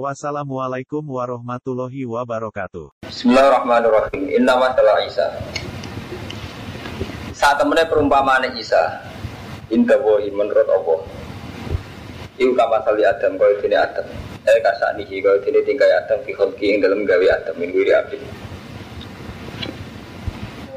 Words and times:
Wassalamualaikum 0.00 1.04
warahmatullahi 1.04 2.08
wabarakatuh. 2.08 3.04
Bismillahirrahmanirrahim. 3.04 4.24
Inna 4.40 4.56
masalah 4.56 5.04
Isa. 5.04 5.28
Saat 7.36 7.60
temennya 7.60 7.84
perumpamaan 7.92 8.56
Isa. 8.56 9.04
Indah 9.68 10.00
wohi 10.00 10.32
menurut 10.32 10.64
Allah. 10.64 11.00
Iku 12.40 12.56
kama 12.56 12.80
sali 12.88 13.04
Adam 13.04 13.36
kau 13.36 13.52
dini 13.60 13.76
Adam. 13.76 14.08
Eh 14.48 14.58
kasanihi 14.64 15.20
kau 15.20 15.36
dini 15.44 15.60
tingkai 15.60 15.92
Adam 15.92 16.24
kholki 16.24 16.72
yang 16.72 16.88
dalam 16.88 17.04
gawe 17.04 17.26
Adam 17.28 17.54
min 17.60 17.76
wiri 17.76 17.92
abdi. 17.92 18.16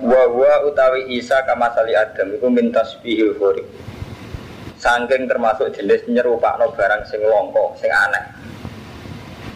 Wa 0.03 0.27
wa 0.27 0.59
utawi 0.67 1.07
Isa 1.15 1.39
kama 1.47 1.71
sali 1.71 1.95
Adam 1.95 2.35
iku 2.35 2.51
min 2.51 2.67
tasbihil 2.67 3.31
khurib. 3.39 3.63
Sangking 4.75 5.31
termasuk 5.31 5.71
jenis 5.71 6.03
nyerupakno 6.11 6.67
barang 6.75 7.07
sing 7.07 7.23
longko, 7.23 7.79
sing 7.79 7.87
aneh. 7.87 8.43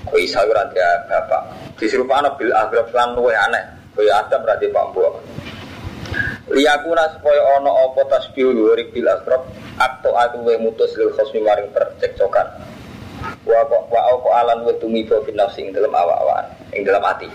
Kau 0.10 0.18
Isa 0.18 0.42
ora 0.42 0.66
bapak. 1.06 1.42
Diserupakno 1.78 2.34
bil 2.36 2.50
agrab 2.52 2.90
lan 2.92 3.14
luwih 3.14 3.38
aneh. 3.38 3.62
Kaya 3.94 4.26
Adam 4.26 4.42
ra 4.42 4.58
pak 4.58 4.86
mbok. 4.90 5.14
Liyakuna 6.50 7.06
supaya 7.14 7.62
ana 7.62 7.70
apa 7.70 8.02
tasbih 8.10 8.50
luhuri 8.50 8.90
bil 8.90 9.06
agrab 9.06 9.46
atau 9.78 10.18
aku 10.18 10.50
we 10.50 10.58
mutus 10.58 10.98
lil 10.98 11.14
khosmi 11.14 11.46
maring 11.46 11.70
percekcokan. 11.70 12.48
Wa 13.46 13.62
wa 13.70 14.02
apa 14.18 14.30
alan 14.42 14.66
wa 14.66 14.74
tumiba 14.82 15.22
fi 15.28 15.32
nafsi 15.36 15.68
ing 15.68 15.76
dalam 15.76 15.94
awak-awakan, 15.94 16.74
ing 16.74 16.82
dalam 16.82 17.06
ati. 17.06 17.30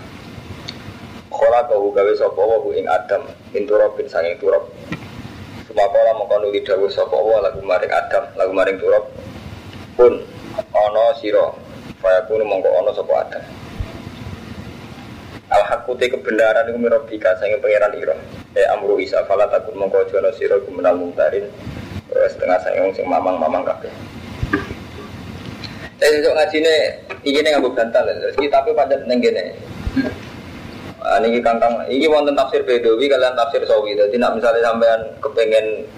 Kala 1.31 1.67
kau 1.71 1.95
gawe 1.95 2.13
sapa 2.19 2.43
wa 2.43 2.73
ing 2.75 2.91
Adam 2.91 3.23
ing 3.55 3.71
turab 3.71 3.95
bin 3.95 4.11
sanging 4.11 4.35
turab. 4.43 4.67
Sumakala 5.71 6.19
mongko 6.19 6.37
nuli 6.43 6.65
dawuh 6.67 6.91
sapa 6.91 7.15
lagu 7.15 7.63
maring 7.63 7.93
Adam, 7.95 8.25
lagu 8.35 8.51
maring 8.51 8.83
turab. 8.83 9.05
Pun 9.95 10.27
ana 10.75 11.05
sira 11.23 11.55
Faya 12.05 12.21
kunu 12.29 12.45
mongko 12.45 12.69
ono 12.69 12.93
sopo 12.93 13.17
ada. 13.17 13.41
Al 15.49 15.65
hakuti 15.65 16.13
kebenaran 16.13 16.69
itu 16.69 16.77
mirobika 16.77 17.33
sange 17.41 17.57
pangeran 17.65 17.97
iro. 17.97 18.13
Eh 18.53 18.69
amru 18.69 19.01
isa 19.01 19.25
fala 19.25 19.49
takun 19.49 19.81
mongko 19.81 20.05
jono 20.13 20.29
siro 20.37 20.61
kumenal 20.69 21.01
mungtarin. 21.01 21.49
Setengah 22.13 22.61
sange 22.61 22.93
sing 22.93 23.09
mamang-mamang 23.09 23.65
kabeh. 23.65 23.89
Saya 25.97 26.21
untuk 26.21 26.37
ngaji 26.37 26.57
ini, 26.61 26.75
ini 27.25 27.49
nggak 27.49 27.73
bantal 27.73 28.05
ya. 28.05 28.29
Tapi 28.37 28.71
pada 28.77 29.01
nenggene. 29.09 29.57
Ah, 31.01 31.17
ini 31.25 31.41
kangkang, 31.41 31.89
ini 31.89 32.05
wonten 32.05 32.37
tafsir 32.37 32.61
Bedowi 32.65 33.09
kalian 33.09 33.33
tafsir 33.33 33.65
Sawi. 33.65 33.97
Jadi 33.97 34.21
nak 34.21 34.37
misalnya 34.37 34.69
sampean 34.69 35.01
kepengen 35.21 35.89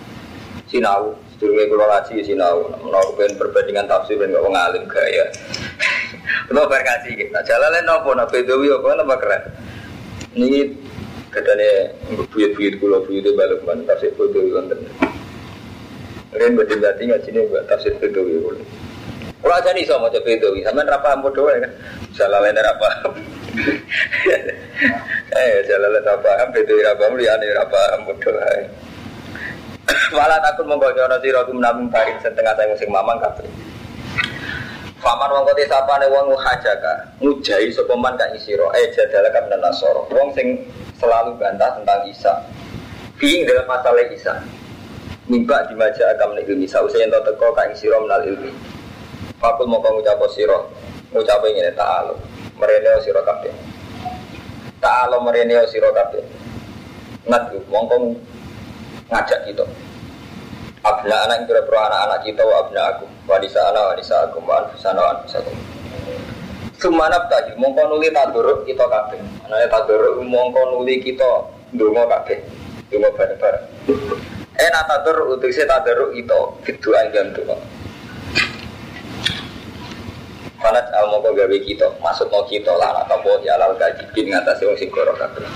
sinau, 0.70 1.14
sedurunge 1.34 1.70
kula 1.70 1.86
ngaji 1.86 2.26
sinau, 2.26 2.70
menawa 2.82 3.02
kepengen 3.14 3.38
perbandingan 3.38 3.86
tafsir 3.90 4.18
ben 4.18 4.34
kok 4.34 4.46
ngalim 4.46 4.84
gaya. 4.86 5.26
Lo 6.50 6.66
berkasih 6.66 7.14
kita. 7.14 7.38
Jalan 7.46 7.82
nopo 7.86 8.14
nak 8.14 8.30
bedowi 8.30 8.70
apa 8.70 8.88
nama 8.98 9.14
keren. 9.18 9.42
Ini 10.36 10.60
katanya 11.32 11.70
buyut-buyut 12.32 12.74
kulo 12.80 13.04
buyut 13.04 13.26
balik 13.34 13.60
mana 13.64 13.82
tafsir 13.88 14.12
bedowi 14.14 14.52
konten. 14.52 14.78
Kalian 16.32 16.58
berdiri 16.58 16.82
berarti 16.82 17.02
nggak 17.08 17.22
sini 17.24 17.38
buat 17.48 17.64
tafsir 17.70 17.94
bedowi 17.98 18.36
kulo. 18.40 18.62
Kalau 19.46 19.62
aja 19.62 19.70
nih 19.70 19.86
sama 19.86 20.10
coba 20.10 20.26
bedowi, 20.26 20.66
sama 20.66 20.82
nerapa 20.82 21.22
bodoh 21.22 21.46
kan? 21.46 21.70
Jalan 22.16 22.40
lain 22.42 22.54
nerapa. 22.56 22.88
Eh 25.36 25.62
jalan 25.68 25.92
lain 25.92 26.08
apa? 26.08 26.30
Bedowi 26.50 26.82
apa? 26.82 27.04
Muliani 27.12 27.46
apa? 27.54 27.80
Bodoh. 28.02 28.34
Malah 30.16 30.38
takut 30.42 30.66
menggojono 30.66 31.16
siro 31.22 31.46
menabung 31.50 31.86
tarik 31.94 32.18
setengah 32.18 32.54
saya 32.58 32.70
musim 32.70 32.90
mamang 32.90 33.18
kafe. 33.22 33.46
Faman 35.06 35.30
wong 35.30 35.46
kote 35.46 35.62
sapane 35.70 36.10
wong 36.10 36.34
hajaka, 36.34 36.98
ngujahi 37.22 37.70
sapa 37.70 37.94
man 37.94 38.18
kang 38.18 38.34
isira, 38.34 38.66
eh 38.74 38.90
kan 39.30 39.46
nasoro. 39.62 40.02
Wong 40.10 40.34
sing 40.34 40.66
selalu 40.98 41.38
bantah 41.38 41.78
tentang 41.78 42.02
Isa. 42.10 42.34
Fiing 43.14 43.46
dalam 43.46 43.70
masalah 43.70 44.02
Isa. 44.10 44.34
Mimba 45.30 45.62
dimaja 45.70 46.10
akam 46.10 46.34
nek 46.34 46.50
ilmi 46.50 46.66
sa 46.66 46.82
usai 46.82 47.06
ento 47.06 47.22
teko 47.22 47.54
kang 47.54 47.70
isira 47.70 48.02
menal 48.02 48.26
ilmi. 48.26 48.50
Fakul 49.38 49.70
mau 49.70 49.78
ngucap 49.78 50.18
sira, 50.26 50.58
ngucap 51.14 51.38
ngene 51.38 51.70
ta'ala. 51.78 52.14
Merene 52.58 52.98
sira 52.98 53.22
kabeh. 53.22 53.54
Ta'ala 54.82 55.22
merene 55.22 55.70
sira 55.70 55.94
kabeh. 55.94 56.26
Nadu 57.30 57.62
mongko 57.70 58.10
ngajak 59.06 59.46
kita 59.46 59.62
abna 60.86 61.16
anak 61.26 61.46
berapa 61.50 61.74
anak-anak 61.90 62.20
kita 62.22 62.42
wa 62.46 62.56
abna 62.62 62.82
aku 62.94 63.06
wanisa 63.26 63.60
anak 63.74 63.94
wanisa 63.94 64.14
aku 64.30 64.38
wa 64.46 64.62
anfusana 64.62 65.00
wa 65.02 65.10
anfusakum 65.18 65.56
Sumanap 66.76 67.32
tadi 67.32 67.56
mongko 67.56 67.88
nuli 67.88 68.12
taduruk 68.12 68.68
kita 68.68 68.84
kabeh. 68.84 69.16
Anane 69.48 69.64
taduruk 69.72 70.20
mongko 70.20 70.76
nuli 70.76 71.00
kita 71.00 71.48
ndonga 71.72 72.04
kabeh. 72.04 72.36
Ndonga 72.92 73.16
bareng-bareng. 73.16 73.64
Enak 74.60 74.82
taduruk 74.84 75.40
untuk 75.40 75.48
saya 75.56 75.72
taduruk 75.72 76.12
itu 76.12 76.40
itu 76.68 76.88
aja 76.92 77.24
tuh. 77.32 77.48
Fanat 80.60 80.84
al 80.92 81.16
mongko 81.16 81.32
gawe 81.32 81.56
kita, 81.64 81.88
maksud 82.04 82.28
mau 82.28 82.44
kita 82.44 82.76
lah 82.76 83.08
atau 83.08 83.24
boh 83.24 83.40
ya 83.40 83.56
lal 83.56 83.72
gaji 83.80 84.04
bin 84.12 84.28
ngatasi 84.28 84.68
wong 84.68 84.76
sing 84.76 84.92
koro 84.92 85.16
kabeh. 85.16 85.48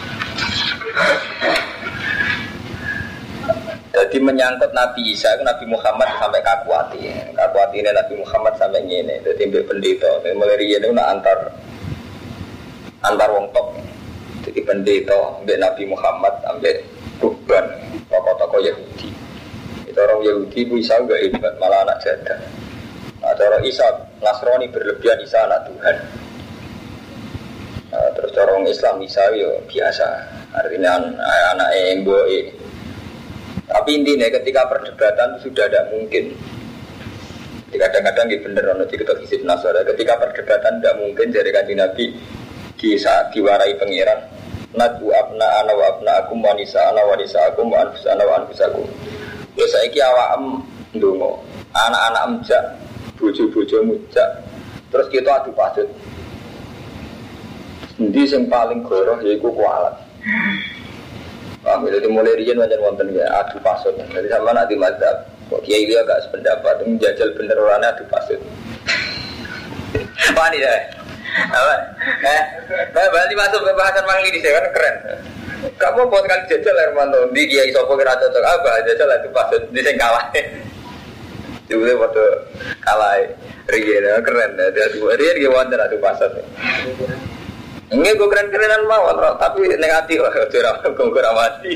Jadi 4.00 4.16
menyangkut 4.16 4.72
Nabi 4.72 5.12
Isa, 5.12 5.28
Nabi 5.44 5.68
Muhammad 5.68 6.08
sampai 6.16 6.40
kakuati. 6.40 7.04
Kakuati 7.36 7.84
ini 7.84 7.92
Nabi 7.92 8.16
Muhammad 8.16 8.56
sampai 8.56 8.80
ini. 8.88 9.20
Jadi 9.20 9.44
mbak 9.52 9.68
pendeta. 9.68 10.08
Mulai 10.24 10.56
ini 10.64 10.88
nak 10.88 11.20
antar 11.20 11.38
antar 13.04 13.28
wong 13.28 13.52
top. 13.52 13.76
Jadi 14.48 14.64
pendeta 14.64 15.36
mbak 15.44 15.60
Nabi 15.60 15.84
Muhammad 15.84 16.32
sampai 16.40 16.80
ruban 17.20 17.64
tokoh-tokoh 18.08 18.64
Yahudi. 18.64 19.12
Itu 19.84 20.00
orang 20.00 20.24
Yahudi 20.24 20.58
itu 20.64 20.80
Isa 20.80 20.96
gak 21.04 21.20
hebat 21.20 21.60
malah 21.60 21.84
anak 21.84 22.00
jadah. 22.00 22.40
Nah, 23.20 23.36
orang 23.36 23.68
Isa 23.68 23.84
Nasrani 24.24 24.64
berlebihan 24.72 25.20
Isa 25.20 25.44
anak 25.44 25.68
Tuhan. 25.68 25.96
Nah, 27.92 28.08
terus 28.16 28.32
orang 28.32 28.64
Islam 28.64 28.96
Isa 29.04 29.28
yo 29.36 29.60
biasa. 29.68 30.08
Artinya 30.56 31.04
anak 31.52 31.68
yang 31.76 32.00
boy 32.08 32.48
tapi 33.70 34.02
intinya 34.02 34.26
ketika 34.26 34.66
perdebatan 34.66 35.38
sudah 35.38 35.70
tidak 35.70 35.86
mungkin. 35.94 36.34
Kadang-kadang 37.70 38.26
di 38.26 38.36
bener 38.42 38.64
ono 38.74 38.82
di 38.82 38.98
ketok 38.98 39.22
isip 39.22 39.46
nasara. 39.46 39.86
Ketika 39.86 40.18
perdebatan 40.18 40.82
tidak 40.82 40.98
mungkin 40.98 41.30
dari 41.30 41.54
kanji 41.54 41.74
Nabi 41.78 42.06
di 42.74 42.98
saat 42.98 43.30
diwarai 43.30 43.78
pangeran. 43.78 44.20
Nadu 44.74 45.14
abna 45.14 45.62
ana 45.62 45.72
wa 45.74 45.86
abna 45.86 46.12
aku 46.22 46.34
wanisa 46.42 46.78
ana 46.90 47.02
wanisa 47.06 47.38
aku 47.46 47.62
wa 47.62 47.78
anfus 47.86 48.06
ana 48.10 48.26
wa 48.26 48.42
anfus 48.42 48.58
aku. 48.58 48.82
Ya 49.54 49.66
saiki 49.70 50.02
awam 50.02 50.66
ndonga. 50.98 51.30
Anak-anak 51.70 52.22
emjak, 52.26 52.64
bojo-bojo 53.14 53.78
mujak. 53.86 54.30
Terus 54.90 55.06
kita 55.14 55.30
adu 55.30 55.54
pasut. 55.54 55.86
Endi 58.02 58.26
sing 58.26 58.50
paling 58.50 58.82
goroh 58.82 59.22
yaiku 59.22 59.54
kualat. 59.54 59.94
Paham? 61.70 61.86
Jadi 61.86 62.10
mulai 62.10 62.34
rian 62.34 62.58
macam 62.58 62.82
wonten 62.82 63.14
ya 63.14 63.30
adu 63.30 63.62
pasut. 63.62 63.94
Jadi 63.94 64.26
sama 64.26 64.50
nanti 64.50 64.74
madzhab. 64.74 65.22
Kok 65.46 65.62
kiai 65.62 65.86
dia 65.86 66.02
agak 66.02 66.26
sependapat 66.26 66.82
menjajal 66.82 67.30
bener 67.38 67.54
orangnya 67.54 67.94
adu 67.94 68.02
pasut. 68.10 68.42
Pani 70.38 70.58
ya. 70.58 70.74
Apa? 71.30 71.74
Eh, 72.26 72.42
berarti 72.90 73.34
masuk 73.38 73.62
ke 73.62 73.70
bahasan 73.78 74.02
mangli 74.02 74.34
di 74.34 74.42
kan 74.42 74.66
keren. 74.74 74.96
Kamu 75.78 76.10
buat 76.10 76.26
kali 76.26 76.50
jajal 76.50 76.74
Hermanto 76.74 77.30
di 77.30 77.46
kiai 77.46 77.70
sopo 77.70 77.94
kira 77.94 78.18
cocok 78.18 78.42
apa 78.42 78.82
jajal 78.90 79.06
adu 79.14 79.30
pasut 79.30 79.62
di 79.70 79.80
sing 79.86 79.94
kalah. 79.94 80.26
Jadi 81.70 81.94
waktu 81.94 82.24
kalah 82.82 83.14
rian 83.70 84.18
keren. 84.26 84.50
Jadi 84.58 84.98
rian 85.38 85.54
wonten 85.54 85.78
adu 85.78 86.02
pasut. 86.02 86.34
Enggak 87.90 88.14
gue 88.22 88.28
keren-kerenan 88.30 88.86
mawon, 88.86 89.18
tapi 89.34 89.66
negatif 89.74 90.22
lah, 90.22 90.30
curang 90.46 90.76
gue 90.94 91.22
mati. 91.34 91.74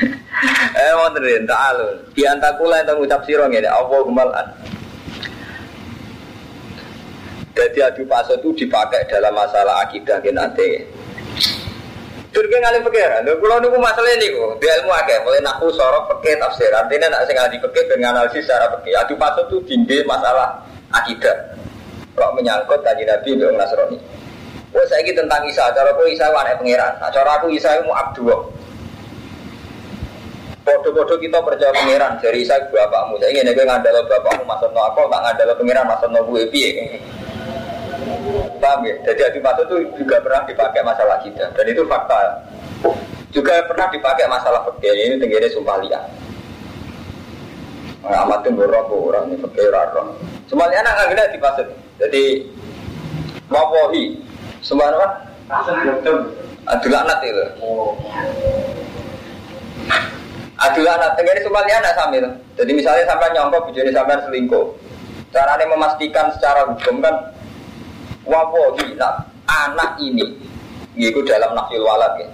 Eh 0.80 0.92
mau 0.96 1.12
terin, 1.12 1.44
ta'alun. 1.44 1.96
Di 2.16 2.24
antakula 2.24 2.80
yang 2.80 2.96
ngucap 2.96 3.20
sirong 3.28 3.52
ini, 3.52 3.68
apa 3.68 3.92
kemalan. 4.00 4.46
Jadi 7.52 7.78
adu 7.84 8.08
paso 8.08 8.38
itu 8.40 8.64
dipakai 8.64 9.04
dalam 9.10 9.36
masalah 9.36 9.84
akidah 9.84 10.22
nanti. 10.32 10.80
Durke 12.30 12.56
ngalih 12.56 12.80
pikiran. 12.86 13.26
Lho 13.26 13.36
kula 13.42 13.58
niku 13.58 13.76
masalah 13.76 14.14
niku, 14.16 14.54
di 14.62 14.66
ilmu 14.70 14.90
akeh, 14.94 15.18
mulai 15.26 15.42
naku 15.42 15.66
sorok 15.74 16.08
fikih 16.14 16.38
tafsir. 16.38 16.70
Artinya 16.70 17.10
nak 17.10 17.26
ngalih 17.26 17.58
fikih 17.58 17.82
ben 17.90 18.06
analisis 18.06 18.46
secara 18.46 18.70
fikih. 18.78 18.94
Adu 18.96 19.18
pasut 19.18 19.50
itu 19.50 19.58
tinggi 19.66 20.00
masalah 20.06 20.62
akidah. 20.94 21.58
Kok 22.14 22.38
menyangkut 22.38 22.80
kanjeng 22.86 23.10
Nabi 23.10 23.28
mbek 23.34 23.50
Nasrani. 23.58 24.19
Wah 24.70 24.86
saiki 24.86 25.10
tentang 25.10 25.42
Isa, 25.50 25.66
cara 25.74 25.90
aku 25.90 26.06
Isa 26.06 26.30
wae 26.30 26.54
pangeran. 26.54 26.94
Nah, 27.02 27.10
cara 27.10 27.42
aku 27.42 27.50
Isa 27.50 27.74
mu 27.82 27.90
Abdullah. 27.90 28.38
Podo-podo 30.62 31.18
kita 31.18 31.42
percaya 31.42 31.74
pangeran 31.74 32.22
dari 32.22 32.46
Isa 32.46 32.54
bapakmu. 32.70 33.18
Saya 33.18 33.34
ingin 33.34 33.50
gue 33.50 33.66
ngandalo 33.66 34.06
bapakmu 34.06 34.46
maksudno 34.46 34.80
aku 34.94 35.10
tak 35.10 35.20
ngandalo 35.26 35.52
pangeran 35.58 35.84
maksudno 35.90 36.18
gue 36.22 36.42
piye. 36.54 36.70
Paham 38.62 38.86
ya? 38.86 38.94
Jadi 39.10 39.20
adu 39.26 39.38
pasut 39.42 39.66
itu 39.66 39.76
juga 39.98 40.22
pernah 40.22 40.46
dipakai 40.46 40.82
masalah 40.86 41.18
kita 41.26 41.50
dan 41.50 41.64
itu 41.66 41.82
fakta. 41.90 42.18
Juga 43.34 43.66
pernah 43.66 43.90
dipakai 43.90 44.26
masalah 44.30 44.62
fikih 44.70 44.94
ini 44.94 45.14
tenggine 45.18 45.50
sumpah 45.50 45.82
liat. 45.82 46.04
Nah, 48.06 48.22
amatin 48.22 48.54
borok 48.54 48.90
orang 48.94 49.34
ini 49.34 49.36
fikih 49.42 49.66
raro. 49.74 50.14
Semuanya 50.46 50.86
anak 50.86 51.10
nggak 51.10 51.30
di 51.34 51.38
pasut. 51.42 51.66
Jadi 51.98 52.24
wawahi 53.50 54.29
semua 54.60 54.92
apa? 54.92 55.08
Adu 56.68 56.86
laknat 56.92 57.18
itu. 57.24 57.44
Adu 60.60 60.80
laknat 60.84 61.10
tenggine 61.16 61.40
sumpah 61.40 61.62
liat 61.64 61.80
anak 61.80 61.94
sambil. 61.96 62.24
Jadi 62.60 62.70
misalnya 62.76 63.04
sampai 63.08 63.32
nyongkok 63.32 63.72
bujuni 63.72 63.90
sampai 63.90 64.20
selingkuh. 64.28 64.64
Caranya 65.30 65.64
memastikan 65.70 66.26
secara 66.36 66.68
hukum 66.68 67.00
kan 67.00 67.14
wawahi 68.26 68.98
nak 68.98 69.30
anak 69.48 69.96
ini 70.02 70.26
itu 70.98 71.22
dalam 71.24 71.56
nafil 71.56 71.86
walad 71.86 72.12
ya. 72.20 72.28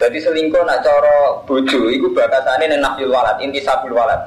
Jadi 0.00 0.18
selingkuh 0.22 0.62
nak 0.64 0.82
coro 0.82 1.44
bojo 1.44 1.90
itu 1.92 2.08
bakasane 2.16 2.66
ning 2.66 2.80
nafil 2.80 3.12
walad, 3.12 3.36
inti 3.38 3.60
sabul 3.60 3.94
walad. 3.94 4.18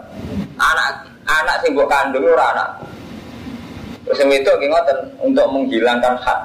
Anak 0.59 1.09
anak 1.25 1.59
sing 1.63 1.73
mbok 1.73 1.89
kandung 1.89 2.23
ora 2.23 2.55
anak. 2.55 2.69
Terus 4.07 4.23
yang 4.23 4.31
itu 4.31 4.47
ngoten 4.47 4.97
untuk 5.19 5.45
menghilangkan 5.51 6.15
hak 6.23 6.39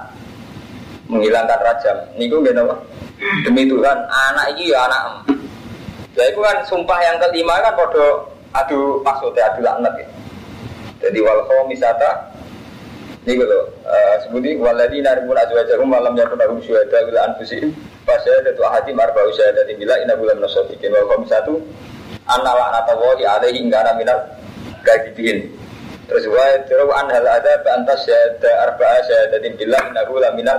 menghilangkan 1.13 1.61
rajam. 1.61 1.97
Niku 2.17 2.41
nggih 2.41 2.57
napa? 2.57 2.75
Demi 3.45 3.69
Tuhan, 3.69 3.99
anak 4.09 4.57
ini 4.57 4.73
ya 4.73 4.89
anak. 4.89 5.29
Ya 6.17 6.25
itu 6.33 6.41
kan 6.41 6.59
sumpah 6.67 6.99
yang 7.05 7.17
kelima 7.21 7.61
kan 7.61 7.77
podo 7.77 8.33
adu 8.57 9.05
maksudnya 9.05 9.53
adu 9.53 9.61
laknat 9.63 9.95
ya. 10.01 10.09
Jadi 11.05 11.19
wal 11.23 11.45
misata 11.69 12.33
ini 13.23 13.39
gitu, 13.39 13.55
uh, 13.87 14.15
sebuti 14.27 14.59
waladi 14.59 14.99
naribun 14.99 15.39
azwajahum 15.39 15.87
malam 15.87 16.19
yakun 16.19 16.35
lahum 16.43 16.59
syuhada 16.59 17.07
bila 17.07 17.31
anfusihim 17.31 17.71
Fasya 18.03 18.43
datu 18.43 18.67
ahadim 18.67 18.99
arba 18.99 19.23
usyah 19.31 19.55
dati 19.55 19.79
bila 19.79 19.95
ina 20.03 20.19
bulan 20.19 20.43
nasodikin 20.43 20.91
Wal 20.91 21.07
komis 21.07 21.31
satu 21.31 21.55
Anna 22.27 22.51
la'nata 22.51 22.99
wahi 22.99 23.23
alaihi 23.23 23.63
ingkana 23.63 23.95
minal 23.95 24.19
gajibin 24.83 25.55
Terus 26.11 26.27
wa 26.27 26.67
tiru 26.67 26.91
an 26.91 27.15
hal 27.15 27.23
ada 27.23 27.63
Bantas 27.63 28.03
syahada 28.03 28.51
arba'a 28.67 28.99
syahadatin 29.07 29.55
bila 29.55 29.79
ina 29.87 30.03
bulan 30.11 30.35
minal 30.35 30.59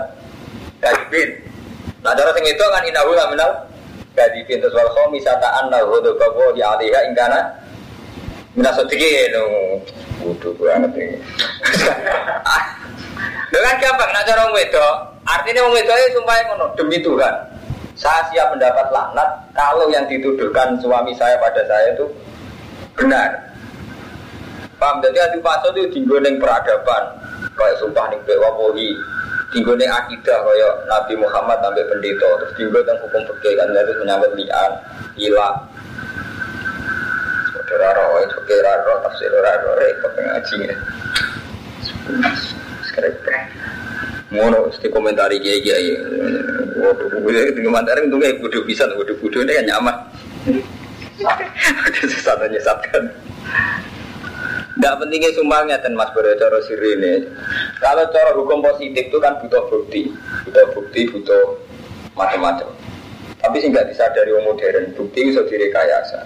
gajibin 0.83 1.29
Nah 2.03 2.11
cara 2.11 2.35
sing 2.35 2.43
itu 2.43 2.59
kan 2.67 2.83
ina 2.83 3.01
bulan 3.07 3.31
minal 3.31 3.51
gajibin 4.13 4.59
Terus 4.59 4.75
wal 4.75 4.91
komis 4.91 5.23
sata 5.23 5.63
anna 5.63 5.79
hudu 5.87 6.11
wahi 6.19 6.59
alaihi 6.59 6.99
ingkana 7.07 7.63
Minas 8.53 8.77
sedikit, 8.77 9.33
bodoh 10.21 10.53
banget 10.61 10.93
ini. 10.93 11.17
Dengan 13.53 13.75
gampang, 13.81 14.09
nak 14.13 14.25
cara 14.29 14.45
wedo, 14.53 14.87
artinya 15.25 15.65
wong 15.65 15.73
wedo 15.73 15.89
itu 15.89 16.21
sumpah 16.21 16.37
ngono 16.53 16.65
demi 16.77 17.01
Tuhan. 17.01 17.33
Saya 17.97 18.21
siap 18.29 18.53
mendapat 18.53 18.93
laknat 18.93 19.29
kalau 19.57 19.89
yang 19.89 20.05
dituduhkan 20.05 20.77
suami 20.85 21.17
saya 21.17 21.33
pada 21.41 21.65
saya 21.65 21.97
itu 21.97 22.05
benar. 22.93 23.29
Paham? 24.77 25.01
Jadi 25.01 25.17
adu 25.17 25.41
paso 25.41 25.73
itu 25.73 25.89
tinggal 25.89 26.21
neng 26.21 26.37
peradaban, 26.37 27.03
kayak 27.57 27.77
sumpah 27.81 28.05
neng 28.13 28.21
bewapohi, 28.21 28.93
tinggal 29.42 29.42
neng 29.61 29.91
akidah 29.93 30.37
kayak 30.41 30.73
Nabi 30.89 31.13
Muhammad 31.21 31.61
sampai 31.61 31.85
pendeta, 31.85 32.29
terus 32.41 32.53
tinggal 32.57 32.81
neng 32.81 32.97
hukum 33.05 33.21
fikih 33.29 33.53
kan 33.53 33.69
itu 33.69 33.93
menyangkut 34.01 34.31
lian, 34.33 34.71
ilah, 35.21 35.53
Ora 37.73 37.89
roh, 37.97 38.21
itu 38.21 38.37
kira 38.45 38.85
roh, 38.85 39.01
tafsir 39.01 39.33
ora 39.33 39.57
roh, 39.65 39.73
repot 39.81 40.13
ngaji 40.13 40.55
ya. 40.69 40.75
Sekarang 42.85 43.17
Ngono, 44.33 44.69
mesti 44.69 44.89
komentari 44.93 45.41
kiai 45.41 45.61
kiai. 45.61 45.89
Waduh, 46.77 47.21
gue 47.21 47.53
komentar 47.65 47.97
itu 48.01 48.17
kayak 48.17 48.41
bodoh 48.41 48.61
bisa, 48.65 48.85
bodoh 48.93 49.17
bodoh 49.21 49.41
ini 49.45 49.57
kan 49.57 49.65
nyaman. 49.69 49.95
Sesat 52.09 52.41
nyesatkan. 52.49 53.13
Tidak 54.73 54.93
pentingnya 54.97 55.29
sumbangnya 55.37 55.77
dan 55.77 55.93
mas 55.93 56.09
Bro 56.17 56.33
cara 56.33 56.57
sirine. 56.65 57.29
Kalau 57.77 58.09
cara 58.09 58.33
hukum 58.33 58.65
positif 58.65 59.05
itu 59.05 59.17
kan 59.21 59.37
butuh 59.37 59.61
bukti, 59.69 60.09
butuh 60.49 60.65
bukti, 60.73 61.01
butuh 61.13 61.43
macam-macam. 62.17 62.73
Tapi 63.37 63.55
sih 63.61 63.69
nggak 63.69 63.93
disadari 63.93 64.33
orang 64.33 64.49
modern, 64.49 64.85
bukti 64.97 65.29
bisa 65.29 65.45
direkayasa. 65.45 66.25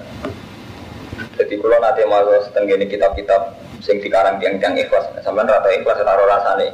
Jadi 1.38 1.54
kalau 1.60 1.78
nanti 1.82 2.02
mau 2.08 2.24
setengah 2.46 2.78
ini 2.80 2.86
kitab-kitab 2.88 3.42
sing 3.84 4.00
dikarang 4.00 4.40
tiang-tiang 4.40 4.74
ikhlas, 4.80 5.06
sampai 5.22 5.46
rata 5.46 5.70
ikhlas 5.76 6.02
taruh 6.02 6.26
rasane. 6.26 6.72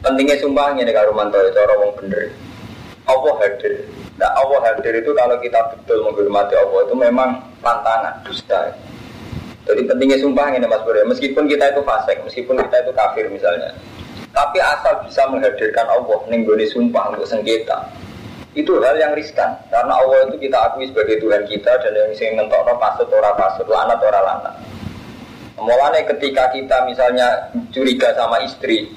Pentingnya 0.00 0.40
sumpahnya 0.40 0.82
nih 0.84 0.96
kalau 0.96 1.12
mantau 1.12 1.44
itu 1.44 1.60
orang 1.60 1.92
bener. 1.96 2.32
Allah 3.04 3.34
hadir. 3.44 3.84
Nah 4.16 4.32
Allah 4.36 4.60
hadir 4.68 4.96
itu 4.96 5.12
kalau 5.12 5.36
kita 5.44 5.60
betul 5.76 6.08
menghormati 6.08 6.54
Allah 6.56 6.80
itu 6.88 6.94
memang 6.96 7.30
tantangan, 7.60 8.14
dusta. 8.24 8.72
Jadi 9.70 9.86
pentingnya 9.86 10.18
sumpahnya 10.18 10.58
nih 10.58 10.70
Mas 10.70 10.82
Bro, 10.82 11.06
meskipun 11.06 11.46
kita 11.46 11.70
itu 11.70 11.80
fasik, 11.86 12.18
meskipun 12.26 12.58
kita 12.66 12.76
itu 12.82 12.92
kafir 12.92 13.24
misalnya. 13.30 13.70
Tapi 14.30 14.58
asal 14.58 15.02
bisa 15.06 15.26
menghadirkan 15.30 15.86
Allah 15.86 16.18
nenggoni 16.30 16.66
sumpah 16.66 17.14
untuk 17.14 17.26
sengketa, 17.26 17.86
itu 18.54 18.78
hal 18.82 18.94
yang 18.98 19.14
riskan. 19.14 19.54
Karena 19.70 19.94
Allah 19.94 20.30
itu 20.30 20.38
kita 20.38 20.58
akui 20.70 20.86
sebagai 20.90 21.18
Tuhan 21.22 21.46
kita 21.46 21.72
dan 21.82 21.92
yang 21.94 22.10
sing 22.14 22.34
mentokno 22.34 22.78
pasut 22.78 23.06
ora 23.10 23.34
pasut 23.38 23.66
lanat 23.66 23.98
ora 24.02 24.20
lanat 24.22 24.54
mulanya 25.60 26.00
ketika 26.08 26.48
kita 26.50 26.88
misalnya 26.88 27.52
curiga 27.70 28.16
sama 28.16 28.40
istri 28.42 28.88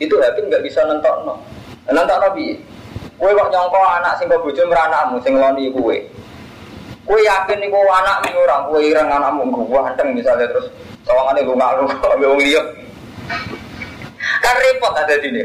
itu 0.00 0.14
hakim 0.20 0.48
nggak 0.48 0.64
bisa 0.64 0.84
nentokno. 0.84 1.40
Nentokno 1.88 2.28
bi 2.36 2.56
kue 3.16 3.32
kok 3.36 3.50
nyongko 3.52 3.80
anak 4.00 4.16
sing 4.20 4.28
kok 4.28 4.40
bojo 4.40 4.62
meranakmu 4.68 5.16
sing 5.20 5.36
ngeloni 5.36 5.72
kue 5.72 5.98
kue 7.10 7.26
yakin 7.26 7.58
nih 7.58 7.66
kue 7.66 7.90
anak 7.90 8.22
nih 8.22 8.38
orang 8.38 8.70
kue 8.70 8.78
ireng 8.86 9.10
anakmu 9.10 9.66
gue 9.66 9.80
hanteng 9.82 10.14
misalnya 10.14 10.46
terus 10.46 10.70
sawangannya 11.02 11.42
lu 11.42 11.58
nggak 11.58 11.70
lu 11.82 11.84
wong 12.22 12.38
liya. 12.38 12.62
Kan 14.38 14.54
repot 14.54 14.94
ada 14.94 15.18
di 15.18 15.26
sini 15.26 15.42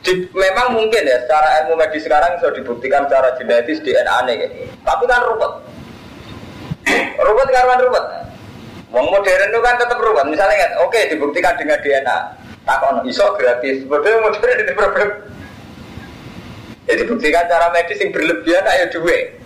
di, 0.00 0.12
memang 0.32 0.72
mungkin 0.72 1.04
ya 1.04 1.20
secara 1.28 1.60
ilmu 1.60 1.76
medis 1.76 2.08
sekarang 2.08 2.40
sudah 2.40 2.56
dibuktikan 2.56 3.04
secara 3.04 3.36
genetis 3.36 3.84
DNA 3.84 4.16
nih 4.32 4.38
tapi 4.80 5.04
kan 5.04 5.20
ruwet. 5.28 5.52
Ruwet 7.20 7.48
karena 7.52 7.76
ruwet. 7.84 8.06
Wong 8.96 9.06
modern 9.12 9.52
itu 9.52 9.60
kan 9.60 9.76
tetap 9.76 10.00
ruwet. 10.00 10.24
Misalnya 10.24 10.56
kan 10.56 10.70
oke 10.88 11.00
dibuktikan 11.12 11.52
dengan 11.60 11.84
DNA 11.84 12.18
takon 12.64 13.04
iso 13.04 13.28
gratis. 13.36 13.84
Modern 13.84 14.24
modern 14.24 14.56
ini 14.56 14.72
problem. 14.72 15.10
Jadi 16.88 16.96
ya, 16.96 17.04
dibuktikan 17.04 17.44
cara 17.44 17.68
medis 17.76 18.00
yang 18.00 18.08
berlebihan 18.08 18.64
ayo 18.66 18.88
duwe 18.88 19.39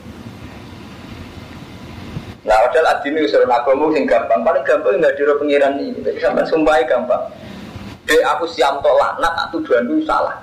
Nah, 2.45 2.61
padahal 2.69 3.01
adini 3.01 3.25
usul 3.25 3.49
agama 3.49 3.89
yang 3.97 4.05
gampang, 4.05 4.45
paling 4.45 4.65
gampang 4.69 5.01
nggak 5.01 5.17
diro 5.17 5.41
pengiran 5.41 5.81
ini, 5.81 5.97
jadi 6.05 6.29
sampai 6.29 6.45
sumpah 6.45 6.77
gampang. 6.85 7.25
Dek 8.05 8.21
aku 8.21 8.45
siap 8.53 8.85
untuk 8.85 8.93
laknat, 9.01 9.33
tak 9.33 9.49
tuduhan 9.49 9.89
itu 9.89 10.05
salah. 10.05 10.37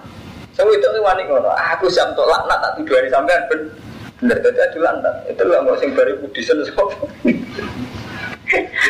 Saya 0.57 0.65
itu 0.73 0.87
wani 0.97 1.29
ngono. 1.29 1.53
Aku 1.77 1.85
siap 1.93 2.17
untuk 2.17 2.25
laknat, 2.25 2.57
tak 2.57 2.73
tuduhan 2.81 3.05
sampean 3.13 3.41
ben 3.45 3.61
bener 4.17 4.37
tadi 4.41 4.59
adu 4.65 4.79
lantat. 4.81 5.13
Itu 5.29 5.45
lah 5.45 5.61
nggak 5.61 5.77
sing 5.77 5.93
bari 5.93 6.13
kudisen 6.25 6.57
sopo. 6.73 7.05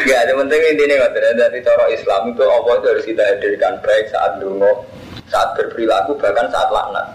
Gak 0.07 0.19
ada 0.25 0.33
penting 0.33 0.61
intinya 0.73 1.05
nggak 1.05 1.37
dari 1.37 1.59
cara 1.61 1.85
Islam 1.93 2.33
itu 2.33 2.43
Allah 2.47 2.73
itu 2.81 2.87
harus 2.95 3.05
kita 3.05 3.21
hadirkan 3.21 3.77
baik 3.85 4.09
saat 4.09 4.41
dungo, 4.41 4.87
saat 5.29 5.53
berperilaku 5.53 6.15
bahkan 6.17 6.47
saat 6.49 6.71
laknat. 6.71 7.07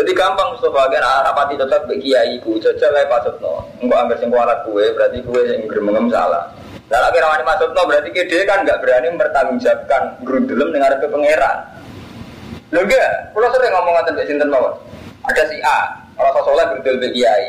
Jadi 0.00 0.16
gampang 0.16 0.56
sebagian 0.56 1.04
rapati 1.04 1.60
tetap 1.60 1.84
bagi 1.84 2.08
kiai 2.08 2.40
ibu 2.40 2.56
jajal 2.56 2.88
lah 2.88 3.04
pasutno. 3.04 3.68
Enggak 3.84 4.00
ambil 4.00 4.16
sing 4.16 4.32
kualat 4.32 4.64
kue 4.64 4.80
berarti 4.96 5.20
kue 5.20 5.44
yang 5.44 5.68
bermengem 5.68 6.08
salah. 6.08 6.48
Lagi 6.88 7.20
rawani 7.20 7.44
masuk 7.44 7.76
no 7.76 7.84
berarti 7.84 8.08
dia 8.08 8.48
kan 8.48 8.64
nggak 8.64 8.80
berani 8.80 9.12
mempertanggungjawabkan 9.12 10.24
gerundelem 10.24 10.72
dengan 10.72 10.96
itu 10.96 11.04
pangeran. 11.04 11.56
Lo 12.72 12.80
enggak, 12.80 13.12
kalau 13.36 13.52
sering 13.52 13.72
ngomong 13.76 13.92
ngatain 13.92 14.14
Mbak 14.16 14.24
Sinten 14.24 14.48
mawon. 14.48 14.72
Ada 15.28 15.42
si 15.52 15.60
A, 15.60 15.78
orang 16.16 16.32
soleh 16.48 16.64
gerudel 16.72 16.96
Mbak 16.96 17.12
Kiai. 17.12 17.44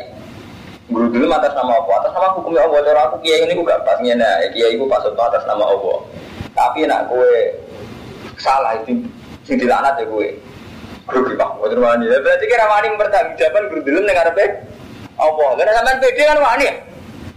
Gerudel 0.92 1.32
atas 1.32 1.56
nama 1.56 1.72
apa? 1.72 1.92
Atas 2.04 2.12
nama 2.12 2.36
hukumnya 2.36 2.68
Allah. 2.68 2.80
Cara 2.84 3.00
aku 3.08 3.16
Kiai 3.24 3.48
ini 3.48 3.56
gue 3.56 3.64
gak 3.64 3.80
pas 3.88 3.96
ngene, 3.96 4.52
Kiai 4.52 4.76
gue 4.76 4.88
pas 4.92 5.00
atas 5.00 5.42
nama 5.48 5.64
Allah. 5.72 5.98
Tapi 6.52 6.84
nak 6.84 7.08
gue 7.08 7.32
salah 8.36 8.76
itu 8.76 9.00
sing 9.48 9.56
dilaknat 9.56 9.96
ya 9.96 10.04
gue. 10.04 10.51
Grogi 11.06 11.34
pak, 11.34 11.50
mau 11.58 11.66
wani. 11.66 12.06
Ya, 12.06 12.18
berarti 12.22 12.44
kira 12.46 12.64
wani 12.70 12.94
bertanggung 12.94 13.34
jawaban 13.34 13.62
guru 13.70 13.80
dulu 13.82 13.98
dengar 14.06 14.30
apa? 14.30 14.44
Apa? 15.18 15.44
Karena 15.58 15.72
sampean 15.74 15.98
pede 15.98 16.22
kan 16.22 16.38
wani. 16.38 16.66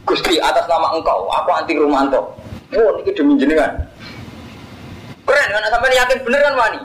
Gusti 0.05 0.37
atas 0.37 0.69
nama 0.69 0.93
engkau, 0.93 1.25
aku 1.33 1.49
anti 1.49 1.73
Rumanto. 1.73 2.29
Oh, 2.77 3.01
ini 3.01 3.09
demi 3.17 3.33
jenengan. 3.41 3.73
Keren 5.25 5.49
kan 5.49 5.65
sampai 5.73 5.97
yakin 5.97 6.21
bener 6.21 6.41
kan 6.45 6.53
wani. 6.53 6.79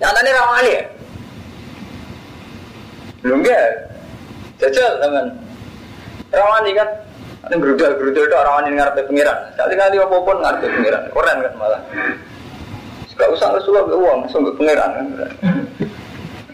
Nyatanya 0.00 0.30
rawani 0.32 0.70
ya. 0.72 0.82
Belum 3.20 3.44
ya? 3.44 3.60
Jajal 4.58 4.92
teman. 4.98 5.26
Rawani 6.32 6.70
kan. 6.72 6.88
Ini 7.42 7.58
gerudal 7.58 7.92
itu 7.98 8.22
rawani 8.32 8.68
ngarepe 8.78 9.04
pengiran. 9.04 9.36
Sekali 9.52 9.74
kali 9.76 9.96
apa 10.00 10.16
pun 10.16 10.36
ngarepe 10.40 10.66
pengiran. 10.72 11.02
Keren 11.12 11.36
kan 11.44 11.52
malah. 11.60 11.80
Gak 13.22 13.38
usah 13.38 13.54
Rasulullah 13.54 13.86
ke 13.86 13.94
uang, 13.94 14.18
ke 14.26 14.52
pangeran. 14.58 14.90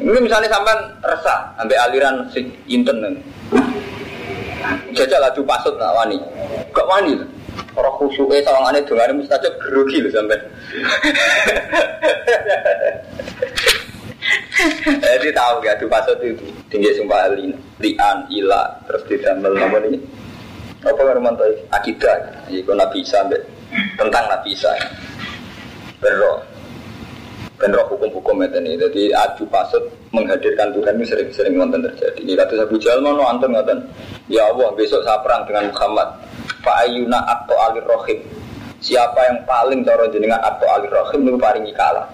Ini 0.04 0.20
misalnya 0.20 0.52
sampean 0.52 0.76
resah 1.00 1.48
sampai 1.56 1.80
aliran 1.80 2.28
si 2.28 2.44
inten. 2.68 3.00
Jajal 4.92 5.16
laju 5.16 5.40
pasut 5.48 5.72
nak 5.80 5.96
wani. 5.96 6.20
Gak 6.76 6.84
wani 6.84 7.16
lah. 7.16 7.28
Orang 7.72 7.96
khusyuknya 7.96 8.44
sawangannya 8.44 8.84
dengannya 8.84 9.16
mustajab 9.16 9.56
gerugi 9.64 10.04
loh 10.04 10.12
sampai. 10.12 10.36
Jadi 15.00 15.28
tahu 15.32 15.54
gak 15.64 15.80
tuh 15.80 15.88
pasut 15.88 16.20
itu 16.20 16.44
tinggi 16.68 16.92
sumpah 17.00 17.32
lian 17.80 18.16
ila 18.28 18.62
terus 18.84 19.08
ditambal 19.08 19.56
apa 19.56 19.88
ini? 19.88 19.96
Apa 20.84 21.00
yang 21.00 21.32
tahu 21.32 21.48
akidah? 21.72 22.16
Itu 22.52 22.76
nabi 22.76 23.00
sampai 23.00 23.40
tentang 23.96 24.28
nabi 24.28 24.52
Isa. 24.52 24.76
Berroh 25.98 26.44
Benroh 27.58 27.90
hukum-hukum 27.90 28.38
ini. 28.46 28.78
Jadi 28.78 29.10
adu 29.10 29.42
pasut 29.50 29.82
menghadirkan 30.14 30.70
Tuhan 30.70 30.94
ini 30.94 31.04
sering-sering 31.10 31.58
nonton 31.58 31.82
terjadi. 31.90 32.22
Ini 32.22 32.38
kata 32.38 32.54
Abu 32.62 32.78
Jahal 32.78 33.02
mau 33.02 33.18
nonton 33.18 33.50
nonton. 33.50 33.82
Ya 34.30 34.46
Allah 34.46 34.70
besok 34.78 35.02
saya 35.02 35.18
perang 35.26 35.42
dengan 35.42 35.74
Muhammad. 35.74 36.08
Fa'ayuna 36.62 37.18
atau 37.18 37.58
alir 37.66 37.82
rohim. 37.82 38.22
Siapa 38.78 39.18
yang 39.26 39.42
paling 39.42 39.82
cara 39.82 40.06
jenengan 40.14 40.38
atau 40.38 40.70
alir 40.70 40.86
rohim 40.86 41.26
itu 41.26 41.38
paringi 41.38 41.74
kalah. 41.74 42.06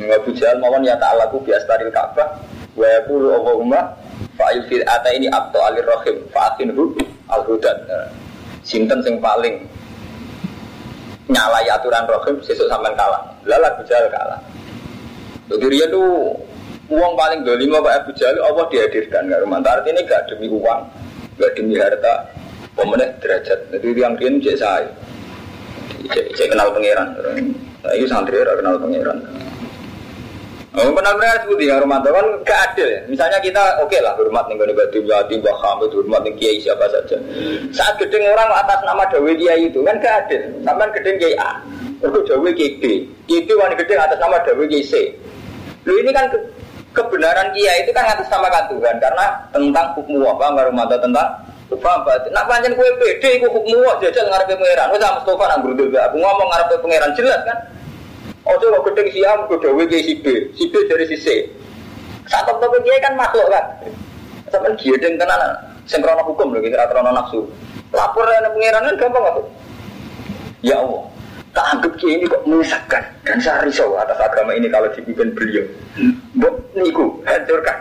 Abu 0.00 0.32
Jahal 0.32 0.56
mau 0.56 0.72
ya 0.80 0.96
ta'alaku 0.96 1.44
biastaril 1.44 1.92
Ka'bah. 1.92 2.40
Wa 2.72 2.88
yakulu 2.88 3.28
Allahumma 3.28 3.92
fa'il 4.40 4.64
fil 4.72 4.88
ata 4.88 5.12
ini 5.12 5.28
atau 5.28 5.60
alir 5.68 5.84
rohim. 5.84 6.16
Fa'atinhu 6.32 6.96
al-hudan. 7.28 7.76
Sinten 8.64 9.04
sing 9.04 9.20
paling 9.20 9.68
nyalai 11.28 11.68
aturan 11.68 12.08
rohim 12.08 12.40
sesuk 12.40 12.72
sampean 12.72 12.96
kalah. 12.96 13.20
Lalu 13.44 13.68
Abu 13.68 13.84
kalah. 13.84 14.40
Jadi 15.52 15.66
dia 15.68 15.86
tuh 15.92 16.32
uang 16.88 17.12
paling 17.16 17.40
dolima 17.44 17.80
Pak 17.84 18.04
Abu 18.04 18.10
Jahal 18.16 18.40
Allah 18.40 18.64
dihadirkan 18.72 19.28
nggak 19.28 19.40
rumah. 19.44 19.58
Artinya 19.60 20.02
gak 20.08 20.32
demi 20.32 20.48
uang, 20.48 20.80
gak 21.36 21.52
demi 21.56 21.74
harta, 21.76 22.14
pemenang 22.72 23.12
derajat. 23.20 23.58
Jadi 23.72 23.88
yang 23.96 24.14
dia 24.16 24.30
cek 24.32 24.56
saya, 24.56 24.88
cek 26.08 26.46
kenal 26.48 26.72
pangeran. 26.72 27.08
Nah, 27.82 27.92
ini 27.98 28.06
santri 28.06 28.40
kenal 28.40 28.76
pangeran. 28.80 29.18
Oh, 30.72 30.88
benar 30.88 31.12
benar 31.20 31.36
seperti 31.44 31.68
ya 31.68 31.76
rumah 31.84 32.00
kan 32.00 32.24
gak 32.48 32.60
adil 32.72 32.88
ya. 32.88 33.04
Misalnya 33.04 33.36
kita 33.44 33.60
oke 33.84 33.92
okay 33.92 34.00
lah 34.00 34.16
hormat 34.16 34.48
nih 34.48 34.56
gue 34.56 34.72
batu 34.72 35.04
jati 35.04 35.36
mbah 35.36 35.52
Hamid 35.60 35.92
hormat 35.92 36.24
nih 36.24 36.32
kiai 36.40 36.64
siapa 36.64 36.88
saja. 36.88 37.20
Saat 37.76 38.00
gedeng 38.00 38.24
orang 38.32 38.48
atas 38.56 38.80
nama 38.80 39.04
Dewi 39.12 39.36
Kiai 39.36 39.68
itu 39.68 39.84
kan 39.84 40.00
gak 40.00 40.24
adil. 40.24 40.40
Sampai 40.64 40.88
gedeng 40.96 41.20
Kiai 41.20 41.36
A, 41.36 41.60
itu 42.00 42.20
Dewi 42.24 42.56
Kiai 42.56 42.80
B, 42.80 42.84
itu 43.28 43.52
wanita 43.52 43.84
gedeng 43.84 44.00
atas 44.00 44.16
nama 44.16 44.40
Dewi 44.48 44.64
Kiai 44.72 44.88
C. 44.88 44.92
Lu 45.82 45.92
ini 45.98 46.10
kan 46.14 46.30
ke, 46.30 46.38
kebenaran 46.94 47.50
kia 47.56 47.72
itu 47.82 47.90
kan 47.90 48.06
atas 48.06 48.28
sama 48.30 48.48
Tuhan 48.70 48.96
karena 49.02 49.26
tentang 49.50 49.86
hukum 49.98 50.22
apa 50.26 50.44
nggak 50.54 50.66
rumah 50.70 50.86
tentang 50.88 51.28
Paham 51.80 52.04
Pak? 52.04 52.28
Nak 52.28 52.44
panjang 52.44 52.76
kue 52.76 52.84
pede, 53.00 53.40
kue 53.40 53.48
hukum 53.48 53.80
apa 53.80 54.04
jajal 54.04 54.28
ngarepe 54.28 54.60
pangeran. 54.60 54.92
Wes 54.92 55.00
sama 55.00 55.16
Mustafa 55.24 55.44
nang 55.48 55.60
berundul 55.64 55.88
aku 55.96 56.16
ngomong 56.20 56.48
ngarepe 56.52 56.74
pangeran 56.84 57.10
jelas 57.16 57.40
kan. 57.48 57.58
Oh 58.42 58.58
coba 58.58 58.82
gedeng 58.90 59.08
si 59.14 59.22
A, 59.22 59.38
gue 59.46 59.56
dewe 59.62 59.84
si 59.88 60.14
B, 60.18 60.26
si 60.58 60.66
B 60.68 60.74
dari 60.90 61.06
si 61.08 61.16
C. 61.16 61.26
Satu 62.26 62.58
top 62.58 62.74
kia 62.82 62.98
kan 62.98 63.14
makhluk 63.14 63.46
kan. 63.48 63.64
Sampai 64.50 64.74
dia 64.76 64.98
dan 65.00 65.16
tenan, 65.16 65.40
sengkrono 65.88 66.20
hukum 66.28 66.52
loh, 66.52 66.60
kira 66.60 66.84
krono 66.90 67.08
nafsu. 67.14 67.40
Lapor 67.94 68.26
dengan 68.28 68.52
pangeran 68.52 68.82
kan 68.84 68.94
gampang 69.00 69.24
apa? 69.30 69.40
Ya 70.60 70.76
Allah, 70.76 71.02
tak 71.52 71.64
anggap 71.76 71.92
kiai 72.00 72.16
ini 72.16 72.24
kok 72.24 72.42
menyesatkan 72.48 73.04
dan 73.28 73.36
saya 73.36 73.60
risau 73.68 73.92
atas 74.00 74.16
agama 74.16 74.56
ini 74.56 74.72
kalau 74.72 74.88
dipimpin 74.88 75.36
beliau. 75.36 75.64
Bok 76.40 76.56
niku 76.72 77.20
hancurkan. 77.28 77.76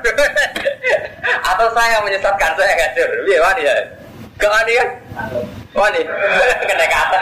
Atau 1.51 1.71
saya 1.71 2.03
menyesatkan 2.03 2.51
saya 2.59 2.73
hancur. 2.75 3.09
Iya 3.31 3.39
wani 3.39 3.61
ya. 3.63 3.73
Gak 4.35 4.51
wani 4.51 4.71
kan? 4.75 4.89
Wani. 5.71 6.01
Kena 6.67 6.85
kata. 6.91 7.19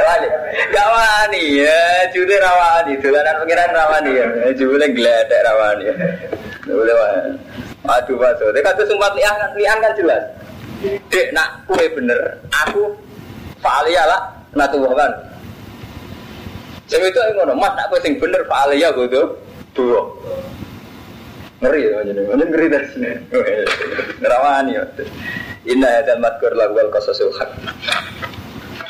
Wani. 0.00 0.28
Gak 0.72 0.88
wani 0.88 1.42
ya. 1.60 1.80
Judi 2.08 2.36
rawani. 2.40 2.92
Dolanan 3.04 3.36
pengiran 3.44 3.70
rawani 3.76 4.10
ya. 4.16 4.26
Judi 4.56 4.86
geledek 4.96 5.40
rawani 5.44 5.92
ya. 5.92 5.94
Boleh 6.64 6.96
wani. 6.96 7.32
Aduh 7.84 8.16
basuh. 8.16 8.48
Dia 8.56 8.64
kata 8.64 8.82
sumpah 8.88 9.12
lian, 9.12 9.36
lian 9.60 9.76
kan 9.80 9.92
jelas. 9.92 10.24
Dek 11.12 11.32
nak 11.32 11.64
kue 11.64 11.84
bener, 11.96 12.36
aku 12.52 12.92
faalia 13.60 14.04
lah, 14.04 14.20
nak 14.52 14.68
tuh 14.68 14.84
kan. 14.92 15.12
Saya 16.84 17.08
itu 17.08 17.20
ngono, 17.36 17.56
mas 17.56 17.72
nak 17.72 17.88
kue 17.88 18.00
sing 18.04 18.20
bener 18.20 18.44
faalia 18.44 18.92
gue 18.92 19.08
tuh 19.08 19.32
dua. 19.72 20.00
Ngeri 21.64 21.88
ya, 21.88 22.04
mana 22.28 22.44
ngeri 22.44 22.66
dari 22.68 22.86
sini. 22.92 23.10
Nerawani 24.20 24.76
ya. 24.76 24.84
Inna 25.64 25.88
hadal 25.88 26.20
madkur 26.20 26.52
lagu 26.52 26.76
al 26.76 26.92
qasasul 26.92 27.32
haq. 27.40 27.48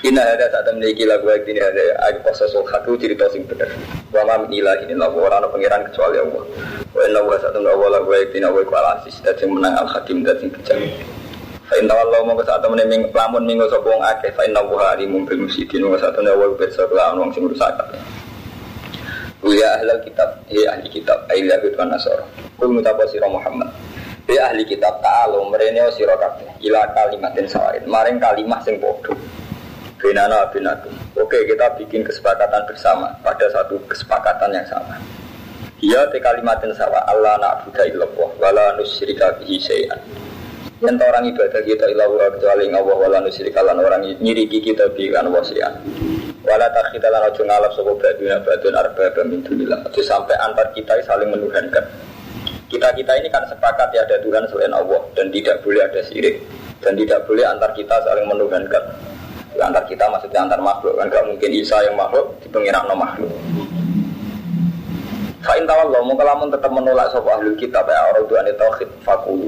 Inna 0.05 0.21
ada 0.21 0.53
saat 0.53 0.69
memiliki 0.69 1.09
lagu 1.09 1.25
yang 1.33 1.49
ini 1.49 1.65
ada 1.65 2.13
qasasul 2.21 2.61
haq 2.69 2.85
itu 2.93 3.09
cerita 3.09 3.25
sing 3.33 3.41
bener. 3.49 3.73
Wa 4.13 4.21
ma 4.29 4.37
min 4.37 4.53
ilahin 4.53 4.93
illa 4.93 5.09
orang 5.09 5.49
pangeran 5.49 5.81
kecuali 5.89 6.21
Allah. 6.21 6.45
Wa 6.93 7.01
inna 7.09 7.25
wa 7.25 7.33
satu 7.41 7.57
lagu 7.65 7.89
lagu 7.89 8.13
yang 8.13 8.37
ini 8.37 8.45
wa 8.45 8.61
iku 8.61 8.77
al 8.77 9.01
aziz 9.01 9.17
dan 9.25 9.41
menang 9.49 9.73
al 9.81 9.89
hakim 9.89 10.21
dan 10.21 10.37
sing 10.37 10.53
bijak. 10.53 10.77
Fa 11.65 11.81
inna 11.81 11.97
Allah 11.97 12.21
mau 12.21 12.37
saat 12.45 12.61
ming 12.69 13.09
lamun 13.17 13.49
minggu 13.49 13.65
sapa 13.73 13.89
wong 13.89 14.05
akeh 14.05 14.29
fa 14.37 14.45
inna 14.45 14.61
wa 14.61 14.93
alimum 14.93 15.25
bil 15.25 15.49
musidin 15.49 15.89
wa 15.89 15.97
satu 15.97 16.21
wa 16.21 16.53
pirsa 16.53 16.85
kelawan 16.85 17.25
wong 17.25 17.33
sing 17.33 17.49
rusak. 17.49 17.73
Ya 19.41 19.81
ahlal 19.81 20.05
kitab, 20.05 20.37
ya 20.53 20.73
ahli 20.73 20.89
kitab, 20.89 21.17
ayat 21.33 21.65
Yahud 21.65 21.81
wa 21.81 21.85
Nasara. 21.89 22.25
Kul 22.61 22.77
mutapa 22.77 23.09
sira 23.09 23.25
Muhammad. 23.25 23.73
Ya 24.29 24.53
ahli 24.53 24.69
kitab 24.69 25.01
ta'alu 25.01 25.49
merene 25.49 25.89
sira 25.97 26.13
kabeh 26.21 26.49
ila 26.61 26.93
kalimatin 26.93 27.49
sawain. 27.49 27.85
Maring 27.89 28.21
kalimah 28.21 28.61
sing 28.65 28.77
padha. 28.77 29.17
Benana 30.05 30.45
binakum. 30.53 30.93
Oke, 31.17 31.49
kita 31.49 31.81
bikin 31.81 32.05
kesepakatan 32.05 32.69
bersama 32.69 33.09
pada 33.25 33.49
satu 33.49 33.81
kesepakatan 33.89 34.53
yang 34.53 34.69
sama. 34.69 35.01
Ya 35.81 36.05
te 36.13 36.21
kalimatin 36.21 36.77
sawa 36.77 37.09
Allah 37.09 37.41
na'budu 37.41 37.81
illallah 37.89 38.29
wala 38.37 38.77
nusyrika 38.77 39.33
bihi 39.41 39.57
syai'an. 39.57 39.97
Yang 40.85 41.09
orang 41.09 41.25
ibadah 41.33 41.57
kita 41.65 41.89
ilah 41.89 42.37
kecuali 42.37 42.69
Allah 42.69 42.97
wala 43.01 43.19
nusyrika 43.25 43.65
lan 43.65 43.81
orang 43.81 44.05
nyiriki 44.21 44.61
kita 44.61 44.93
bi 44.93 45.09
kan 45.09 45.25
wasian. 45.33 45.73
Wala 46.45 46.69
takhita 46.69 47.09
lan 47.09 47.25
ojo 47.33 47.41
ngalap 47.41 47.73
sapa 47.73 47.93
baduna 47.97 48.37
badun 48.45 48.77
arba 48.77 49.09
min 49.25 49.41
dunillah. 49.41 49.89
Itu 49.89 50.05
sampai 50.05 50.37
antar 50.37 50.69
kita 50.77 51.01
saling 51.09 51.33
menuhankan. 51.33 51.85
Kita-kita 52.69 53.25
ini 53.25 53.33
kan 53.33 53.49
sepakat 53.49 53.89
ya 53.97 54.05
ada 54.05 54.21
Tuhan 54.21 54.53
selain 54.53 54.77
Allah 54.77 55.01
dan 55.17 55.33
tidak 55.33 55.65
boleh 55.65 55.81
ada 55.81 56.05
syirik 56.05 56.45
dan 56.85 56.93
tidak 56.93 57.25
boleh 57.25 57.49
antar 57.49 57.73
kita 57.73 57.97
saling 58.05 58.29
menuhankan. 58.29 59.14
Ya, 59.55 59.71
antar 59.71 59.87
kita 59.87 60.11
maksudnya 60.11 60.43
antar 60.43 60.59
makhluk 60.59 60.99
kan 60.99 61.07
gak 61.07 61.27
mungkin 61.31 61.51
Isa 61.55 61.79
yang 61.87 61.95
makhluk 61.95 62.35
di 62.43 62.51
pengiran 62.51 62.91
no 62.91 62.95
makhluk. 62.99 63.31
Fa'in 65.45 65.63
tawallah 65.69 66.01
mau 66.03 66.17
kalamun 66.17 66.49
tetap 66.51 66.73
menolak 66.73 67.13
sapa 67.13 67.39
ahli 67.39 67.53
kitab 67.55 67.85
ya 67.87 68.01
orang 68.11 68.25
tuan 68.27 68.49
tauhid 68.59 68.91
fakulu. 69.05 69.47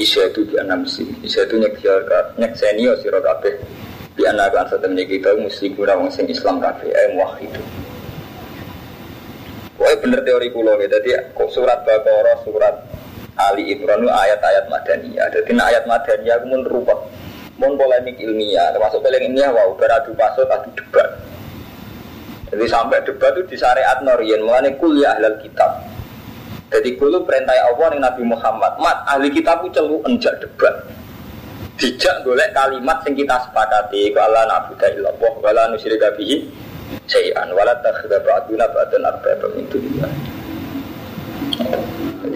Isya 0.00 0.30
itu 0.32 0.42
di 0.48 0.54
enam 0.58 0.82
sih. 0.88 1.06
Isya 1.22 1.46
itu 1.46 1.54
nyek 1.60 1.78
nyek 2.40 2.52
senior 2.58 2.98
siro 2.98 3.20
kabeh 3.22 3.54
di 4.18 4.26
anak 4.26 4.50
kan 4.50 4.66
setemnya 4.66 5.06
kita 5.06 5.30
mesti 5.38 5.70
guna 5.78 5.94
wong 5.94 6.10
sing 6.10 6.26
Islam 6.26 6.58
kafe 6.58 6.90
eh 6.90 7.14
itu 7.38 7.62
Wah 9.78 9.94
bener 10.02 10.26
teori 10.26 10.50
pulau 10.50 10.74
gitu. 10.82 10.90
Jadi 10.90 11.14
surat 11.54 11.86
Baqarah, 11.86 12.42
surat 12.42 12.74
Ali 13.38 13.70
Imran 13.70 14.02
itu 14.02 14.10
ayat-ayat 14.10 14.66
madaniyah. 14.66 15.30
Jadi 15.30 15.54
ayat 15.54 15.86
madaniyah 15.86 16.34
aku 16.42 16.46
mun 16.50 16.66
mun 17.58 17.74
polemik 17.74 18.16
ilmiah, 18.22 18.70
termasuk 18.70 19.02
polemik 19.02 19.28
ilmiah 19.28 19.50
wow 19.50 19.74
beradu 19.74 20.14
pasut 20.14 20.46
adu 20.46 20.70
debat. 20.78 21.10
Jadi 22.48 22.64
sampai 22.64 23.04
debat 23.04 23.36
itu 23.36 23.44
di 23.44 23.56
syariat 23.60 24.00
Norian 24.00 24.40
mengenai 24.46 24.78
kuliah 24.80 25.18
ahlal 25.18 25.36
kitab. 25.44 25.84
Jadi 26.72 26.96
kuliah 26.96 27.20
perintah 27.26 27.52
Allah 27.52 27.86
nih 27.92 28.00
Nabi 28.00 28.22
Muhammad. 28.24 28.72
Mat 28.80 29.04
ahli 29.04 29.28
kitab 29.28 29.60
itu 29.66 29.76
celu 29.76 30.00
enjak 30.08 30.38
debat. 30.40 30.72
dijak 31.78 32.26
golek 32.26 32.50
kalimat 32.50 32.98
sing 33.06 33.14
kita 33.14 33.38
sepakati 33.38 34.10
ku 34.10 34.18
Allah 34.18 34.50
na'budu 34.50 34.82
illallah 34.98 35.32
wa 35.38 35.50
la 35.54 35.70
nusyrika 35.70 36.10
bihi 36.18 36.42
syai'an 37.06 37.54
wa 37.54 37.62
la 37.62 37.78
takhudha 37.78 38.18
ba'duna 38.18 38.66
ba'dan 38.74 39.06
min 39.54 39.64
dunillah. 39.70 40.10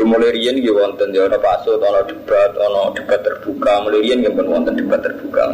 Jadi 0.03 0.19
mulai 0.19 0.35
rian 0.35 0.59
ya 0.59 0.75
wonten 0.75 1.15
ya 1.15 1.31
ana 1.31 1.39
pasut, 1.39 1.79
ana 1.79 2.03
debat, 2.03 2.51
ana 2.59 2.91
debat 2.91 3.23
terbuka, 3.23 3.87
mulai 3.87 4.03
rian 4.03 4.19
ya 4.19 4.35
pun 4.35 4.51
wonten 4.51 4.75
debat 4.75 4.99
terbuka. 4.99 5.47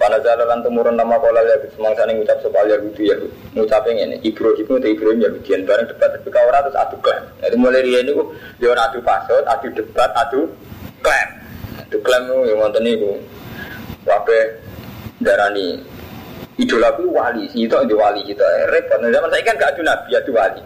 Wana 0.00 0.16
jalan 0.24 0.64
temurun 0.64 0.96
nama 0.96 1.20
pola 1.20 1.44
ya 1.44 1.60
semangsa 1.76 2.08
ning 2.08 2.24
ngucap 2.24 2.40
sapa 2.40 2.64
ya 2.64 2.80
gitu 2.88 3.04
ya. 3.04 3.20
Ngucape 3.52 3.92
ngene, 3.92 4.16
Ibrahim 4.24 4.80
itu 4.80 4.88
Ibrahim 4.96 5.18
ya 5.20 5.28
Yahudian 5.28 5.60
bareng 5.68 5.92
debat 5.92 6.08
terbuka 6.16 6.40
ora 6.40 6.58
terus 6.64 6.76
adu 6.80 6.96
klaim. 7.04 7.24
Jadi 7.44 7.56
mulai 7.60 7.84
rian 7.84 8.02
niku 8.08 8.32
ya 8.64 8.72
adu 8.72 9.04
pasut, 9.04 9.44
adu 9.44 9.68
debat, 9.76 10.10
adu 10.16 10.48
klaim. 11.04 11.28
Adu 11.84 12.00
klaim 12.00 12.32
niku 12.32 12.48
ya 12.48 12.54
wonten 12.56 12.80
niku. 12.80 13.12
Wabe 14.08 14.38
darani 15.20 15.84
idolaku 16.56 17.12
wali, 17.12 17.44
itu 17.52 17.76
di 17.76 17.92
wali 17.92 18.24
kita 18.24 18.72
repot. 18.72 19.04
Zaman 19.04 19.28
saya 19.28 19.44
kan 19.44 19.60
gak 19.60 19.76
adu 19.76 19.84
nabi, 19.84 20.16
adu 20.16 20.32
wali. 20.32 20.64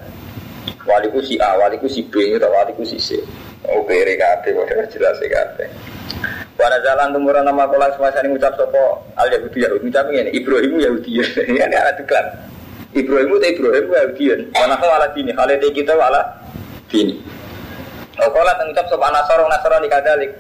Waliku 0.88 1.20
si 1.20 1.36
A, 1.36 1.60
waliku 1.60 1.88
si 1.88 2.00
B, 2.08 2.40
atau 2.40 2.48
waliku 2.48 2.84
si 2.84 2.96
C. 2.96 3.20
Oh, 3.68 3.84
kere 3.84 4.16
kabeh, 4.16 4.56
kok 4.56 4.88
jelas 4.96 5.20
kabeh. 5.20 5.68
Wana 6.60 6.76
jalan 6.84 7.16
tumuran 7.16 7.48
nama 7.48 7.64
kola 7.64 7.88
semasa 7.96 8.20
ini 8.20 8.36
ngucap 8.36 8.52
sopo 8.52 9.00
al 9.16 9.32
Yahudi 9.32 9.64
Yahudi 9.64 9.88
ngucap 9.88 10.12
ini 10.12 10.28
Ibrahim 10.36 10.76
Yahudi. 10.76 11.24
Ini 11.48 11.64
ada 11.64 11.96
tuklan 11.96 12.28
Ibrahim 12.92 13.32
itu 13.32 13.48
Ibrahim 13.56 13.88
Yahudi. 13.88 14.52
Wana 14.52 14.76
kau 14.76 14.92
ala 14.92 15.08
dini 15.16 15.32
Kali 15.32 15.56
kita 15.72 15.96
ala 15.96 16.20
dini. 16.92 17.16
Oh 18.20 18.28
kola 18.28 18.52
ngucap 18.60 18.92
sopo 18.92 19.08
Nasoro 19.08 19.48
Nasoro 19.48 19.80
di 19.80 19.88
kadalik. 19.88 20.36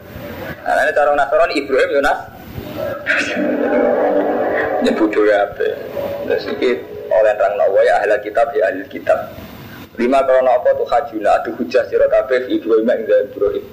Nah 0.60 0.84
ini 0.84 0.92
cara 0.92 1.16
Nasoro 1.16 1.48
Ibrahim 1.48 1.88
Yunas 1.88 2.18
Nyebut 4.84 5.12
juga 5.12 5.44
apa 5.44 5.66
ini 6.30 6.70
oleh 7.10 7.32
terang 7.34 7.54
nawa 7.58 7.80
ya 7.84 7.94
ahli 8.00 8.16
kitab 8.22 8.48
ya 8.54 8.70
ahli 8.70 8.86
kitab 8.86 9.18
Lima 10.00 10.24
kalau 10.24 10.48
apa 10.48 10.72
tuh 10.80 10.88
hajuna 10.88 11.44
Aduh 11.44 11.52
hujah 11.60 11.84
sirotabe 11.92 12.48
Ibrahim 12.48 12.88
yang 12.88 13.28
Ibrahim 13.28 13.64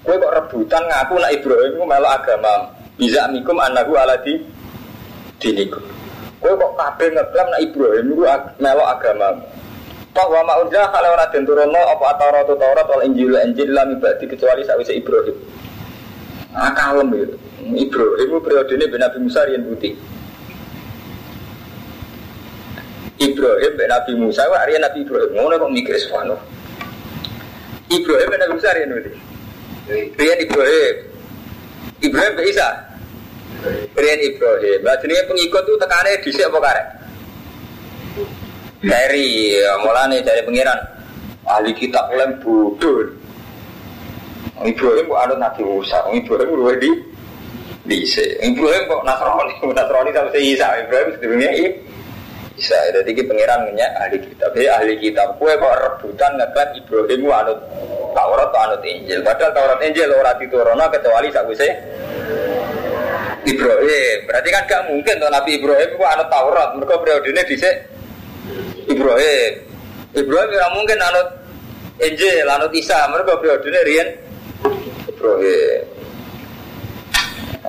Kue 0.00 0.16
kok 0.16 0.32
rebutan 0.32 0.82
ngaku 0.86 1.14
nak 1.18 1.32
Ibrahim 1.34 1.72
ku 1.76 1.84
melok 1.84 2.12
agama. 2.22 2.54
Bisa 2.96 3.26
mikum 3.32 3.56
anakku 3.58 3.96
ala 3.96 4.16
di 4.22 4.38
diniku. 5.40 5.80
Kue 6.40 6.52
kok 6.56 6.72
kabeh 6.78 7.08
ngeklaim 7.12 7.48
nak 7.50 7.62
Ibrahim 7.64 8.06
ku 8.14 8.24
melok 8.60 8.88
agama. 8.88 9.28
Pak 10.10 10.26
wa 10.26 10.42
ma 10.42 10.58
unja 10.58 10.90
kalau 10.90 11.14
ora 11.14 11.30
den 11.30 11.46
turunno 11.46 11.82
apa 11.86 12.18
Taurat 12.18 12.42
Taurat 12.50 12.86
wal 12.90 13.06
Injil 13.06 13.30
Injil 13.30 13.70
lam 13.70 13.94
ibadi 13.94 14.26
kecuali 14.26 14.66
sawise 14.66 14.98
Ibrahim. 14.98 15.36
Ah 16.50 16.74
kalem 16.74 17.14
itu. 17.14 17.36
Ibrahim 17.78 18.42
periode 18.42 18.74
ini 18.74 18.90
Nabi 18.90 19.18
Musa 19.22 19.46
rian 19.46 19.62
putih. 19.62 19.94
Ibrahim 23.20 23.72
ben 23.76 23.88
Nabi 23.92 24.12
Musa 24.16 24.48
wa 24.48 24.64
rian 24.64 24.80
Nabi 24.80 25.04
Ibrahim 25.04 25.36
ngono 25.36 25.60
kok 25.60 25.72
mikir 25.76 25.92
sono. 26.00 26.40
Ibrahim 27.92 28.26
ben 28.32 28.38
Nabi 28.40 28.52
Musa 28.56 28.72
rian 28.72 28.88
putih. 28.96 29.14
Rian 30.16 30.38
Ibrahim. 30.40 30.94
Ibrahim 32.00 32.32
ke 32.32 32.42
Isa. 32.48 32.68
Rian 33.92 34.20
Ibrahim. 34.24 34.78
Nah 34.80 34.96
jenisnya 35.04 35.28
pengikut 35.28 35.62
itu 35.68 35.74
tekannya 35.76 36.22
disik 36.24 36.48
apa 36.48 36.58
karek? 36.64 36.86
Dari 38.80 39.60
mulane 39.84 40.24
dari 40.24 40.40
pengiran 40.40 40.80
ahli 41.44 41.76
kitab 41.76 42.08
lem 42.16 42.40
bodoh. 42.40 43.04
Ibrahim 44.64 45.04
kok 45.08 45.20
anut 45.28 45.38
Nabi 45.44 45.62
Musa, 45.68 46.00
Ibrahim 46.08 46.56
luwe 46.56 46.72
di. 46.80 46.90
Ibrahim 47.84 48.82
kok 48.88 49.04
Nasrani, 49.04 49.52
Nasrani 49.60 50.10
sama 50.16 50.28
si 50.32 50.56
Isa. 50.56 50.68
Ibrahim 50.88 51.08
sedurunge 51.16 51.50
Isa. 52.60 52.76
Jadi 52.92 53.16
iki 53.16 53.24
pengiran 53.24 53.72
nya 53.72 53.88
ahli 53.96 54.20
kitab. 54.20 54.52
Ya 54.52 54.76
ahli 54.76 55.00
kitab 55.00 55.40
kue 55.40 55.48
kok 55.56 55.74
rebutan 55.80 56.36
ngeklaim 56.36 56.76
Ibrahim 56.76 57.20
anut 57.32 57.58
Taurat 58.12 58.52
anut 58.52 58.84
Injil. 58.84 59.24
Padahal 59.24 59.56
Taurat 59.56 59.80
Injil 59.80 60.12
ora 60.12 60.36
diturunno 60.36 60.84
kecuali 60.92 61.32
sakwise 61.32 61.68
Ibrahim. 63.48 64.18
Berarti 64.28 64.48
kan 64.52 64.62
gak 64.68 64.82
mungkin 64.92 65.16
tuh 65.16 65.32
Nabi 65.32 65.50
Ibrahim 65.56 65.90
ku 65.96 66.04
anut 66.04 66.28
Taurat. 66.28 66.68
Mereka 66.76 66.94
periodenya 67.00 67.42
dhisik 67.48 67.76
Ibrahim. 68.92 69.52
Ibrahim 70.12 70.50
ora 70.52 70.68
mungkin 70.76 70.98
anut 71.00 71.28
Injil, 72.04 72.44
anut 72.44 72.72
Isa. 72.76 73.08
Mereka 73.08 73.40
periodenya 73.40 73.80
riyen 73.88 74.08
Ibrahim. 75.08 75.80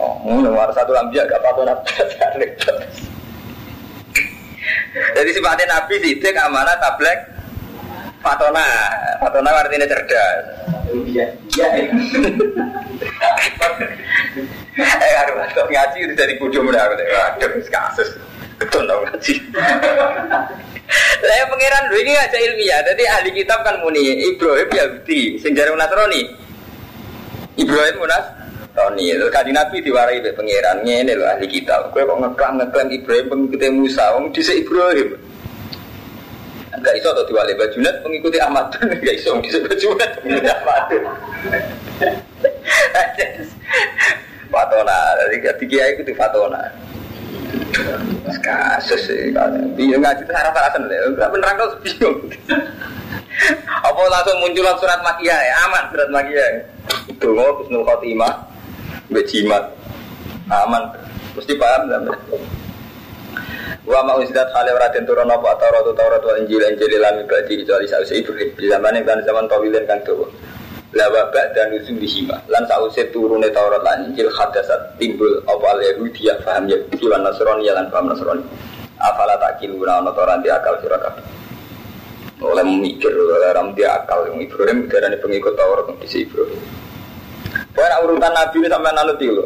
Oh, 0.01 0.17
nomor 0.41 0.73
satu 0.73 0.91
lambiak 0.91 1.29
gak 1.29 1.39
apa-apa 1.45 1.77
Jadi 5.15 5.29
sifatnya 5.33 5.65
Nabi 5.67 5.95
sidik 6.01 6.35
amanah 6.37 6.77
tablek 6.77 7.19
Fatona, 8.21 8.65
Fatona 9.17 9.49
artinya 9.49 9.89
cerdas. 9.89 10.45
Iya, 10.93 11.25
iya. 11.57 11.67
Eh, 14.77 15.11
kok 15.57 15.67
ngaji 15.67 15.97
itu 16.05 16.13
dari 16.13 16.37
bodoh 16.37 16.61
muda 16.61 16.85
aku 16.85 17.01
Aduh, 17.01 17.65
kasus. 17.65 18.09
Betul 18.61 18.85
tau 18.85 19.01
ngaji. 19.09 19.33
Saya 21.25 21.43
pangeran 21.47 21.87
dulu 21.89 21.97
ini 22.03 22.13
aja 22.13 22.37
ilmiah. 22.37 22.79
Jadi 22.83 23.03
ahli 23.07 23.29
kitab 23.33 23.63
kan 23.63 23.79
muni 23.81 24.35
Ibrahim 24.35 24.69
Yahudi, 24.69 25.39
sing 25.39 25.57
jarang 25.57 25.79
Nasrani. 25.79 26.29
Ibrahim 27.57 27.95
Munas 27.99 28.25
Roni, 28.81 29.13
itu 29.13 29.29
kadi 29.29 29.53
Nabi 29.53 29.77
diwarai 29.85 30.25
be 30.25 30.33
pangeran 30.33 30.81
ini 30.81 31.13
loh 31.13 31.29
ahli 31.29 31.45
kitab. 31.45 31.93
Kue 31.93 32.01
kok 32.01 32.17
ngeklaim 32.17 32.57
ngeklaim 32.57 32.89
Ibrahim 32.89 33.25
pengikuti 33.29 33.69
Musa, 33.69 34.09
wong 34.17 34.33
dhisik 34.33 34.65
Ibrahim. 34.65 35.13
Enggak 36.73 36.97
iso 36.97 37.13
atau 37.13 37.27
diwali 37.29 37.53
bajunat 37.53 38.01
pengikuti 38.01 38.41
Ahmad 38.41 38.73
enggak 38.81 39.13
iso 39.21 39.37
dhisik 39.37 39.61
bajunat 39.69 40.09
pengikuti 40.17 40.49
Ahmad. 40.49 40.83
Fatona, 44.51 44.99
jadi 45.15 45.37
ketiga 45.53 45.81
itu 45.93 46.01
di 46.01 46.13
Fatona. 46.17 46.59
Kasus 48.41 49.07
sih, 49.07 49.31
bingung 49.77 50.01
ngaji 50.01 50.25
itu 50.25 50.33
harap 50.33 50.57
alasan 50.57 50.89
deh. 50.89 50.97
Enggak 51.05 51.29
beneran 51.29 51.53
kau 51.61 51.69
bingung. 51.85 52.17
Apa 53.85 54.01
langsung 54.09 54.41
muncul 54.41 54.65
surat 54.81 54.99
makiyah 55.05 55.39
ya? 55.39 55.53
Aman 55.69 55.85
surat 55.93 56.09
makiyah. 56.09 56.49
Dungo 57.21 57.61
Husnul 57.61 57.85
Khotimah 57.85 58.50
Bejimat. 59.11 59.63
Aman. 60.47 60.83
Mesti 61.35 61.53
paham 61.55 61.87
sampai 61.87 62.15
Wa 63.81 63.99
ma 64.05 64.13
usidat 64.19 64.51
khale 64.53 64.71
ora 64.71 64.87
den 64.93 65.07
turun 65.07 65.25
apa 65.25 65.57
Taurat 65.57 65.87
Taurat 65.97 66.21
wal 66.21 66.37
Injil 66.43 66.61
Injil 66.63 67.01
lan 67.01 67.17
ibadi 67.23 67.59
kecuali 67.59 67.89
sause 67.89 68.13
Ibrahim. 68.19 68.53
Di 68.53 68.67
zaman 68.69 68.93
yang 68.93 69.05
kan 69.09 69.19
zaman 69.25 69.45
tawilan 69.49 69.83
kan 69.89 69.99
dawa. 70.05 70.27
La 70.91 71.07
dan 71.33 71.71
nuzul 71.71 71.95
di 71.97 72.07
hima 72.07 72.35
lan 72.51 72.63
sause 72.67 73.09
turune 73.09 73.49
Taurat 73.49 73.81
lan 73.81 74.11
Injil 74.11 74.29
hadasat 74.29 75.01
timbul 75.01 75.43
apa 75.47 75.65
al 75.71 75.79
Yahudi 75.81 76.29
ya 76.29 76.35
paham 76.45 76.69
ya 76.69 76.77
wan 77.09 77.25
Nasrani 77.25 77.67
lan 77.73 77.87
paham 77.89 78.05
Nasrani. 78.13 78.43
Afala 79.01 79.33
takiluna 79.39 79.97
ana 79.97 80.11
ora 80.13 80.37
akal 80.37 80.75
sira 80.83 80.99
oleh 82.41 82.65
memikir 82.65 83.13
oleh 83.13 83.53
ram 83.53 83.73
dia 83.73 83.97
akal. 83.97 84.29
Ibrahim 84.29 84.85
darah 84.87 85.09
pengikut 85.17 85.53
Taurat 85.57 85.89
di 85.97 86.07
Ibrahim. 86.21 86.61
Pokoknya 87.71 87.97
urutan 88.03 88.33
Nabi 88.35 88.55
ini 88.59 88.67
sampai 88.67 88.91
nanti 88.91 89.27
lo. 89.31 89.45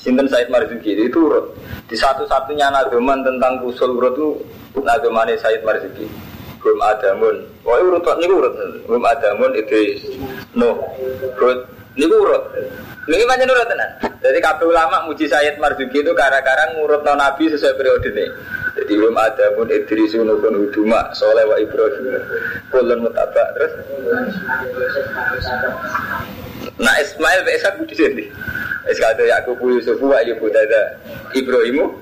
Sinten 0.00 0.26
Said 0.32 0.48
Marzuki 0.48 0.96
itu 0.96 1.18
urut. 1.20 1.52
Di 1.84 1.96
satu-satunya 1.98 2.72
nadoman 2.72 3.20
tentang 3.20 3.60
usul 3.60 4.00
urut 4.00 4.16
itu 4.16 4.28
nadomannya 4.80 5.36
Said 5.36 5.60
Marzuki. 5.60 6.08
Belum 6.60 6.80
adamun. 6.80 7.36
Pokoknya 7.60 7.84
urut 7.84 8.06
ini 8.24 8.32
urut. 8.32 8.54
Belum 8.88 9.04
adamun 9.04 9.50
itu 9.56 9.76
no. 10.56 10.80
Urut. 11.36 11.60
Ini 12.00 12.06
urut. 12.08 12.42
Ini 13.08 13.24
banyak 13.24 13.48
urut 13.48 13.64
tenan. 13.64 13.90
Jadi 14.20 14.38
kabel 14.44 14.76
ulama 14.76 15.08
muji 15.08 15.24
Said 15.24 15.56
Marzuki 15.56 16.04
itu 16.04 16.12
karena-karena 16.12 16.76
ngurut 16.76 17.00
no 17.00 17.16
Nabi 17.16 17.48
sesuai 17.48 17.80
periode 17.80 18.12
ini. 18.12 18.28
Jadi 18.76 18.92
belum 18.92 19.16
ada 19.16 19.56
pun 19.56 19.72
Idris 19.72 20.12
nukun 20.14 20.68
huduma 20.68 21.08
soleh 21.16 21.48
wa 21.48 21.56
Ibrahim 21.56 22.20
kulon 22.68 23.08
mutabak 23.08 23.48
terus. 23.56 23.72
Nah 26.76 26.94
Ismail 27.00 27.40
be 27.48 27.50
Ishak 27.56 27.80
di 27.88 27.94
sini. 27.96 28.24
Iskado 28.88 29.24
Yakub 29.24 29.60
Yusuf 29.64 29.96
wa 30.00 30.20
Ayub 30.20 30.40
Dada 30.52 31.00
Ibrahimu. 31.32 31.96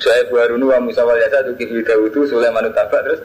Saya 0.00 0.28
Harunu 0.28 0.68
wa 0.68 0.78
Musa 0.84 1.00
wal 1.00 1.16
Yasa 1.16 1.48
Tuki 1.48 1.64
Dawudu 1.80 2.28
Sulaiman 2.28 2.68
Tabak 2.76 3.08
terus 3.08 3.20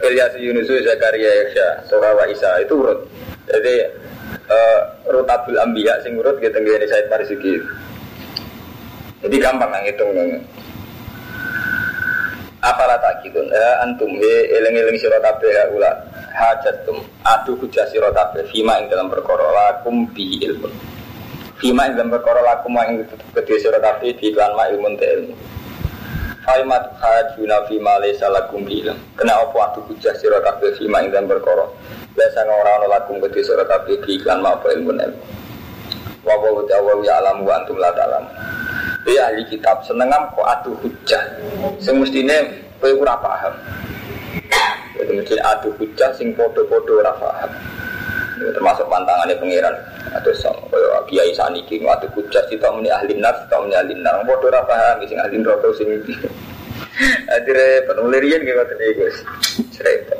Ilyas 0.00 0.32
Yunus 0.40 0.68
Zakaria 0.68 1.28
Yaksha 1.44 1.84
Surah 1.88 2.16
wa 2.16 2.24
Isa 2.28 2.60
itu 2.64 2.72
urut. 2.72 3.04
Jadi 3.48 4.05
uh, 4.48 4.80
Rotabul 5.08 5.58
Ambiya 5.58 6.02
sing 6.02 6.18
urut 6.18 6.38
kita 6.42 6.58
nggih 6.58 6.86
Said 6.86 7.06
Marzuki. 7.10 7.60
Jadi 9.24 9.36
gampang 9.40 9.72
lah 9.72 9.80
ngitung 9.82 10.12
nang. 10.12 10.44
Apalah 12.66 12.98
tak 12.98 13.22
gitu, 13.22 13.38
ya 13.46 13.78
antum 13.86 14.10
he 14.18 14.50
eling 14.50 14.74
eling 14.74 14.98
sira 14.98 15.22
kabeh 15.22 15.70
ula. 15.70 15.92
Hajatum 16.34 16.98
adu 17.22 17.54
hujah 17.62 17.86
sira 17.88 18.10
kabeh 18.10 18.42
fima 18.50 18.82
ing 18.82 18.90
dalam 18.90 19.06
perkara 19.08 19.46
lakum 19.54 20.04
bi 20.10 20.42
ilmu 20.42 20.68
fima 21.62 21.88
ing 21.88 21.96
dalam 21.96 22.10
perkara 22.12 22.42
lakum 22.42 22.74
ing 22.76 23.06
kedhe 23.32 23.56
sira 23.56 23.78
kabeh 23.78 24.12
di 24.18 24.34
iklan 24.34 24.52
ma 24.52 24.66
ilmu 24.66 24.98
te 24.98 25.06
ilmu. 25.06 25.34
Faimat 26.42 26.84
hajuna 27.00 27.64
fima 27.70 28.02
laysa 28.02 28.28
lakum 28.28 28.66
bi 28.66 28.82
ilmu 28.82 28.98
kena 29.14 29.46
apa 29.46 29.58
adu 29.70 29.80
hujah 29.86 30.12
sira 30.18 30.42
kabeh 30.42 30.74
fima 30.74 31.06
ing 31.06 31.14
dalam 31.14 31.30
perkara 31.30 31.70
Lesa 32.16 32.48
ora 32.48 32.80
ana 32.80 32.86
lakum 32.88 33.20
kedhe 33.20 33.44
sira 33.44 33.60
kabeh 33.68 34.00
di 34.08 34.16
iklan 34.16 34.40
ma 34.40 34.56
apa 34.56 34.72
ilmu 34.72 34.88
ilmu 34.88 35.20
wa 36.26 36.34
wa 36.42 36.64
ta'ala 36.66 36.98
ya 37.06 37.14
alam 37.22 37.46
wa 37.46 37.54
antum 37.54 37.78
la 37.78 37.92
ta'lam. 37.94 38.24
Ya 39.06 39.30
ahli 39.30 39.46
kitab 39.46 39.84
senengam 39.86 40.26
kok 40.34 40.42
adu 40.42 40.74
hujah. 40.82 41.22
Sing 41.78 42.02
mestine 42.02 42.34
kowe 42.82 42.90
ora 42.90 43.14
paham. 43.22 43.54
Jadi 44.98 45.12
mesti 45.12 45.38
adu 45.38 45.70
hujah 45.78 46.10
sing 46.18 46.34
podo-podo 46.34 46.98
ora 46.98 47.14
paham. 47.14 47.52
Termasuk 48.36 48.88
pantangannya 48.90 49.38
pengiran 49.38 49.76
atau 50.16 50.32
sama 50.34 50.60
kaya 50.72 50.98
kiai 51.06 51.32
saniki 51.36 51.84
adu 51.84 52.08
hujah 52.16 52.42
kita 52.50 52.66
meni 52.74 52.90
ahli 52.90 53.14
nas 53.20 53.36
kita 53.46 53.56
meni 53.62 53.76
ahli 53.78 53.94
nar 54.02 54.24
podo 54.26 54.50
ora 54.50 54.64
paham 54.66 55.04
sing 55.06 55.20
ahli 55.20 55.38
neraka 55.38 55.68
sing 55.78 55.88
Adire 57.28 57.84
penulirian 57.84 58.40
gitu 58.40 58.56
tadi 58.56 58.86
guys 58.96 59.16
cerita. 59.68 60.16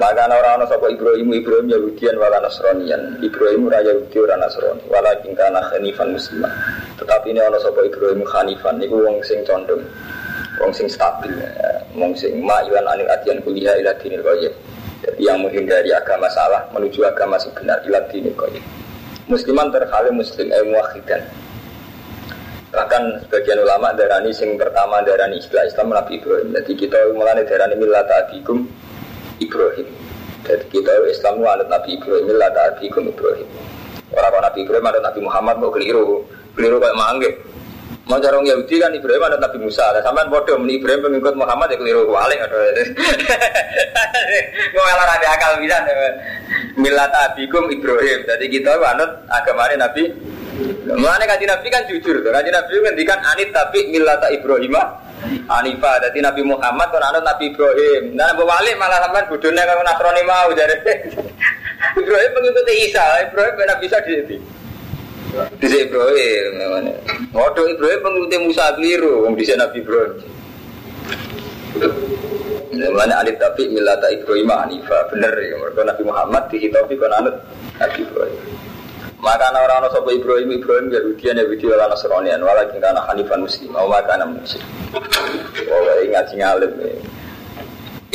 Maka 0.00 0.24
orang 0.32 0.64
orang 0.64 0.64
sapa 0.64 0.88
Ibrahim 0.88 1.28
Ibrahim 1.28 1.68
Yahudian 1.68 2.16
wala 2.16 2.40
Nasranian 2.40 3.20
Ibrahim 3.20 3.68
raya 3.68 3.92
Yahudi 3.92 4.16
ora 4.16 4.40
Nasrani. 4.40 4.80
Walakin 4.88 5.36
kana 5.36 5.60
khanifan 5.68 6.16
muslimah. 6.16 6.48
Tetapi 6.96 7.36
ini 7.36 7.40
orang 7.44 7.60
sapa 7.60 7.84
Ibrahim 7.84 8.24
khanifan. 8.24 8.80
Niku 8.80 8.96
wong 8.96 9.20
sing 9.20 9.44
condong 9.44 9.84
wong 10.60 10.72
sing 10.76 10.86
stabil 10.92 11.32
ya. 11.40 11.48
wong 11.96 12.12
sing 12.12 12.36
ma'ilan 12.44 12.84
anil 12.84 13.08
adian 13.08 13.40
kuliah 13.40 13.72
ila 13.80 13.96
dinil 13.96 14.20
qayyim 14.20 14.52
jadi 15.00 15.20
yang 15.32 15.40
menghindari 15.40 15.88
agama 15.96 16.28
salah 16.28 16.60
menuju 16.76 17.00
agama 17.08 17.40
sebenar 17.40 17.80
ila 17.88 17.98
dinil 18.12 18.36
qayyim 18.36 18.64
musliman 19.32 19.72
terhalim 19.72 20.20
muslim 20.20 20.52
eh 20.52 20.62
muwakhidan 20.68 21.24
bahkan 22.70 23.02
sebagian 23.26 23.58
ulama 23.64 23.90
darani 23.96 24.30
sing 24.36 24.54
pertama 24.60 25.00
darani 25.02 25.42
istilah 25.42 25.66
Islam 25.66 25.90
Nabi 25.90 26.22
Ibrahim. 26.22 26.54
Jadi 26.54 26.72
kita 26.78 27.02
mulai 27.18 27.42
darani 27.42 27.74
millata 27.74 28.14
abikum 28.22 28.62
Ibrahim 29.40 29.88
jadi 30.44 30.64
kita 30.68 30.92
Islam 31.08 31.42
anut 31.44 31.68
Nabi 31.68 31.96
Ibrahim 31.96 32.24
millata 32.28 32.60
abikum 32.76 33.08
Ibrahim 33.08 33.48
orang 34.12 34.42
Nabi 34.44 34.58
Ibrahim 34.62 34.86
ada 34.86 35.00
Nabi 35.02 35.20
Muhammad 35.24 35.54
mau 35.58 35.70
keliru 35.72 36.28
keliru 36.54 36.76
kayak 36.78 36.96
manggil 36.96 37.32
Mau 38.10 38.18
orang 38.18 38.42
Yahudi 38.42 38.82
kan 38.82 38.90
Ibrahim 38.90 39.22
ada 39.22 39.38
Nabi 39.38 39.62
Musa. 39.62 39.86
Ada 39.86 40.02
sampean 40.02 40.26
bodoh 40.26 40.58
meni 40.58 40.82
Ibrahim 40.82 41.06
pengikut 41.06 41.38
Muhammad 41.38 41.70
ya 41.70 41.78
keliru 41.78 42.10
walik 42.10 42.42
ada. 42.42 42.58
Mau 44.74 44.82
malah 44.82 45.14
ada 45.14 45.26
akal 45.30 45.62
bisa. 45.62 45.78
Milat 46.74 47.14
abikum 47.14 47.70
Ibrahim. 47.70 48.26
Jadi 48.26 48.44
kita 48.50 48.82
anut 48.82 49.10
agamanya 49.30 49.86
Nabi. 49.86 50.10
Mulane 50.90 51.22
kaji 51.22 51.46
Nabi 51.46 51.66
kan 51.70 51.86
jujur. 51.86 52.18
Kaji 52.18 52.50
Nabi 52.50 53.02
kan 53.06 53.22
anit 53.30 53.54
tapi 53.54 53.94
milata 53.94 54.26
Ibrahim 54.34 54.74
Anifa, 55.50 56.00
jadi 56.00 56.18
Nabi 56.24 56.42
Muhammad 56.46 56.88
kan 56.88 57.04
anut 57.12 57.24
Nabi 57.26 57.52
Ibrahim. 57.52 58.16
Nah, 58.16 58.32
balik 58.32 58.74
malah 58.80 59.04
sampean 59.04 59.28
bodohnya 59.28 59.68
kalau 59.68 59.82
Nasrani 59.84 60.22
mau 60.24 60.48
jadi. 60.56 60.76
Ibrahim 62.00 62.30
pengikut 62.36 62.66
Isa, 62.72 63.06
Ibrahim 63.28 63.54
benar 63.56 63.76
bisa 63.80 64.00
di 64.04 64.40
di 65.60 65.76
Ibrahim 65.86 66.58
namanya. 66.58 66.94
Waduh 67.30 67.66
Ibrahim 67.70 68.00
pengikuti 68.02 68.36
Musa 68.42 68.74
keliru, 68.74 69.22
wong 69.26 69.38
di 69.38 69.44
Nabi 69.54 69.78
Ibrahim. 69.78 70.12
Mana 72.90 73.22
alif 73.22 73.36
tapi 73.38 73.70
milata 73.70 74.10
Ibrahim 74.10 74.50
Hanifa 74.50 74.98
bener 75.12 75.32
ya. 75.38 75.54
Mereka 75.58 75.80
Nabi 75.86 76.02
Muhammad 76.02 76.42
dihitopi 76.50 76.94
kon 76.98 77.12
anut 77.14 77.36
Nabi 77.78 77.98
Ibrahim. 78.02 78.40
Maka 79.20 79.52
orang 79.52 79.84
orang 79.84 79.92
sopo 79.92 80.08
Ibrahim 80.08 80.56
Ibrahim 80.56 80.88
ya 80.88 81.00
rutian 81.04 81.36
wala 81.44 81.92
seronian 81.92 82.40
wala 82.40 82.64
kana 82.72 83.04
hanifan 83.04 83.44
muslim 83.44 83.76
wa 83.76 83.84
maka 83.84 84.16
ana 84.16 84.24
muslim. 84.24 84.64
Oh 85.68 86.00
ingat 86.00 86.32
sing. 86.32 86.40
Ya. 86.40 86.56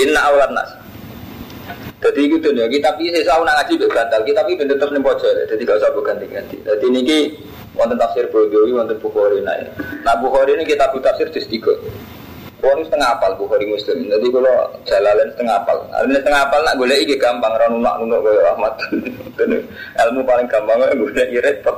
Inna 0.01 0.19
awlan 0.27 0.51
nas. 0.57 0.73
Jadi 2.05 2.37
gitu 2.37 2.53
nih, 2.53 2.69
kita 2.69 2.93
tapi 2.93 3.09
saya 3.25 3.41
nak 3.41 3.65
ngaji 3.65 3.81
be 3.81 3.87
kita 3.89 4.37
tapi 4.37 4.51
bener 4.53 4.77
tetap 4.77 4.93
nempo 4.93 5.09
aja. 5.09 5.25
Jadi 5.49 5.65
gak 5.65 5.81
usah 5.81 5.89
ganti-ganti. 6.05 6.61
Jadi 6.61 6.85
ini, 6.93 7.33
wonten 7.73 7.97
tafsir 7.97 8.29
Bukhari 8.29 8.69
wonten 8.69 8.97
Bukhari 9.01 9.41
naik. 9.41 9.73
Nah 10.05 10.13
Bukhari 10.21 10.53
ini 10.53 10.69
kita 10.69 10.85
tafsir 10.93 11.33
di 11.33 11.41
3. 11.41 12.14
Kulo 12.65 12.81
setengah 12.81 13.13
apal 13.13 13.37
Bukhari 13.37 13.69
Muslim. 13.69 14.09
Jadi 14.09 14.25
kalau 14.33 14.65
jalan 14.89 15.29
setengah 15.37 15.53
apal. 15.61 15.77
Artinya 15.93 16.17
setengah 16.17 16.41
apal 16.49 16.59
nak 16.65 16.75
gula 16.81 16.97
iki 16.97 17.13
gampang 17.21 17.53
Rana 17.53 17.77
nunak 17.77 17.93
nunak 18.01 18.19
gula 18.25 18.41
Ahmad. 18.57 18.73
Ilmu 20.01 20.25
paling 20.25 20.49
gampang 20.49 20.81
golek 20.81 21.29
iki 21.29 21.45
repot. 21.45 21.77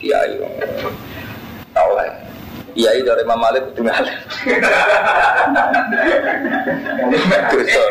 Kiai. 0.00 0.40
Tau 1.76 1.92
lah. 1.92 2.08
Iya 2.72 2.96
iya 2.96 3.04
dari 3.04 3.20
Imam 3.20 3.36
Malik 3.36 3.68
itu 3.68 3.84
ngalir. 3.84 4.16
Dosa. 7.52 7.84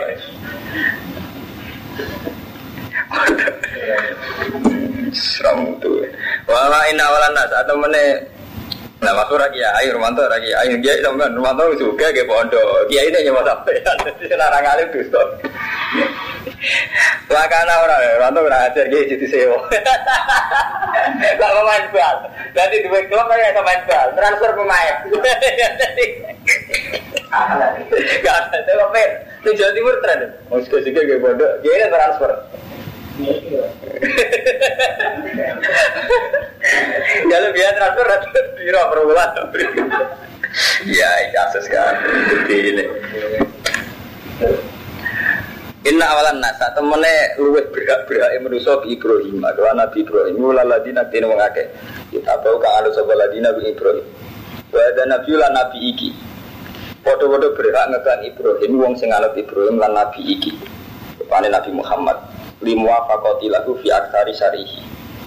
Seram 5.13 5.69
tuh. 5.77 6.01
Wala 6.49 6.81
inna 6.89 7.05
wala 7.13 7.29
nas 7.29 7.53
atau 7.61 7.77
mana? 7.77 8.25
Nah, 9.03 9.11
masuk 9.19 9.35
lagi 9.35 9.59
ya, 9.59 9.67
ayo 9.83 9.99
Romanto 9.99 10.23
lagi, 10.31 10.47
ayo 10.55 10.79
dia 10.79 10.95
sampean 11.03 11.35
Romanto 11.35 11.75
juga 11.75 12.07
ke 12.15 12.23
pondok. 12.23 12.87
Kiai 12.87 13.11
ini 13.11 13.27
nyawa 13.27 13.43
sampai, 13.43 13.83
jadi 13.83 14.31
senarang 14.31 14.63
alim 14.63 14.87
stop. 15.03 15.27
Wakana 17.27 17.73
orang, 17.83 17.99
Romanto 18.15 18.39
orang 18.47 18.63
ajar 18.71 18.87
dia 18.87 19.03
jadi 19.03 19.27
sewa. 19.27 19.59
Gak 21.35 21.51
mau 21.51 21.67
main 21.67 21.83
bal, 21.91 22.15
nanti 22.55 22.79
dua 22.87 23.03
klub 23.11 23.27
kayak 23.27 23.51
sama 23.51 23.67
main 23.67 23.81
bal, 23.83 24.07
transfer 24.15 24.51
pemain. 24.55 24.95
Gak 28.23 28.37
ada, 28.55 28.85
pen. 28.87 29.09
Di 29.43 29.51
Jawa 29.51 29.71
Timur 29.75 29.95
tren. 29.99 30.31
Mau 30.47 30.63
suka-suka 30.63 31.03
kayak 31.03 31.19
pondok, 31.19 31.51
dia 31.59 31.75
ini 31.75 31.91
transfer. 31.91 32.31
Kalau 37.29 37.49
biar 37.53 37.71
transfer 37.77 38.05
transfer 38.09 38.45
biro 38.57 38.81
per 38.89 38.99
bulan. 39.05 39.29
Ya, 40.89 41.09
kasus 41.29 41.69
kan. 41.69 41.93
Jadi 42.29 42.57
ini. 42.73 42.85
Inna 45.83 46.09
awalan 46.09 46.41
nasa 46.41 46.73
temene 46.73 47.37
luwih 47.37 47.69
berak-berak 47.69 48.33
manusa 48.41 48.81
bi 48.81 48.97
Ibrahim. 48.97 49.45
Nabi 49.45 49.97
Ibrahim 50.01 50.41
wala 50.41 50.65
ladina 50.65 51.05
tin 51.13 51.29
wong 51.29 51.37
akeh. 51.37 51.69
Kita 52.09 52.41
bau 52.41 52.57
ka 52.57 52.81
anu 52.81 52.89
sapa 52.97 53.13
ladina 53.13 53.53
bi 53.53 53.69
Ibrahim. 53.69 54.01
Wa 54.73 54.81
ada 54.89 55.05
nabi 55.05 55.37
lan 55.37 55.53
nabi 55.53 55.77
iki. 55.93 56.09
Padha-padha 57.05 57.53
berak 57.53 57.85
ngekan 57.93 58.19
Ibrahim 58.25 58.71
wong 58.81 58.93
sing 58.97 59.13
anut 59.13 59.37
Ibrahim 59.37 59.77
lan 59.77 59.93
nabi 59.93 60.23
iki. 60.23 60.57
Pane 61.23 61.47
Nabi 61.49 61.71
Muhammad 61.71 62.19
limuwa 62.63 63.05
fakoti 63.05 63.51
lagu 63.51 63.75
fi 63.83 63.91
aksari 63.91 64.31
syarihi. 64.33 64.79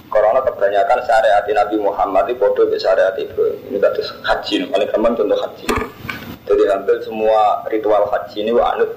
Karena 0.07 0.39
kebanyakan 0.39 0.99
syariat 1.03 1.43
Nabi 1.43 1.75
Muhammad 1.83 2.31
itu 2.31 2.39
bodoh 2.39 2.65
ke 2.71 2.79
syariat 2.79 3.11
Ibrahim 3.19 3.59
ini 3.67 3.77
kata 3.77 4.01
haji. 4.23 4.65
Paling 4.71 4.89
gampang 4.89 5.13
contoh 5.19 5.35
haji. 5.35 5.67
Jadi 6.47 6.63
hampir 6.71 6.95
semua 7.03 7.59
ritual 7.67 8.07
haji 8.07 8.37
ini 8.39 8.51
anut. 8.55 8.87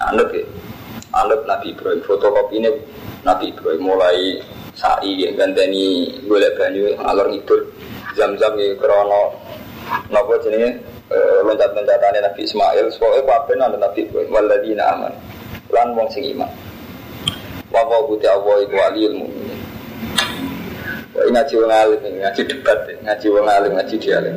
Anut 0.00 0.28
ya. 0.32 0.44
Anut 1.12 1.44
Nabi 1.44 1.76
Ibrahim. 1.76 2.00
Fotokopi 2.00 2.64
ini 2.64 2.72
Nabi 3.28 3.52
Ibrahim 3.52 3.82
mulai 3.84 4.40
sa'i 4.72 5.20
ya 5.20 5.36
ganteni 5.36 6.16
golek 6.24 6.56
banyu 6.56 6.96
alor 7.04 7.28
ngidul. 7.28 7.68
Jam-jam 8.16 8.56
ya 8.56 8.72
krono. 8.80 9.36
Nopo 10.08 10.40
jenenge? 10.40 10.80
Eh, 11.12 11.38
loncat-loncatannya 11.44 12.24
Nabi 12.24 12.40
Ismail. 12.40 12.88
Soalnya 12.88 13.20
kabeh 13.28 13.54
nang 13.60 13.76
Nabi 13.76 14.08
Ibrahim. 14.08 14.32
Waladina 14.32 14.96
aman. 14.96 15.12
Lan 15.68 15.92
wong 15.92 16.08
sing 16.08 16.24
iman 16.32 16.65
wa 17.76 17.84
wa 17.84 18.08
buti 18.08 18.24
Allah 18.24 18.56
iku 18.64 18.76
aliyul 18.80 19.16
mukminin 19.20 19.60
Wah, 21.16 21.24
ngaji 21.32 21.54
wong 21.56 21.72
alim, 21.72 22.00
ngaji 22.20 22.42
debat, 22.44 22.80
ngaji 23.00 23.26
wong 23.32 23.48
alim, 23.48 23.72
ngaji 23.72 23.96
dialek. 23.96 24.36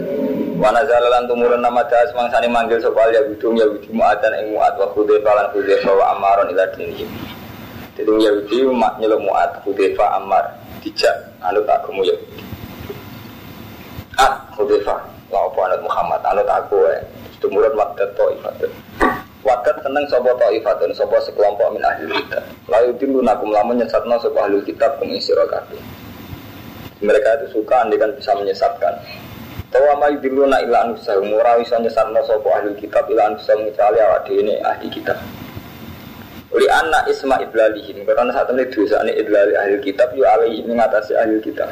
Wana 0.55 0.79
zalalan 0.87 1.27
tumurun 1.27 1.59
nama 1.59 1.83
das 1.91 2.07
mangsani 2.15 2.47
manggil 2.47 2.79
sopal 2.79 3.11
ya 3.11 3.19
bidung 3.27 3.59
ya 3.59 3.67
bidi 3.67 3.91
muatan 3.91 4.31
ing 4.39 4.55
muat 4.55 4.79
wa 4.79 4.87
khudaifa 4.95 5.27
lan 5.27 5.51
khudaifa 5.51 5.91
wa 5.91 6.15
amaron 6.15 6.47
ila 6.55 6.63
dinihim. 6.75 7.07
Jadi 7.99 8.11
Yahudi 8.23 8.63
mak 8.71 8.95
nyeluk 8.99 9.19
muat 9.23 9.59
khudaifa 9.63 10.19
amar 10.19 10.43
dijak 10.79 11.15
anut 11.43 11.67
agama 11.67 11.99
Yahudi. 12.03 12.43
Ah 14.15 14.39
khudaifa 14.55 14.95
la 15.31 15.39
apa 15.51 15.59
anut 15.67 15.81
Muhammad 15.83 16.19
anut 16.27 16.47
aku 16.47 16.79
ya. 16.87 16.99
Tumurun 17.43 17.75
wadat 17.75 18.07
ta'ifat. 18.15 18.67
Wadat 19.39 19.79
seneng 19.81 20.03
sopo 20.11 20.35
ta'ifatun 20.35 20.91
sopo 20.91 21.15
sekelompok 21.23 21.71
min 21.71 21.83
ahli 21.85 22.11
kitab. 22.11 22.43
Lalu 22.67 22.91
tilu 22.99 23.23
nakum 23.23 23.55
lamun 23.55 23.79
nyesatno 23.79 24.19
sopo 24.19 24.43
ahli 24.43 24.59
kitab 24.67 24.99
pengisi 24.99 25.31
kabeh 25.31 25.79
mereka 26.99 27.39
itu 27.39 27.59
suka 27.59 27.87
kan 27.87 28.11
bisa 28.15 28.31
menyesatkan 28.35 28.95
Tawa 29.69 30.01
ma 30.01 30.09
yudiluna 30.11 30.59
ila 30.65 30.89
anusahum 30.89 31.31
Ora 31.31 31.55
bisa 31.61 31.79
nyesatna 31.79 32.19
sopo 32.27 32.51
ahli 32.51 32.75
kitab 32.75 33.07
ila 33.07 33.31
anusahum 33.31 33.71
Kecuali 33.71 33.99
awak 34.03 34.27
ini 34.27 34.59
ahli 34.59 34.87
kitab 34.91 35.15
Uli 36.49 36.65
anak 36.65 37.05
isma 37.07 37.37
idlalihim 37.39 38.09
karena 38.09 38.33
saat 38.33 38.49
ini 38.49 38.65
dosa 38.73 39.05
ini 39.05 39.21
idlali 39.21 39.53
ahli 39.53 39.77
kitab 39.85 40.09
yu 40.17 40.25
alaihi 40.25 40.65
mengatasi 40.65 41.13
ahli 41.13 41.37
kitab. 41.45 41.69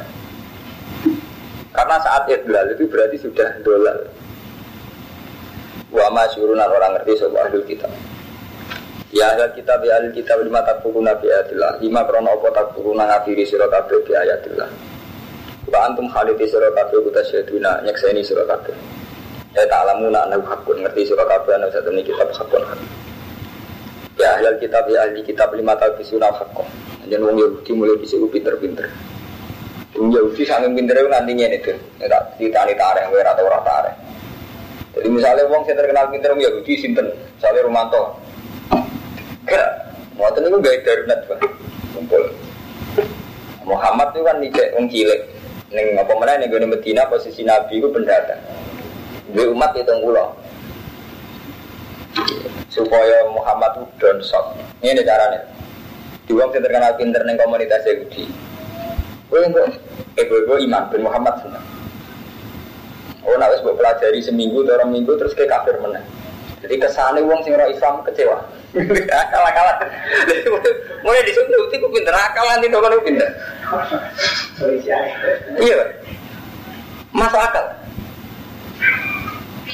Karena 1.74 1.98
saat 1.98 2.30
idlal 2.30 2.78
itu 2.78 2.86
berarti 2.86 3.18
sudah 3.18 3.58
dolal. 3.66 4.06
Wa 5.88 6.06
masyuruna 6.12 6.68
orang 6.68 7.00
ngerti 7.00 7.16
soal 7.16 7.36
ahli 7.36 7.64
kitab. 7.64 7.88
Ya 9.08 9.32
ahli 9.32 9.56
kitab 9.56 9.80
ya 9.80 9.96
ahli 9.96 10.12
kitab 10.12 10.44
lima 10.44 10.60
takfuruna 10.60 11.16
bi 11.16 11.32
ayatillah. 11.32 11.80
Lima 11.80 12.04
krono 12.04 12.36
apa 12.36 12.48
takfuruna 12.52 13.08
ngafiri 13.08 13.48
sira 13.48 13.64
kabeh 13.72 14.04
bi 14.04 14.12
ayatillah. 14.12 14.68
Wa 15.68 15.78
antum 15.88 16.08
khalidi 16.12 16.44
sira 16.44 16.68
kabeh 16.76 17.00
kutasyaduna 17.08 17.88
nyekseni 17.88 18.20
sira 18.20 18.44
kabeh. 18.44 18.76
Ya 19.56 19.64
ta'lamuna 19.64 20.28
annahu 20.28 20.44
hakun 20.44 20.84
ngerti 20.84 21.08
sira 21.08 21.24
kabeh 21.24 21.56
ana 21.56 21.72
satene 21.72 22.04
kitab 22.04 22.28
hakun. 22.36 22.62
Ya 24.20 24.34
ahli 24.34 24.60
kitab 24.60 24.84
ya 24.92 25.08
ahli 25.08 25.24
kitab 25.24 25.54
lima 25.56 25.72
tahun 25.78 26.04
sunah 26.04 26.34
haqqo. 26.34 26.66
Jadi 27.08 27.22
wong 27.22 27.38
Yahudi 27.40 27.70
mulai 27.72 27.96
bisa 27.96 28.18
pinter-pinter. 28.18 28.84
Yahudi 29.96 30.42
sangat 30.44 30.74
pinter 30.76 30.98
itu 31.00 31.08
nantinya 31.08 31.46
itu. 31.48 31.72
Tak 32.02 32.36
ditani 32.36 32.74
tarik, 32.76 33.08
ora 33.08 33.32
atau 33.32 33.48
ora 33.48 33.60
tarik. 33.64 33.94
Jadi 34.98 35.14
misalnya 35.14 35.46
wong 35.46 35.62
yang 35.62 35.78
terkenal 35.78 36.10
pinter 36.10 36.34
wong 36.34 36.42
Yahudi 36.42 36.74
sinten, 36.74 37.06
misalnya 37.38 37.62
Romanto. 37.62 38.18
Gak, 39.46 39.68
mau 40.18 40.26
itu 40.34 40.58
gak 40.58 40.82
darurat 40.82 41.20
pak, 41.30 41.38
kumpul. 41.94 42.22
Muhammad 43.62 44.10
itu 44.10 44.26
kan 44.26 44.36
nih 44.42 44.50
wong 44.74 44.86
cilik. 44.90 45.22
Neng 45.68 46.00
apa 46.00 46.12
mana 46.16 46.40
nih 46.40 46.50
gue 46.50 46.64
Medina 46.64 47.06
posisi 47.06 47.46
Nabi 47.46 47.78
itu 47.78 47.86
pendatang. 47.92 48.40
Dua 49.36 49.52
umat 49.52 49.76
itu 49.76 49.92
ngulang 50.00 50.32
supaya 52.72 53.28
Muhammad 53.30 53.76
itu 53.76 53.86
down 54.00 54.18
shock. 54.24 54.56
Ini 54.80 55.04
caranya. 55.04 55.44
Di 56.24 56.32
wong 56.32 56.50
yang 56.56 56.64
terkenal 56.64 56.96
pinter 56.98 57.22
neng 57.22 57.36
komunitas 57.36 57.84
Yahudi. 57.84 58.26
Gue 59.28 59.38
yang 59.44 59.52
eh 60.16 60.24
gue 60.24 60.58
iman 60.66 60.88
bin 60.88 61.04
Muhammad 61.04 61.36
senang. 61.44 61.67
Oh, 63.28 63.36
nak 63.36 63.52
wis 63.52 63.60
pelajari 63.60 64.24
seminggu, 64.24 64.64
orang 64.64 64.88
minggu 64.88 65.12
terus 65.20 65.36
ke 65.36 65.44
kafir 65.44 65.76
menang. 65.84 66.00
Jadi 66.64 66.74
kesannya 66.80 67.20
wong 67.22 67.44
sing 67.44 67.52
Islam 67.54 68.00
kecewa. 68.02 68.40
Akal-akalan. 69.22 69.76
Mulai 71.04 71.22
disuruh 71.28 71.68
itu 71.68 71.86
pinter 71.92 72.16
akalan 72.16 72.64
itu 72.64 72.78
kan 72.80 72.92
pinter. 73.04 73.30
Iya. 75.60 75.78
Masuk 77.12 77.40
akal. 77.40 77.64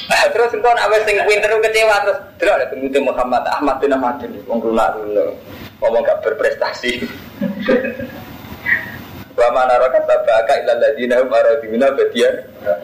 Terus 0.35 0.51
engkau 0.53 0.75
nak 0.75 0.91
sing 1.07 1.17
pinter 1.25 1.51
kecewa 1.63 1.97
terus 2.05 2.19
terus 2.37 2.53
ada 2.59 2.67
pengikut 2.69 3.03
Muhammad 3.07 3.43
Ahmad 3.49 3.79
bin 3.81 3.95
Ahmad 3.95 4.21
wong 4.45 4.59
lunak 4.61 4.93
dulu 4.99 5.33
ngomong 5.81 6.03
gak 6.03 6.21
berprestasi. 6.27 7.07
Wa 9.35 9.51
mana 9.51 9.75
rokat 9.83 10.07
tabaka 10.07 10.63
ilal 10.63 10.79
ladina 10.79 11.19
hum 11.19 11.31
aradina 11.35 11.91
badian 11.91 12.35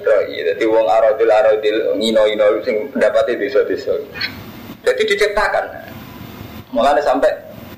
roi. 0.03 0.35
Jadi 0.43 0.65
wong 0.67 0.87
aradil 0.91 1.31
aradil 1.31 1.77
ngino 1.95 2.27
ino 2.27 2.59
sing 2.67 2.91
pendapatnya 2.91 3.39
desa-desa. 3.39 3.95
Jadi 4.83 5.03
diciptakan. 5.07 5.65
Mulanya 6.75 7.03
sampai 7.03 7.31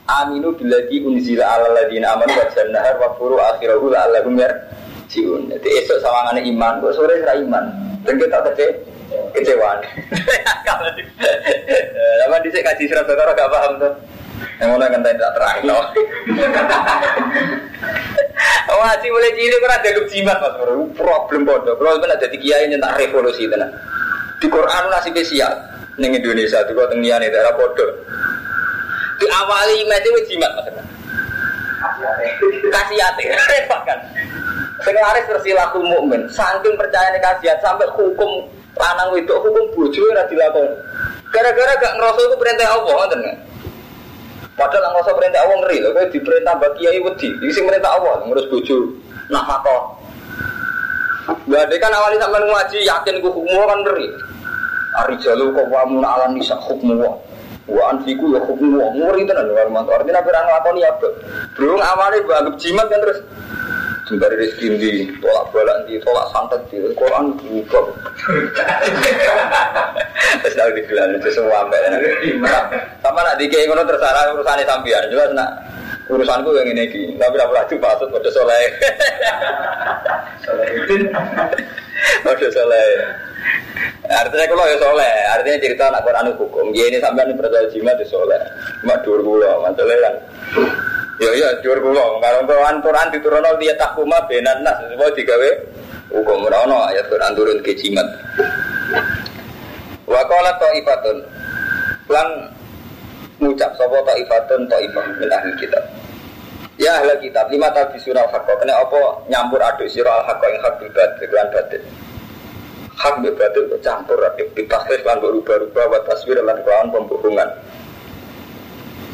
aminu 0.09 0.57
biladi 0.57 1.05
unzila 1.05 1.45
ala 1.45 1.69
ladina 1.85 2.17
aman 2.17 2.29
wa 2.33 2.45
jannahar 2.53 2.97
wa 2.97 3.13
furu 3.21 3.37
akhirahu 3.37 3.93
la'allahum 3.93 4.41
yarjiun. 4.41 5.53
Jadi 5.53 5.69
esok 5.85 6.01
sawangane 6.01 6.41
iman, 6.49 6.81
kok 6.81 6.97
sore 6.97 7.21
ra 7.21 7.37
iman. 7.37 7.65
Dan 8.03 8.17
kita 8.19 8.41
kecewa 8.41 8.73
kecewaan. 9.37 9.79
Lama 12.25 12.37
di 12.41 12.49
sini 12.51 12.65
kaji 12.65 12.85
surat 12.89 13.05
bakar 13.05 13.37
gak 13.37 13.51
paham 13.53 13.73
tuh. 13.81 13.93
Yang 14.61 14.69
mana 14.75 14.87
kan 14.91 15.01
tidak 15.03 15.33
terang 15.35 15.59
no. 15.67 15.79
Wajib 18.73 19.11
mulai 19.15 19.33
cilik 19.35 19.59
kan 19.59 19.73
ada 19.79 19.91
jimat 20.07 20.39
mas 20.39 20.55
bro. 20.59 20.75
Problem 20.95 21.41
bodoh. 21.47 21.75
Kalau 21.79 21.99
benar 21.99 22.19
jadi 22.19 22.37
kiai 22.39 22.71
nyentak 22.71 22.99
revolusi 22.99 23.51
tenan. 23.51 23.71
Di 24.39 24.47
Quran 24.47 24.83
nasi 24.91 25.11
spesial. 25.11 25.53
Neng 26.01 26.17
Indonesia 26.17 26.65
tuh 26.65 26.73
kau 26.73 26.89
tengian 26.89 27.21
itu 27.21 27.37
era 27.37 27.53
bodoh. 27.55 27.91
Di 29.19 29.27
awali 29.29 29.83
iman 29.87 30.01
itu 30.03 30.21
jimat 30.35 30.51
mas. 30.57 30.67
Kasih 32.71 32.99
hati, 33.03 33.25
repot 33.51 33.81
kan. 33.83 33.99
Sekarang 34.83 35.27
bersilaku 35.31 35.79
mukmin, 35.83 36.27
saking 36.31 36.75
percaya 36.75 37.15
nih 37.15 37.23
kasihat 37.23 37.59
sampai 37.63 37.87
hukum 37.95 38.51
lanang 38.75 39.15
itu 39.15 39.31
hukum 39.31 39.65
bojo 39.75 40.01
ora 40.11 40.27
dilakoni. 40.27 40.75
Gara-gara 41.31 41.73
gak 41.81 41.95
ngerasa 41.97 42.21
itu 42.29 42.37
perintah 42.37 42.69
Allah 42.77 42.93
ngoten 42.93 43.21
Padahal 44.63 44.95
ngerasa 44.95 45.13
perintah 45.19 45.41
Allah 45.43 45.59
ngeri 45.59 45.77
kowe 45.83 46.03
diperintah 46.07 46.55
bagi 46.63 46.87
kiai 46.87 46.99
wedi. 47.03 47.29
Sing 47.51 47.67
perintah 47.67 47.99
Allah 47.99 48.23
ngurus 48.23 48.47
bojo. 48.47 48.95
Nah 49.27 49.43
maka 49.43 49.99
Gak 51.23 51.71
ada 51.71 51.75
kan 51.79 51.95
awalnya 51.95 52.23
sampai 52.23 52.47
ngaji 52.47 52.79
yakin 52.87 53.19
ku 53.19 53.29
hukum 53.31 53.67
kan 53.67 53.79
ngeri. 53.83 54.07
Ari 55.03 55.15
jalu 55.19 55.51
kok 55.51 55.67
wamun 55.71 56.07
ala 56.07 56.31
nisa 56.31 56.55
hukum 56.63 56.95
wa. 56.95 57.11
Wa 57.67 57.91
anfiku 57.91 58.31
ya 58.31 58.39
hukum 58.47 58.79
wa. 58.79 58.87
Ngeri 58.95 59.27
tenan 59.27 59.51
lho 59.51 59.59
Artinya 59.59 60.23
apa 60.23 60.31
nglakoni 60.31 60.87
ya, 60.87 60.95
Bro 61.59 61.83
awalnya 61.83 62.23
anggap 62.23 62.55
jimat 62.59 62.87
kan 62.87 63.03
terus 63.03 63.19
Sembari 64.03 64.35
rezeki 64.35 64.67
di 64.83 64.91
tolak 65.23 65.55
balak 65.55 65.87
di 65.87 65.95
tolak 66.03 66.27
santet 66.35 66.59
di 66.75 66.83
Quran 66.99 67.39
buka. 67.39 67.81
Terus 70.43 70.55
tahu 70.59 70.71
dibilang 70.75 71.15
itu 71.17 71.31
semua 71.31 71.63
ambek. 71.63 71.81
Sama 73.13 73.29
nak 73.29 73.37
dikei 73.37 73.69
ngono 73.69 73.85
terserah 73.85 74.33
urusannya 74.33 74.65
sambian 74.65 75.05
jelas 75.13 75.37
nak 75.37 75.53
urusanku 76.09 76.49
yang 76.57 76.73
ini 76.73 76.89
ki. 76.89 77.13
Tapi 77.21 77.37
tidak 77.37 77.53
laju 77.53 77.75
patut 77.77 78.09
pada 78.09 78.31
soleh. 78.33 78.65
Pada 82.25 82.49
soleh. 82.49 82.89
Artinya 84.09 84.49
kalau 84.49 84.65
ya 84.65 84.77
soleh, 84.81 85.13
artinya 85.29 85.61
cerita 85.61 85.93
anak 85.93 86.09
Quran 86.09 86.33
hukum. 86.41 86.73
Dia 86.73 86.89
ini 86.89 87.05
sampai 87.05 87.29
ini 87.29 87.37
percaya 87.37 87.69
jimat 87.69 88.01
ya 88.01 88.07
soleh. 88.09 88.41
Cuma 88.81 88.97
dua 89.05 89.21
gula, 89.21 89.61
masalah 89.61 89.99
kan. 90.01 90.15
Ya 91.21 91.31
ya 91.37 91.49
jur 91.61 91.77
kula. 91.85 92.17
Kalau 92.17 92.49
Quran 92.49 92.81
Quran 92.81 93.07
diturunno 93.13 93.61
dia 93.61 93.77
takuma 93.77 94.25
benan 94.25 94.65
nas 94.65 94.81
semua 94.89 95.13
digawe 95.13 95.51
hukum 96.17 96.49
ora 96.49 96.65
ono 96.65 96.89
ayat 96.89 97.13
Quran 97.13 97.37
turun 97.37 97.61
ke 97.61 97.77
jimat. 97.77 98.09
Wa 100.09 100.25
qala 100.25 100.57
taifatun. 100.57 101.21
Lan 102.09 102.29
ngucap 103.43 103.75
sapa 103.75 103.99
taifatun 104.07 104.71
taifah 104.71 105.07
min 105.19 105.29
ahli 105.29 105.53
kitab. 105.59 105.83
Ya 106.79 107.03
ahli 107.03 107.15
kitab 107.19 107.51
lima 107.51 107.69
tabi 107.75 107.99
surah 107.99 108.25
hak 108.31 108.47
kena 108.47 108.75
apa 108.79 109.27
nyampur 109.27 109.59
aduk 109.59 109.91
sira 109.91 110.09
al 110.09 110.25
hak 110.25 110.43
ing 110.47 110.59
hak 110.63 110.75
bibat 110.79 111.11
lan 111.19 111.47
batin. 111.51 111.83
Hak 112.95 113.19
bibat 113.19 113.53
itu 113.59 113.77
campur 113.83 114.17
aduk 114.23 114.49
ditasrif 114.55 115.03
lan 115.03 115.19
berubah-ubah 115.19 115.85
wa 115.91 115.99
taswir 116.07 116.39
lan 116.39 116.57
kelawan 116.63 116.89
pembohongan 116.95 117.51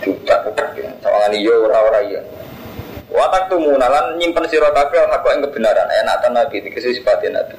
diutak-utak 0.04 0.76
ya. 0.76 0.92
Sawangan 1.02 1.32
iya 1.34 1.54
ora-ora 1.56 2.00
iya. 2.04 2.20
Watak 3.08 3.48
tuh 3.48 3.56
munalan 3.56 4.20
nyimpen 4.20 4.44
sira 4.52 4.68
kabeh 4.68 5.00
hak 5.00 5.24
yang 5.24 5.40
kebenaran 5.48 5.88
enak 6.04 6.16
tan 6.20 6.36
nabi 6.36 6.60
dikasih 6.60 6.92
sifatnya 6.92 7.40
nabi. 7.40 7.56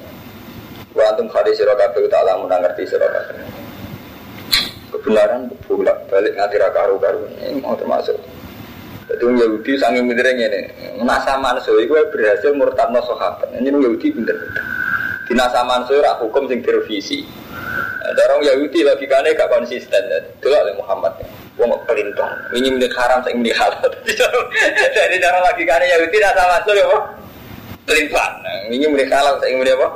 Wa 0.94 1.10
antum 1.10 1.26
khadi 1.26 1.52
sira 1.52 1.74
kabeh 1.74 2.06
tak 2.06 2.22
lamun 2.22 2.48
ngerti 2.48 2.86
sira 2.86 3.04
kabeh. 3.10 3.59
Kebenaran 5.00 5.48
bolak 5.64 5.98
balik 6.12 6.36
nganti 6.36 6.56
ra 6.60 6.68
karu-karu 6.76 7.24
ini 7.40 7.60
mau 7.60 7.72
termasuk. 7.72 8.16
Jadi 9.10 9.22
orang 9.26 9.38
Yahudi 9.42 9.72
sangat 9.74 10.06
pinternya 10.06 10.46
ini. 10.46 10.60
Nasa 11.02 11.34
manso 11.40 11.74
itu 11.82 11.90
berhasil 11.90 12.54
murtadno 12.54 13.02
sahabat. 13.02 13.50
Ini 13.58 13.72
orang 13.74 13.82
Yahudi 13.90 14.08
pinter. 14.14 14.36
Di 15.26 15.32
nasa 15.34 15.66
manso 15.66 15.98
rak 15.98 16.22
hukum 16.22 16.46
sing 16.46 16.62
direvisi. 16.62 17.26
Orang 18.10 18.46
Yahudi 18.46 18.86
logikanya 18.86 19.34
gak 19.34 19.50
konsisten. 19.50 20.02
Dulu 20.38 20.54
oleh 20.54 20.74
Muhammad. 20.78 21.16
Wong 21.58 21.74
pelintang. 21.84 22.30
Ini 22.54 22.70
milik 22.70 22.94
haram, 22.94 23.20
saya 23.26 23.34
milik 23.34 23.56
halal. 23.58 23.90
Jadi 24.06 25.16
cara 25.18 25.38
lagi 25.42 25.62
karena 25.66 25.84
ya 25.90 25.96
tidak 26.06 26.32
sama 26.38 26.56
masuk 26.62 26.74
ya 26.78 26.86
Pelintang. 27.90 28.38
Ini 28.70 28.86
milik 28.86 29.10
halal, 29.10 29.34
saya 29.42 29.58
milik 29.58 29.74
apa? 29.74 29.88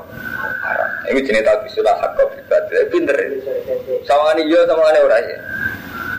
Haram. 0.67 0.91
Ini 1.15 1.21
jenis 1.23 1.47
tahu 1.47 1.63
sudah 1.79 1.95
hak 1.95 2.11
kau 2.19 2.27
pribadi. 2.27 2.75
Pinter. 2.91 3.15
Sama 4.03 4.35
ini 4.35 4.51
iya, 4.51 4.67
sama 4.67 4.91
ini 4.91 4.99
orang 4.99 5.23
ya. 5.31 5.39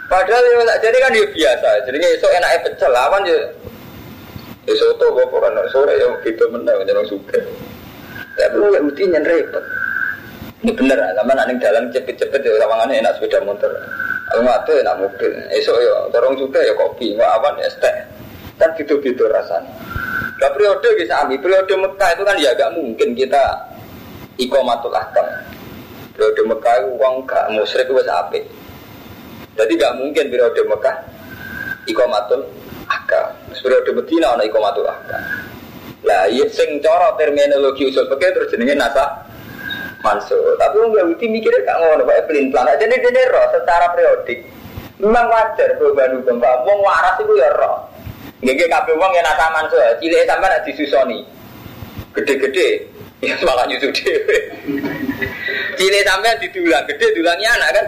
Padahal 0.07 0.39
ya 0.39 0.75
jadi 0.79 0.97
kan 1.03 1.11
dia 1.11 1.27
biasa. 1.27 1.69
Jadi 1.83 1.97
esok 2.15 2.31
enaknya 2.31 2.63
pecel 2.63 2.91
lawan 2.95 3.21
ya. 3.27 3.39
Esok 4.71 4.95
tuh 5.01 5.09
gue 5.19 5.25
pokoknya 5.27 5.67
sore 5.73 5.99
ya 5.99 6.07
gitu 6.23 6.47
menang 6.47 6.79
jangan 6.87 7.05
suka. 7.11 7.43
Tapi 8.39 8.55
lu 8.55 8.71
ya 8.71 8.79
yang 8.79 9.25
repot. 9.27 9.65
Ini 10.63 10.71
bener 10.73 10.97
sama 11.13 11.33
nanti 11.35 11.59
jalan 11.59 11.91
cepet-cepet 11.91 12.39
ya 12.39 12.55
sama 12.63 12.87
enak 12.87 13.13
sepeda 13.19 13.43
motor. 13.43 13.69
Aku 14.31 14.41
ngatu 14.41 14.71
enak 14.79 14.95
mobil. 14.95 15.31
Esok 15.51 15.77
ya, 15.77 15.95
dorong 16.09 16.39
juga 16.39 16.63
ya 16.63 16.73
kopi, 16.73 17.19
nggak 17.19 17.31
awan 17.35 17.59
ya 17.59 17.69
teh. 17.77 17.95
Kan 18.57 18.71
gitu-gitu 18.79 19.27
rasanya. 19.27 19.69
Nah 20.35 20.49
periode 20.51 20.87
bisa 20.99 21.23
ambil 21.23 21.39
periode 21.39 21.73
Mekah 21.79 22.09
itu 22.11 22.23
kan 22.27 22.35
ya 22.35 22.49
agak 22.51 22.69
mungkin 22.75 23.15
kita 23.15 23.43
ikomatul 24.35 24.91
akam. 24.91 25.23
Periode 26.11 26.41
Mekah 26.43 26.73
itu 26.83 26.89
uang 26.99 27.15
gak 27.23 27.45
musrik 27.55 27.87
itu 27.87 28.03
apik. 28.03 28.43
Jadi 29.55 29.71
gak 29.79 29.95
mungkin 29.95 30.27
periode 30.27 30.61
Mekah 30.67 30.95
ikomatul 31.87 32.43
aka. 32.91 33.31
Periode 33.63 33.91
Medina 33.95 34.35
ana 34.35 34.43
ikomatul 34.43 34.83
aka. 34.83 35.17
Lah 36.03 36.27
iya 36.27 36.45
sing 36.51 36.83
cara 36.83 37.15
terminologi 37.15 37.87
usul 37.89 38.05
fikih 38.11 38.29
terus 38.35 38.51
jenenge 38.51 38.75
nasa 38.75 39.25
mansuh. 40.03 40.59
Tapi 40.59 40.75
wong 40.83 40.93
Yahudi 40.99 41.25
mikirnya 41.31 41.63
gak 41.63 41.77
ngono, 41.79 42.03
Pak 42.03 42.27
pelin 42.27 42.51
plan. 42.51 42.67
Jadi 42.75 42.91
dene 42.91 43.23
roh 43.31 43.45
secara 43.55 43.87
periodik. 43.95 44.39
Memang 44.99 45.31
wajar 45.31 45.79
perubahan 45.79 46.19
hukum. 46.19 46.43
Wong 46.43 46.79
waras 46.83 47.15
itu 47.23 47.33
ya 47.39 47.49
roh. 47.55 47.94
Nggih 48.43 48.67
kabeh 48.67 48.93
wong 48.99 49.11
yang 49.15 49.23
nasa 49.23 49.47
mansuh, 49.55 49.79
cilik 50.03 50.27
sampean 50.27 50.59
disusoni. 50.67 51.19
Gede-gede 52.11 52.83
ya 53.23 53.35
malah 53.47 53.63
nyusu 53.67 53.87
dhewe. 53.95 54.37
Cilik 55.79 56.03
sampean 56.03 56.35
didulang, 56.43 56.83
gede 56.83 57.07
dulangnya 57.15 57.49
anak 57.55 57.69
kan. 57.79 57.87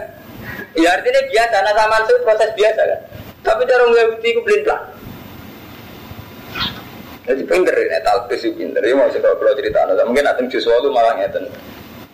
Ya 0.72 0.94
artinya 0.96 1.20
biasa, 1.28 1.56
nasa 1.60 1.84
mansuh 1.90 2.16
proses 2.24 2.50
biasa 2.56 2.80
kan. 2.80 3.00
Tapi 3.44 3.62
cara 3.68 3.84
Yahudi 3.86 4.28
ku 4.36 4.40
pelin 4.44 4.60
plan. 4.64 4.80
Jadi 7.28 7.44
pinter 7.44 7.76
ya, 7.76 8.00
talbis 8.00 8.40
itu 8.40 8.56
pinter. 8.56 8.80
Ya 8.80 8.96
mau 8.96 9.12
cerita 9.12 9.36
kalau 9.36 9.52
cerita, 9.52 9.84
mungkin 10.08 10.24
nanti 10.24 10.48
justru 10.48 10.72
itu 10.72 10.88
malah 10.88 11.12
ngeten. 11.20 11.44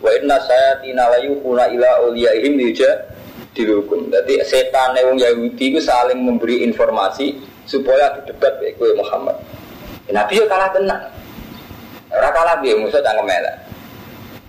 Wa 0.02 0.10
inna 0.10 0.42
saya 0.42 0.82
tina 0.82 1.06
layu 1.06 1.38
kuna 1.38 1.70
ila 1.70 2.02
uliyaihim 2.10 2.58
yuja 2.58 2.90
dilukum. 3.54 4.10
Jadi 4.10 4.42
setan 4.42 4.98
wong 5.06 5.22
Yahudi 5.22 5.78
itu 5.78 5.80
saling 5.80 6.18
memberi 6.18 6.66
informasi 6.66 7.53
supaya 7.64 8.12
debat 8.24 8.52
baik 8.60 8.76
gue 8.76 8.96
Muhammad. 8.96 9.36
Nabi 10.12 10.40
yo 10.40 10.44
kalah 10.48 10.68
tenang. 10.72 11.02
Ora 12.12 12.28
kalah 12.30 12.60
biar 12.60 12.76
musuh 12.78 13.00
tak 13.00 13.16
ngemela. 13.16 13.52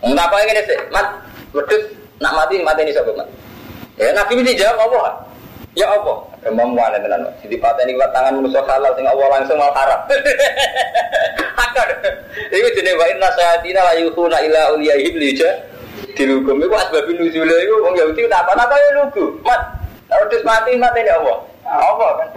Enggak 0.06 0.28
apa 0.30 0.36
ini 0.46 0.62
sih, 0.70 0.78
mat, 0.94 1.08
wedus 1.56 1.82
nak 2.22 2.36
mati 2.38 2.62
mati 2.62 2.86
ini 2.86 2.94
sapa 2.94 3.10
mat. 3.16 3.28
Ya 3.96 4.12
Nabi 4.12 4.44
mesti 4.44 4.60
jawab 4.60 4.92
apa? 4.92 5.26
Ya 5.76 5.88
apa? 5.92 6.14
Kemampuan 6.44 6.96
tenan. 7.00 7.28
Jadi 7.44 7.56
pateni 7.60 7.96
kuat 7.96 8.12
tangan 8.16 8.40
musuh 8.40 8.64
halal 8.64 8.92
sing 8.96 9.08
Allah 9.08 9.28
langsung 9.28 9.60
mal 9.60 9.72
haram. 9.76 10.00
Akar. 11.66 11.90
Iku 12.52 12.68
jenenge 12.76 13.00
wa 13.00 13.06
inna 13.12 13.28
sayatina 13.36 13.82
la 13.84 13.94
yukhuna 14.00 14.38
ila 14.40 14.76
uliyahim 14.76 15.16
lija 15.20 15.50
dilukum 16.16 16.64
iku 16.64 16.76
asbab 16.80 17.08
nuzule 17.12 17.56
iku 17.68 17.76
wong 17.84 17.96
Yahudi 18.00 18.28
tak 18.32 18.48
apa-apa 18.48 18.76
ya 18.76 18.90
lugu. 19.04 19.26
Mat, 19.44 19.62
terus 20.08 20.44
mati 20.48 20.80
mati 20.80 21.04
ini 21.04 21.12
Allah. 21.12 21.38
Apa 21.66 22.08
kan? 22.24 22.30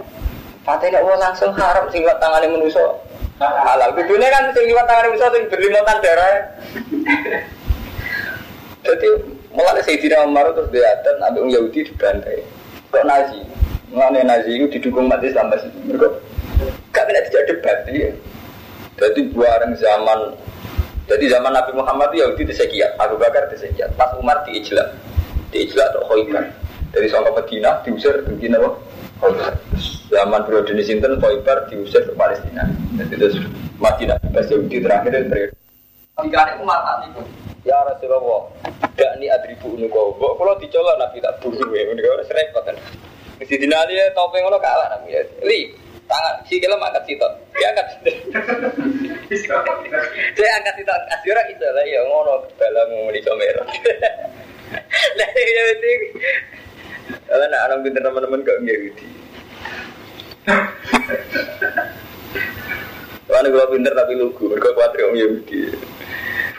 Pateni 0.67 0.99
Allah 0.99 1.17
langsung 1.17 1.51
haram 1.55 1.87
sing 1.89 2.03
kuat 2.03 2.19
tangane 2.19 2.51
manusia. 2.51 2.83
Halal. 3.39 3.95
Kudune 3.95 4.27
kan 4.27 4.51
sing 4.51 4.67
liwat 4.67 4.83
tangan 4.83 5.07
manusia 5.07 5.31
sing 5.31 5.43
berlimutan 5.47 5.97
darah. 6.03 6.35
Jadi 8.83 9.07
mulai 9.55 9.83
Sayyidina 9.83 10.27
Umar 10.27 10.51
terus 10.51 10.71
dia 10.71 10.91
dan 11.03 11.23
ambil 11.31 11.47
Yahudi 11.47 11.87
dibantai. 11.87 12.43
Kok 12.91 13.05
Nazi? 13.07 13.39
Mengenai 13.89 14.27
Nazi 14.27 14.49
itu 14.59 14.67
didukung 14.77 15.07
umat 15.07 15.23
Islam 15.23 15.49
masih 15.49 15.71
mereka 15.87 16.13
gak 16.93 17.05
kena 17.07 17.21
tidak 17.25 17.43
debat 17.47 17.77
ya. 17.89 18.11
Jadi 18.99 19.19
bareng 19.31 19.73
zaman 19.79 20.19
jadi 21.09 21.25
zaman 21.25 21.49
Nabi 21.49 21.73
Muhammad 21.73 22.13
itu 22.13 22.21
Yahudi 22.21 22.43
disekiat, 22.53 22.93
Abu 23.01 23.17
Bakar 23.17 23.49
disekiat, 23.49 23.97
pas 23.97 24.13
Umar 24.21 24.45
diijlak, 24.45 24.93
diijlak 25.49 25.89
atau 25.89 26.05
Khoibar. 26.05 26.45
Dari 26.93 27.09
Songkok 27.09 27.33
Medina 27.33 27.81
diusir 27.81 28.13
ke 28.21 28.29
Medina 28.29 28.61
Khoibar. 29.17 29.57
Zaman 30.09 30.41
periode 30.41 30.73
ini 30.73 30.81
Sinten 30.81 31.21
Khoibar 31.21 31.69
diusir 31.69 32.01
ke 32.01 32.13
Palestina. 32.17 32.65
Jadi 32.97 33.13
terus 33.13 33.37
Madinah 33.77 34.17
bebas 34.25 34.49
Yahudi 34.49 34.81
terakhir 34.81 35.13
dan 35.13 35.25
periode. 35.29 35.53
Jika 36.19 36.37
ada 36.43 36.53
umat 36.59 37.05
itu, 37.05 37.21
ya 37.63 37.77
Rasulullah, 37.85 38.49
gak 38.97 39.11
ni 39.21 39.29
adribu 39.29 39.77
unukowo. 39.77 40.35
Kalau 40.35 40.57
dicolok 40.57 40.97
Nabi 40.97 41.21
tak 41.21 41.37
bunuh 41.39 41.69
ya, 41.71 41.87
ini 41.93 42.01
kalau 42.01 42.25
repot 42.25 42.63
kan. 42.65 42.75
Mesti 43.39 43.55
dinali 43.55 43.95
ya 43.95 44.11
topeng 44.17 44.43
lo 44.49 44.59
kalah 44.59 44.97
Nabi 44.97 45.15
ya. 45.15 45.21
Li, 45.45 45.71
tangan 46.09 46.43
si 46.49 46.59
kira 46.59 46.75
angkat 46.75 47.05
situ, 47.05 47.29
dia 47.55 47.69
angkat. 47.71 47.87
Saya 50.35 50.51
angkat 50.59 50.73
situ, 50.75 50.91
kasih 50.91 51.29
orang 51.37 51.47
itu 51.53 51.67
lah 51.69 51.85
ya 51.85 51.99
ngono 52.03 52.33
dalam 52.57 52.87
mau 52.97 53.13
dicomer. 53.13 53.55
Lah 55.17 55.29
ya 55.33 55.63
itu. 55.73 55.89
Kalau 57.25 57.45
nak 57.49 57.61
orang 57.69 57.79
pintar 57.81 58.01
teman-teman 58.05 58.45
gak 58.45 58.59
ngerti. 58.61 59.18
Ini 63.39 63.55
kalau 63.55 63.71
pinter 63.71 63.93
tapi 63.95 64.13
lugu, 64.19 64.51
mereka 64.51 64.75
khawatir 64.75 65.09
om 65.09 65.15
Yahudi. 65.15 65.73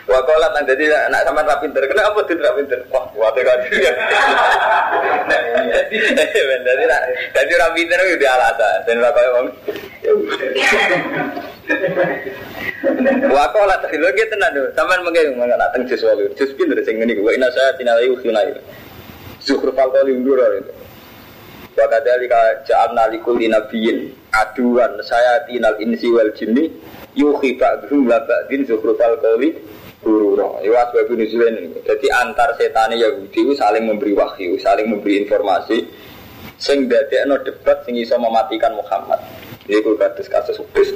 Wah, 0.09 0.19
kalau 0.27 0.49
nang 0.51 0.65
jadi 0.65 0.91
anak 1.07 1.23
sama 1.23 1.45
tak 1.45 1.61
pinter, 1.63 1.85
kenapa 1.87 2.19
tuh 2.25 2.35
tak 2.35 2.51
pinter? 2.57 2.79
Wah, 2.89 3.05
khawatir 3.13 3.47
kan 3.47 3.63
dia. 3.69 3.93
Jadi 5.87 6.83
jadi 7.31 7.51
orang 7.55 7.73
pinter 7.77 7.99
itu 8.01 8.25
alasan, 8.27 8.75
dan 8.83 8.97
wah 8.99 9.11
kalau 9.13 9.39
om. 9.39 9.47
Wah, 13.31 13.47
kalau 13.53 13.69
lah 13.69 13.77
tadi 13.79 14.01
lagi 14.01 14.25
tenang 14.27 14.51
tuh, 14.57 14.65
sama 14.73 14.97
mungkin 15.05 15.37
mana 15.37 15.53
nak 15.55 15.69
teng 15.71 15.85
jus 15.85 16.01
walu, 16.01 16.27
jus 16.33 16.49
pinter 16.57 16.81
sing 16.81 16.97
ini, 16.97 17.13
gue 17.13 17.31
ina 17.31 17.47
saya 17.53 17.77
tina 17.77 17.93
layu 17.95 18.17
kunai. 18.19 18.51
Zuhur 19.39 19.69
falkoli 19.71 20.17
undur 20.17 20.41
itu. 20.57 20.80
Wa 21.71 21.87
kadzalika 21.87 22.67
ja'alna 22.67 23.07
likulli 23.11 23.47
nabiyyin 23.47 24.11
aduan 24.35 24.99
saya 25.07 25.43
tinal 25.47 25.79
insi 25.79 26.11
wal 26.11 26.29
jinni 26.35 26.67
yuhi 27.15 27.55
ba'dhum 27.55 28.11
la 28.11 28.19
ba'din 28.27 28.67
zukhrufal 28.67 29.15
qawli 29.23 29.55
gurura. 30.03 30.59
Ya 30.65 30.81
asbab 30.83 31.13
ini. 31.13 31.29
Jadi 31.85 32.07
antar 32.11 32.57
setan 32.57 32.91
Yahudi 32.97 33.53
saling 33.55 33.85
memberi 33.85 34.17
wahyu, 34.17 34.57
saling 34.59 34.89
memberi 34.89 35.23
informasi 35.23 35.85
sing 36.57 36.89
dadekno 36.89 37.37
debat 37.41 37.81
sing 37.85 37.97
iso 37.97 38.17
mematikan 38.17 38.73
Muhammad. 38.75 39.21
Iku 39.69 39.95
kados 39.95 40.27
kasus 40.27 40.57
Ubis. 40.59 40.91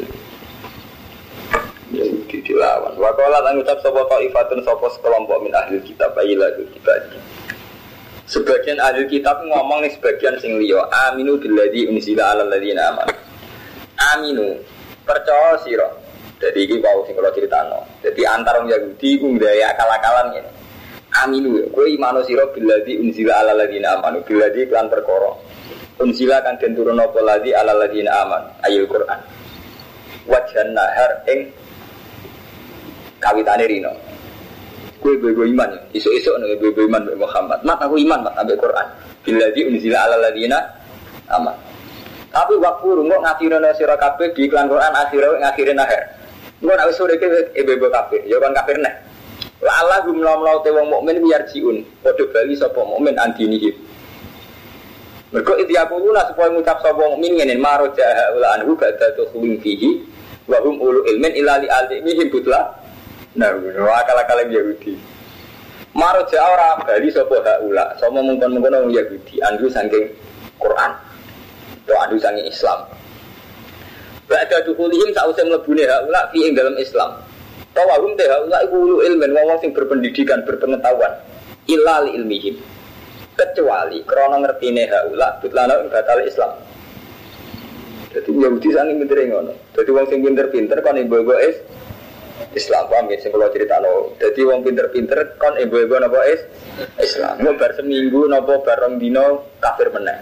Yahudi 1.94 2.38
dilawan. 2.44 2.98
Wa 2.98 3.14
qala 3.14 3.46
lan 3.46 3.62
ucap 3.62 3.80
sapa 3.80 4.04
taifatun 4.10 4.60
sapa 4.66 4.90
sekelompok 4.98 5.40
min 5.46 5.54
ahli 5.54 5.80
kitab 5.86 6.12
ayyila 6.18 6.50
kitab. 6.74 7.00
Sebagian 8.26 8.82
ahli 8.82 9.06
kitab 9.06 9.46
ngomong 9.46 9.86
nih 9.86 9.94
sebagian 9.94 10.34
sing 10.42 10.58
liya, 10.58 10.82
aminu 11.10 11.38
billadzi 11.38 11.86
unzila 11.86 12.34
ala 12.34 12.42
ladzina 12.50 12.90
amanu. 12.90 13.14
Aminu, 14.14 14.58
percaya 15.06 15.62
sira. 15.62 15.86
Jadi 16.42 16.66
iki 16.66 16.82
wau 16.82 17.06
sing 17.06 17.14
kula 17.14 17.30
critakno. 17.30 17.86
Jadi 18.02 18.26
antara 18.26 18.66
wong 18.66 18.74
Yahudi 18.74 19.22
ku 19.22 19.30
ndaya 19.38 19.78
akal-akalan 19.78 20.34
ngene. 20.34 20.50
Aminu, 21.22 21.70
kowe 21.70 21.86
imano 21.86 22.26
sira 22.26 22.50
billadzi 22.50 22.98
unzila 22.98 23.46
ala 23.46 23.54
ladzina 23.62 23.94
amanu. 23.94 24.26
Billadzi 24.26 24.74
lan 24.74 24.90
perkara. 24.90 25.32
Unzila 26.02 26.42
kan 26.42 26.58
den 26.58 26.74
turun 26.74 26.98
apa 26.98 27.22
ladzi 27.22 27.54
ala 27.54 27.78
ladzina 27.78 28.26
amanu. 28.26 28.50
Ayul 28.66 28.90
Quran. 28.90 29.22
Wajan 30.26 30.74
nahar 30.74 31.22
ing 31.30 31.46
kawitane 33.22 33.66
rino 33.70 33.94
gue 35.14 35.48
iman. 35.54 35.70
Ya 35.70 35.80
isu 35.94 36.10
isu 36.10 36.32
nih 36.42 36.58
gue 36.58 36.86
iman 36.90 37.06
Muhammad. 37.14 37.62
Mat 37.62 37.78
aku 37.78 38.02
iman 38.02 38.26
mat 38.26 38.34
ambil 38.42 38.58
Quran. 38.58 38.88
Bila 39.22 39.46
di 39.54 39.62
unzila 39.70 39.98
ala 40.10 40.16
ladina 40.30 40.60
aman. 41.30 41.54
Tapi 42.34 42.58
waktu 42.58 42.88
rungo 43.00 43.16
ngakhirin 43.22 43.64
sirah 43.78 43.96
kafir 43.96 44.34
di 44.36 44.50
iklan 44.50 44.68
Quran 44.68 44.92
akhirnya 44.92 45.40
ngakhirin 45.40 45.80
akhir 45.80 46.02
gue 46.66 46.72
nak 46.74 46.88
ke 47.20 47.28
ibu 47.62 47.72
ibu 47.76 47.88
kafir 47.92 48.22
ya 48.24 48.40
kan 48.40 48.56
kafir 48.56 48.80
nih 48.80 48.96
Allah 49.66 50.02
gue 50.08 50.16
melau 50.16 50.40
melau 50.40 50.64
tewang 50.64 50.88
mukmin 50.88 51.20
biar 51.20 51.44
jiun 51.52 51.84
kode 52.00 52.24
bali 52.32 52.56
sopo 52.56 52.86
mukmin 52.88 53.14
itu 55.36 55.74
aku 55.76 55.96
lula 56.00 56.24
supaya 56.32 56.48
ngucap 56.54 56.80
sopo 56.80 57.12
mukmin 57.12 57.36
ngene 57.36 57.60
maro 57.60 57.92
jaha 57.92 58.32
ula 58.40 58.48
anhu 58.56 58.72
ba'da 58.78 59.14
tukhulin 59.20 59.60
fihi 59.60 60.00
wa 60.48 60.64
ulu 60.64 61.04
ilmin 61.12 61.34
ilali 61.36 61.68
alimihim 61.68 62.32
butlah 62.32 62.72
Nah, 63.36 63.52
akal-akal 64.00 64.48
Yahudi. 64.48 64.96
Maro 65.96 66.28
jauh 66.28 66.44
ora 66.44 66.76
bali 66.84 67.08
sapa 67.08 67.40
haula, 67.40 67.96
sama 68.00 68.20
mungkin-mungkin 68.20 68.72
orang 68.72 68.92
Yahudi 68.92 69.40
andu 69.44 69.72
saking 69.72 70.12
Quran. 70.60 70.92
Atau 71.88 71.96
andu 72.00 72.16
saking 72.20 72.48
Islam. 72.48 72.84
Ba'da 74.28 74.64
dukulihim 74.68 75.16
sausé 75.16 75.44
mlebune 75.48 75.88
haula 75.88 76.28
fi 76.32 76.48
ing 76.48 76.56
dalam 76.56 76.76
Islam. 76.80 77.16
Tawahum 77.76 78.16
teh 78.16 78.28
haula 78.28 78.64
iku 78.64 78.76
ulu 78.76 78.96
ilmen 79.04 79.32
wong 79.36 79.60
sing 79.60 79.72
berpendidikan, 79.76 80.44
berpengetahuan. 80.44 81.16
Illa 81.72 82.08
li 82.08 82.16
ilmihim. 82.16 82.56
Kecuali 83.36 84.00
krana 84.08 84.40
ngertine 84.44 84.88
haula 84.88 85.40
butlana 85.44 85.80
ing 85.80 85.92
batal 85.92 86.24
Islam. 86.24 86.56
Jadi 88.16 88.32
Yahudi 88.32 88.68
saking 88.72 88.96
pintere 89.00 89.28
ngono. 89.28 89.52
Jadi 89.76 89.90
wong 89.92 90.06
sing 90.08 90.20
pinter-pinter 90.24 90.80
kon 90.80 91.00
ibu-ibu 91.00 91.36
is 91.40 91.60
Islam 92.56 92.88
paham 92.92 93.08
ya, 93.12 93.18
kalau 93.32 93.48
cerita 93.52 93.80
no. 93.80 94.16
Jadi 94.20 94.42
wong 94.44 94.64
pinter-pinter 94.64 95.40
kon 95.40 95.56
ibu-ibu 95.56 95.96
nopo 96.00 96.20
is 96.28 96.42
Islam. 97.00 97.40
Mau 97.44 97.56
bar 97.56 97.72
seminggu 97.76 98.28
nopo 98.28 98.64
bareng 98.64 99.00
dino 99.00 99.56
kafir 99.64 99.92
meneh. 99.92 100.20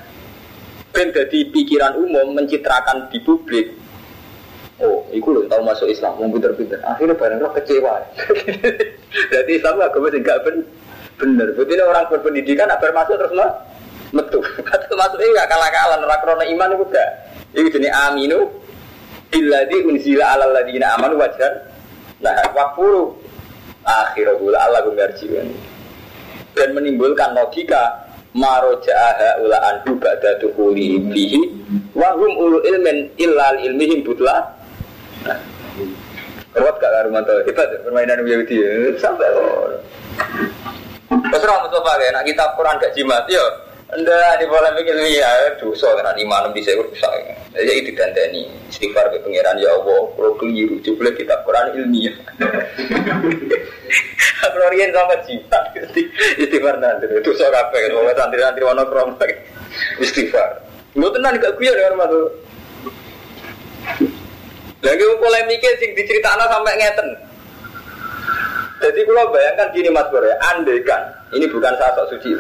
Ben 0.94 1.10
jadi 1.10 1.50
pikiran 1.50 1.98
umum 1.98 2.38
mencitrakan 2.38 3.10
di 3.10 3.18
publik. 3.22 3.74
Oh, 4.82 5.06
iku 5.14 5.34
loh 5.34 5.46
tahu 5.46 5.62
masuk 5.66 5.88
Islam, 5.90 6.18
wong 6.18 6.34
pinter-pinter. 6.34 6.82
Akhirnya 6.86 7.14
bareng 7.14 7.40
roh 7.42 7.54
kecewa. 7.54 8.04
Jadi 9.32 9.52
Islam 9.54 9.80
agak 9.80 10.02
sing 10.10 10.26
gak 10.26 10.42
ben 10.42 10.66
bener. 11.22 11.54
Berarti 11.54 11.74
orang 11.78 12.10
berpendidikan 12.10 12.68
agar 12.68 12.90
masuk 12.90 13.16
terus 13.22 13.38
mah 13.38 13.54
Metu. 14.14 14.42
Termasuk 14.90 15.18
ini 15.22 15.34
gak 15.38 15.50
kalah-kalah. 15.50 15.98
Ora 16.02 16.18
krono 16.22 16.44
iman 16.46 16.74
itu 16.78 16.86
gak. 16.90 17.10
Ini 17.54 17.70
jenis 17.70 17.94
aminu. 17.94 18.40
Illadhi 19.34 19.78
unzila 19.86 20.26
ala 20.38 20.46
ladina 20.54 20.94
amanu 20.98 21.18
wajar. 21.18 21.73
Nah, 22.24 22.40
wakfuru. 22.56 23.20
Akhirul 23.84 24.56
Allah 24.56 24.80
gumgarjiwan. 24.88 25.52
Dan 26.56 26.72
menimbulkan 26.72 27.36
logika 27.36 28.04
maroja'aha 28.34 29.44
ula 29.44 29.58
anhu 29.60 30.00
ba'da 30.00 30.40
tuhuli 30.42 30.98
bihi 31.12 31.42
wahum 31.94 32.34
ulu 32.34 32.58
ilmin 32.66 33.10
illal 33.22 33.62
ilmihim 33.62 34.02
butla 34.02 34.42
nah, 35.26 35.38
Kuat 36.54 36.78
gak 36.78 36.92
Karumanto? 36.94 37.34
Hebat 37.50 37.66
ya, 37.66 37.78
permainan 37.82 38.22
Yahudi 38.22 38.62
ya. 38.62 38.94
Sampai 39.02 39.26
Terus 41.10 41.44
orang 41.50 41.66
Mustafa 41.66 41.92
ya, 41.98 42.10
nak 42.14 42.26
kitab 42.30 42.54
Quran 42.54 42.78
gak 42.78 42.94
jimat 42.94 43.26
ya. 43.26 43.42
Anda 43.94 44.42
di 44.42 44.50
polemik 44.50 44.90
ilmiah, 44.90 45.54
dosa 45.62 45.94
karena 45.94 46.18
lima 46.18 46.42
enam 46.42 46.58
bisa 46.58 46.74
rusak. 46.74 47.14
Jadi 47.54 47.86
itu 47.86 47.94
dandani 47.94 48.42
istighfar 48.74 49.14
ke 49.14 49.22
pangeran 49.22 49.62
ya 49.62 49.70
Allah. 49.70 50.02
Kalau 50.18 50.34
keliru, 50.42 50.82
coba 50.82 51.14
kitab 51.14 51.46
Quran 51.46 51.78
ilmiah. 51.78 52.16
Aku 54.50 54.58
orian 54.66 54.90
sama 54.90 55.14
jimat, 55.30 55.64
istighfar 56.42 56.76
nanti. 56.82 57.06
Dosa 57.22 57.54
kafe, 57.54 57.94
kalau 57.94 58.10
santri-santri 58.18 58.66
warna 58.66 58.84
krom 58.90 59.14
istighfar. 60.02 60.50
Gue 60.98 61.10
tenang 61.14 61.38
gak 61.38 61.54
kuya 61.58 61.74
dengan 61.74 61.94
rumah 61.98 62.08
tuh. 62.10 62.28
Lagi 64.84 65.04
polemiknya 65.22 65.72
sing 65.80 65.94
diceritakan 65.94 66.50
sampai 66.50 66.76
ngeten. 66.82 67.08
Jadi 68.84 69.00
kalau 69.08 69.32
bayangkan 69.32 69.72
gini 69.72 69.88
Mas 69.88 70.12
Bro 70.12 70.28
ya, 70.28 70.36
kan 70.84 71.02
ini 71.32 71.48
bukan 71.48 71.74
sosok 71.80 72.06
suci. 72.14 72.36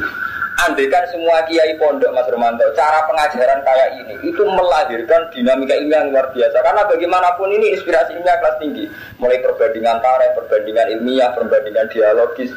Kan 0.61 1.03
semua 1.09 1.43
kiai 1.49 1.75
pondok 1.81 2.13
Mas 2.13 2.29
Romanto, 2.29 2.63
cara 2.77 3.03
pengajaran 3.09 3.59
kayak 3.65 3.89
ini 3.99 4.15
itu 4.21 4.43
melahirkan 4.45 5.27
dinamika 5.33 5.73
ilmiah 5.75 6.05
yang 6.05 6.13
luar 6.13 6.29
biasa. 6.31 6.57
Karena 6.61 6.81
bagaimanapun 6.87 7.49
ini 7.57 7.73
inspirasi 7.73 8.15
ilmiah 8.15 8.37
kelas 8.39 8.57
tinggi, 8.61 8.85
mulai 9.17 9.41
perbandingan 9.41 9.97
tarikh, 9.99 10.31
perbandingan 10.37 10.87
ilmiah, 10.99 11.33
perbandingan 11.33 11.89
dialogis, 11.89 12.53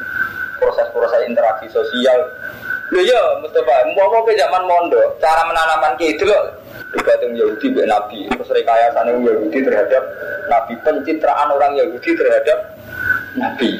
proses-proses 0.61 1.25
interaksi 1.25 1.67
sosial. 1.73 2.19
Loh 2.95 3.03
ya 3.03 3.19
Mustafa, 3.43 3.83
mau 3.97 4.23
ke 4.23 4.39
zaman 4.39 4.63
mondo, 4.63 5.01
cara 5.19 5.43
menanamkan 5.49 5.99
kiai 5.99 6.15
itu 6.15 6.23
loh. 6.23 6.53
Bergantung 6.95 7.35
Yahudi 7.35 7.67
be 7.75 7.83
Nabi. 7.83 8.31
Terus 8.31 8.47
rekayasa 8.47 9.03
Yahudi 9.03 9.59
terhadap 9.59 10.03
Nabi 10.47 10.73
Pencitraan 10.79 11.51
orang 11.51 11.75
Yahudi 11.75 12.15
terhadap 12.15 12.79
Nabi. 13.35 13.75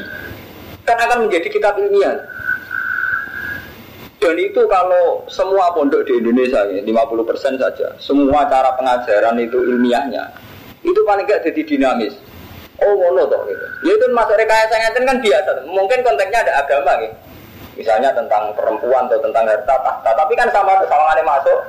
Kan 0.83 0.99
akan 0.99 1.27
menjadi 1.27 1.47
kitab 1.47 1.79
ilmiah 1.79 2.19
dan 4.17 4.33
itu 4.41 4.65
kalau 4.65 5.21
semua 5.29 5.69
pondok 5.77 6.01
di 6.09 6.17
Indonesia 6.17 6.65
ya, 6.65 6.81
50% 6.81 7.61
saja 7.61 7.87
Semua 8.01 8.49
cara 8.49 8.73
pengajaran 8.73 9.37
itu 9.37 9.61
ilmiahnya 9.61 10.25
Itu 10.81 11.05
paling 11.05 11.29
gak 11.29 11.45
jadi 11.45 11.61
dinamis. 11.61 12.17
Oh 12.81 12.93
ngono 12.97 13.29
toh 13.29 13.41
gitu. 13.45 13.65
Ya 13.85 13.93
itu 13.93 14.05
masuk 14.13 14.33
rekayasa 14.33 14.73
ngeten 14.73 15.05
kan 15.05 15.17
biasa 15.21 15.49
Mungkin 15.69 16.01
konteksnya 16.01 16.39
ada 16.49 16.53
agama 16.65 16.97
gitu. 17.05 17.15
Misalnya 17.77 18.09
tentang 18.09 18.57
perempuan 18.57 19.05
atau 19.05 19.21
tentang 19.21 19.45
harta 19.45 19.75
tahta 19.85 20.11
Tapi 20.17 20.33
kan 20.33 20.49
sama 20.49 20.81
sama 20.89 21.13
masuk. 21.21 21.59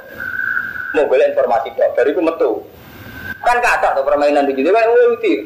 Mau 0.97 1.05
boleh 1.05 1.29
informasi 1.29 1.69
kok 1.77 1.93
dari 2.01 2.17
itu 2.17 2.21
metu. 2.25 2.65
Kan 3.45 3.61
kata 3.61 3.93
tuh 3.93 4.09
permainan 4.09 4.49
begitu 4.49 4.73
kan 4.73 4.89
uti 4.89 5.45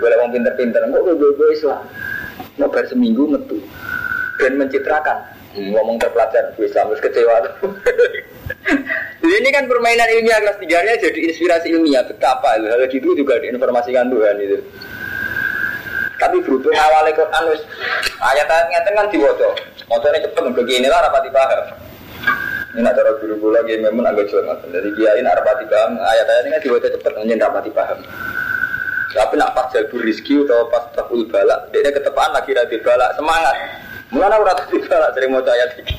boleh 0.00 0.16
mau 0.18 0.32
pinter-pinter 0.32 0.80
kok 0.88 1.04
gue 1.04 1.48
Islam? 1.52 1.84
Mau 2.56 2.72
seminggu 2.88 3.28
metu. 3.28 3.60
Dan 4.40 4.56
mencitrakan. 4.58 5.33
Ngomong 5.54 5.96
terpelajar 6.02 6.52
gue 6.58 6.66
Islam 6.66 6.90
terus 6.90 7.02
kecewa. 7.02 7.34
Jadi 9.22 9.36
ini 9.40 9.48
kan 9.54 9.64
permainan 9.70 10.08
ilmiah 10.18 10.38
kelas 10.42 10.58
tiganya 10.58 10.94
jadi 10.98 11.20
inspirasi 11.30 11.72
ilmiah. 11.72 12.02
Betapa 12.04 12.58
hal 12.58 12.82
gitu 12.90 13.14
juga 13.14 13.38
diinformasikan 13.38 14.10
Tuhan 14.10 14.36
itu. 14.42 14.58
Tapi 16.14 16.40
berhubung 16.46 16.72
awalnya 16.78 17.12
Quran 17.18 17.44
ayat-ayatnya 18.22 18.96
kan 18.96 19.06
diwodo 19.10 19.50
motornya 19.90 20.24
cepet 20.24 20.44
begini 20.54 20.86
lah 20.88 21.04
rapati 21.10 21.28
paham. 21.28 21.64
Ini 22.74 22.82
nak 22.82 22.98
cara 22.98 23.14
guru 23.22 23.38
gula 23.38 23.62
lagi 23.62 23.78
memang 23.78 24.10
agak 24.10 24.34
curang. 24.34 24.58
Jadi 24.66 24.88
kiai 24.98 25.22
nak 25.22 25.38
rapati 25.38 25.64
paham. 25.70 25.94
Ayat-ayat 25.94 26.42
ini 26.42 26.50
kan 26.58 26.60
dibaca 26.66 26.88
cepat, 26.90 27.12
hanya 27.22 27.34
rapati 27.46 27.70
paham. 27.70 27.98
Tapi 29.14 29.34
nak 29.38 29.54
pas 29.54 29.70
jalur 29.70 30.02
rizki 30.02 30.34
atau 30.42 30.66
pas 30.66 30.90
takul 30.90 31.22
balak, 31.30 31.70
dia 31.70 31.86
ketepaan 31.86 32.34
lagi 32.34 32.50
rati 32.50 32.82
balak. 32.82 33.14
Semangat. 33.14 33.83
Mulanya 34.12 34.36
urat 34.36 34.58
rati 34.60 34.76
balak 34.84 35.10
sering 35.16 35.30
mau 35.32 35.40
ayat 35.40 35.70
ini. 35.80 35.94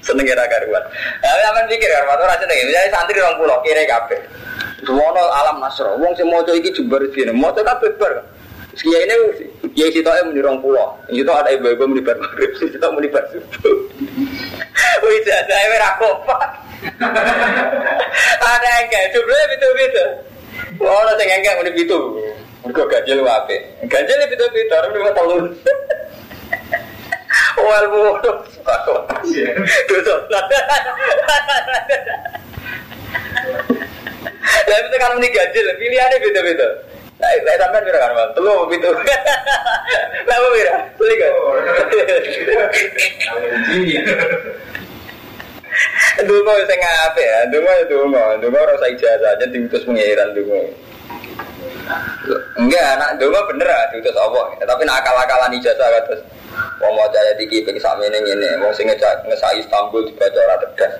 Seneng 0.00 0.24
kira 0.24 0.44
karuan. 0.48 0.84
Ya, 1.20 1.48
aman 1.52 1.68
pikir 1.68 1.88
kan, 1.92 2.08
waktu 2.08 2.24
rasa 2.24 2.44
nih. 2.48 2.64
Misalnya 2.64 2.88
santri 2.92 3.20
orang 3.20 3.36
pulau 3.36 3.60
kira 3.60 3.84
kafe. 3.84 4.16
Semono 4.84 5.22
alam 5.28 5.60
nasro. 5.60 5.96
Wong 6.00 6.16
sing 6.16 6.28
mau 6.28 6.40
iki 6.40 6.72
jembar 6.72 7.04
sini. 7.12 7.32
Mau 7.36 7.52
kabeh 7.52 7.92
bar. 8.00 8.24
Sekian 8.70 9.02
ini, 9.02 9.50
ya 9.74 9.90
situ 9.90 10.06
aja 10.06 10.24
muni 10.24 10.40
rong 10.40 10.62
pulau. 10.62 10.96
Itu 11.10 11.28
ada 11.28 11.50
ibu-ibu 11.52 11.90
muni 11.90 12.00
bar 12.00 12.16
maghrib, 12.16 12.54
situ 12.54 12.78
muni 12.78 13.10
bar 13.10 13.26
subuh. 13.28 13.76
Wih, 15.04 15.20
saya 15.26 15.68
merah 15.68 15.92
kompak. 15.98 16.40
Ada 18.40 18.72
kayak 18.88 19.10
jumlahnya 19.10 19.56
itu-itu. 19.58 20.04
Wah, 20.80 21.02
orang 21.02 21.18
yang 21.28 21.42
enggak 21.44 21.56
muni 21.60 21.70
itu. 21.76 21.98
Mereka 22.62 22.82
ganjil 22.88 23.20
wape. 23.26 23.56
Ganjil 23.90 24.16
itu-itu, 24.22 24.72
orang 24.72 24.92
lima 24.96 25.12
tahun. 25.12 25.42
Wal 27.60 27.86
bodoh. 27.92 28.36
Dosa. 29.88 30.16
Tapi 34.50 34.86
itu 34.86 34.96
kan 34.98 35.14
muni 35.18 35.28
ganjil, 35.30 35.66
pilihannya 35.78 36.22
beda-beda. 36.22 36.68
Nah, 37.20 37.28
saya 37.44 37.56
sampai 37.60 37.84
pira 37.84 38.00
kan, 38.00 38.16
Bang? 38.16 38.32
Telu 38.32 38.64
pintu. 38.70 38.88
Lah 38.90 40.36
apa 40.40 40.48
pira? 40.56 40.74
Beli 40.96 41.14
kan? 41.20 41.32
Dungo 46.24 46.52
sing 46.64 46.80
ngape 46.80 47.22
ya, 47.22 47.38
dungo 47.52 47.70
ya 47.70 47.84
dungo, 47.88 48.24
dungo 48.40 48.60
rasa 48.60 48.86
ijazah 48.90 49.36
aja 49.36 49.46
diutus 49.52 49.84
pengiran 49.84 50.32
dungo. 50.32 50.64
Enggak, 52.56 52.86
anak 52.96 53.10
dungo 53.20 53.40
bener 53.52 53.68
lah 53.68 53.84
diutus 53.92 54.16
Allah. 54.16 54.56
Tapi 54.60 54.82
nak 54.88 55.04
akal-akalan 55.04 55.56
ijazah 55.60 55.88
terus. 56.08 56.24
Wong 56.80 56.92
mau 56.96 57.04
caya 57.12 57.36
tiki 57.36 57.60
pengen 57.60 57.76
sak 57.76 58.00
ini 58.00 58.18
ini, 58.24 58.56
wong 58.64 58.72
sing 58.72 58.88
ngesak 58.88 59.52
Istanbul 59.60 60.08
dibaca 60.08 60.40
ora 60.40 60.56
tegas. 60.64 60.96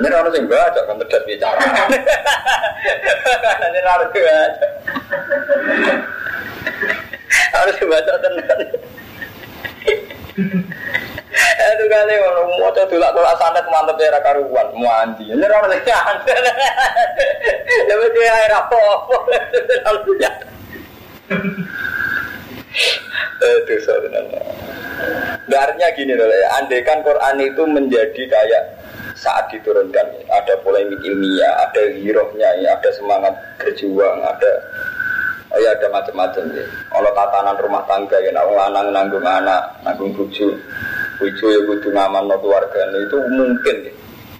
Ini 0.00 0.08
harus 0.08 0.32
yang 0.32 0.48
baca 0.48 0.80
kan 0.88 0.96
tegas 1.04 1.22
bicara. 1.28 1.60
Ini 3.60 3.78
harus 3.84 4.08
baca. 4.08 4.66
Harus 7.52 7.76
baca 7.82 8.12
tenang. 8.24 8.60
Itu 11.58 11.84
kali 11.92 12.14
orang 12.14 12.48
mau 12.56 12.70
coba 12.72 12.88
tulak 12.88 13.10
tulak 13.12 13.34
santet 13.36 13.66
mantep 13.68 14.00
ya 14.00 14.20
karuan 14.24 14.68
mandi. 14.80 15.28
Ini 15.28 15.44
orang 15.44 15.76
yang 15.76 15.84
santet. 15.84 16.40
Ya 17.84 17.94
betul 18.00 18.24
air 18.24 18.52
apa 18.54 18.76
apa. 18.78 19.16
Itu 23.38 23.74
sebenarnya. 23.82 24.42
Artinya 25.48 25.88
gini 25.94 26.14
loh 26.14 26.26
ya, 26.26 26.48
andekan 26.58 27.02
Quran 27.02 27.36
itu 27.42 27.62
menjadi 27.66 28.22
kayak 28.30 28.62
saat 29.18 29.50
diturunkan 29.50 30.06
ada 30.30 30.54
polemik 30.62 31.02
ilmiah, 31.02 31.50
ada 31.66 31.82
girohnya, 31.98 32.50
ya, 32.62 32.78
ada 32.78 32.90
semangat 32.94 33.34
berjuang, 33.58 34.22
ada 34.22 34.52
oh 35.50 35.58
ya 35.58 35.74
ada 35.74 35.90
macam-macam 35.90 36.44
ya. 36.54 36.66
Kalau 36.92 37.10
tatanan 37.14 37.56
rumah 37.58 37.82
tangga 37.90 38.18
ya, 38.22 38.30
nak 38.30 38.46
lanang 38.46 38.88
nanggung 38.94 39.26
anak, 39.26 39.62
nanggung 39.82 40.14
buju, 40.14 40.54
buju 41.18 41.44
ya 41.50 41.60
butuh 41.66 41.90
ngaman 41.90 42.30
keluarga 42.38 42.80
itu 42.94 43.16
mungkin 43.34 43.76
ya. 43.90 43.92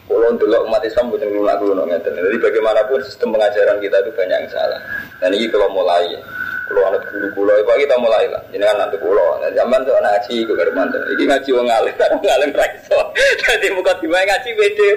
Kalau 0.09 0.25
untuk 0.33 0.49
umat 0.49 0.81
Islam 0.89 1.13
butuh 1.13 1.29
dulu 1.29 1.85
ngeten. 1.85 2.17
Jadi 2.17 2.41
bagaimanapun 2.41 3.05
sistem 3.05 3.29
pengajaran 3.29 3.77
kita 3.77 4.01
itu 4.01 4.11
banyak 4.17 4.39
yang 4.41 4.49
salah. 4.49 4.81
Dan 5.21 5.37
ini 5.37 5.53
kalau 5.53 5.69
mulai 5.69 6.17
ya. 6.17 6.21
Kalau 6.69 6.85
anak 6.93 7.01
guru 7.09 7.29
kulo, 7.33 7.53
itu 7.57 7.73
kita 7.89 7.97
mulai 7.97 8.29
lah. 8.29 8.45
Jadi 8.53 8.61
kan 8.61 8.77
nanti 8.77 8.97
kulo, 9.01 9.41
nah, 9.41 9.49
zaman 9.57 9.81
tuh 9.89 9.97
ngaji, 9.97 10.37
gue 10.45 10.53
baru 10.53 10.73
mantan. 10.77 11.01
Ini 11.17 11.25
ngaji 11.25 11.51
wong 11.57 11.67
ngalim, 11.67 11.95
wong 12.13 12.25
ngalim 12.29 12.51
raiso. 12.53 13.01
Jadi 13.49 13.67
muka 13.73 13.93
tiba 13.97 14.21
ngaji 14.21 14.51
beda. 14.53 14.91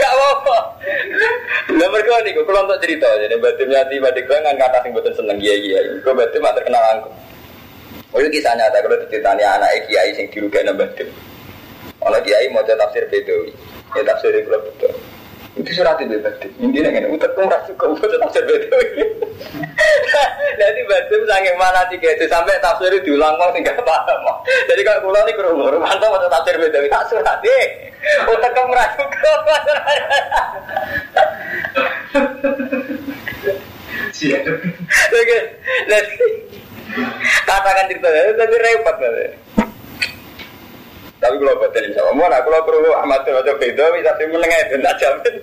Gak 0.00 0.12
apa-apa. 0.16 0.58
Berkau 1.76 2.18
nih, 2.24 2.32
kalau 2.36 2.64
untuk 2.64 2.80
cerita, 2.80 3.08
jadi 3.20 3.36
batin 3.36 3.68
nyati 3.72 3.96
batik 4.00 4.24
nggak 4.28 4.56
kata 4.56 4.78
sing 4.84 4.92
betul 4.96 5.12
seneng 5.16 5.38
iya 5.40 5.54
iya. 5.56 5.80
Gue 6.00 6.12
batin 6.16 6.40
mah 6.40 6.52
terkenal 6.56 6.82
angku. 6.96 7.10
Oh 8.12 8.18
itu 8.24 8.40
kisah 8.40 8.56
nyata 8.56 8.80
kalau 8.80 8.96
diceritanya 9.04 9.60
anak 9.60 9.84
kiai 9.88 10.12
sing 10.16 10.28
dirugikan 10.32 10.72
batin. 10.76 11.08
Kalau 12.00 12.20
kiai 12.24 12.48
mau 12.52 12.64
tafsir 12.64 13.04
bedawi, 13.08 13.52
ya 13.96 14.02
tafsir 14.04 14.32
itu 14.32 14.48
betul. 14.48 14.92
Itu 15.56 15.70
surat 15.72 15.96
itu 16.04 16.20
tadi. 16.20 16.48
Intinya 16.60 16.92
kan, 16.92 17.08
utak 17.16 17.32
pun 17.32 17.48
rasa 17.48 17.72
kau 17.80 17.96
baca 17.96 18.16
tafsir 18.28 18.44
betul. 18.44 18.80
Jadi 20.56 20.80
baca 20.84 21.14
sangat 21.28 21.54
mana 21.56 21.80
tiga 21.88 22.12
itu 22.12 22.28
sampai 22.28 22.60
tafsir 22.60 22.92
itu 22.92 23.12
diulang 23.12 23.40
kok 23.40 23.56
tinggal 23.56 23.80
paham. 23.80 24.20
Jadi 24.44 24.80
kalau 24.84 25.08
pulau 25.08 25.24
ini 25.24 25.32
kurung 25.32 25.80
mantap 25.80 26.12
baca 26.12 26.28
tafsir 26.28 26.60
betul. 26.60 26.84
Tak 26.92 27.08
surat 27.08 27.40
deh. 27.40 27.64
Utak 28.28 28.52
kau 28.52 28.68
merasa 28.68 29.00
kau. 29.00 29.36
Oke, 35.16 35.38
katakan 37.44 37.88
cerita, 37.92 38.08
tapi 38.36 38.56
repot. 38.60 38.96
Tapi 41.16 41.34
kalau 41.40 41.56
batin 41.64 41.88
insya 41.88 42.04
Allah, 42.04 42.28
mana 42.28 42.38
kalau 42.44 42.60
perlu 42.68 42.92
Ahmad 42.92 43.24
itu 43.24 43.32
atau 43.32 43.56
beda, 43.56 43.84
bisa 43.96 44.12
sih 44.20 44.28
menengah 44.28 44.58
itu 44.68 44.76
tak 44.84 44.94
jamin. 45.00 45.34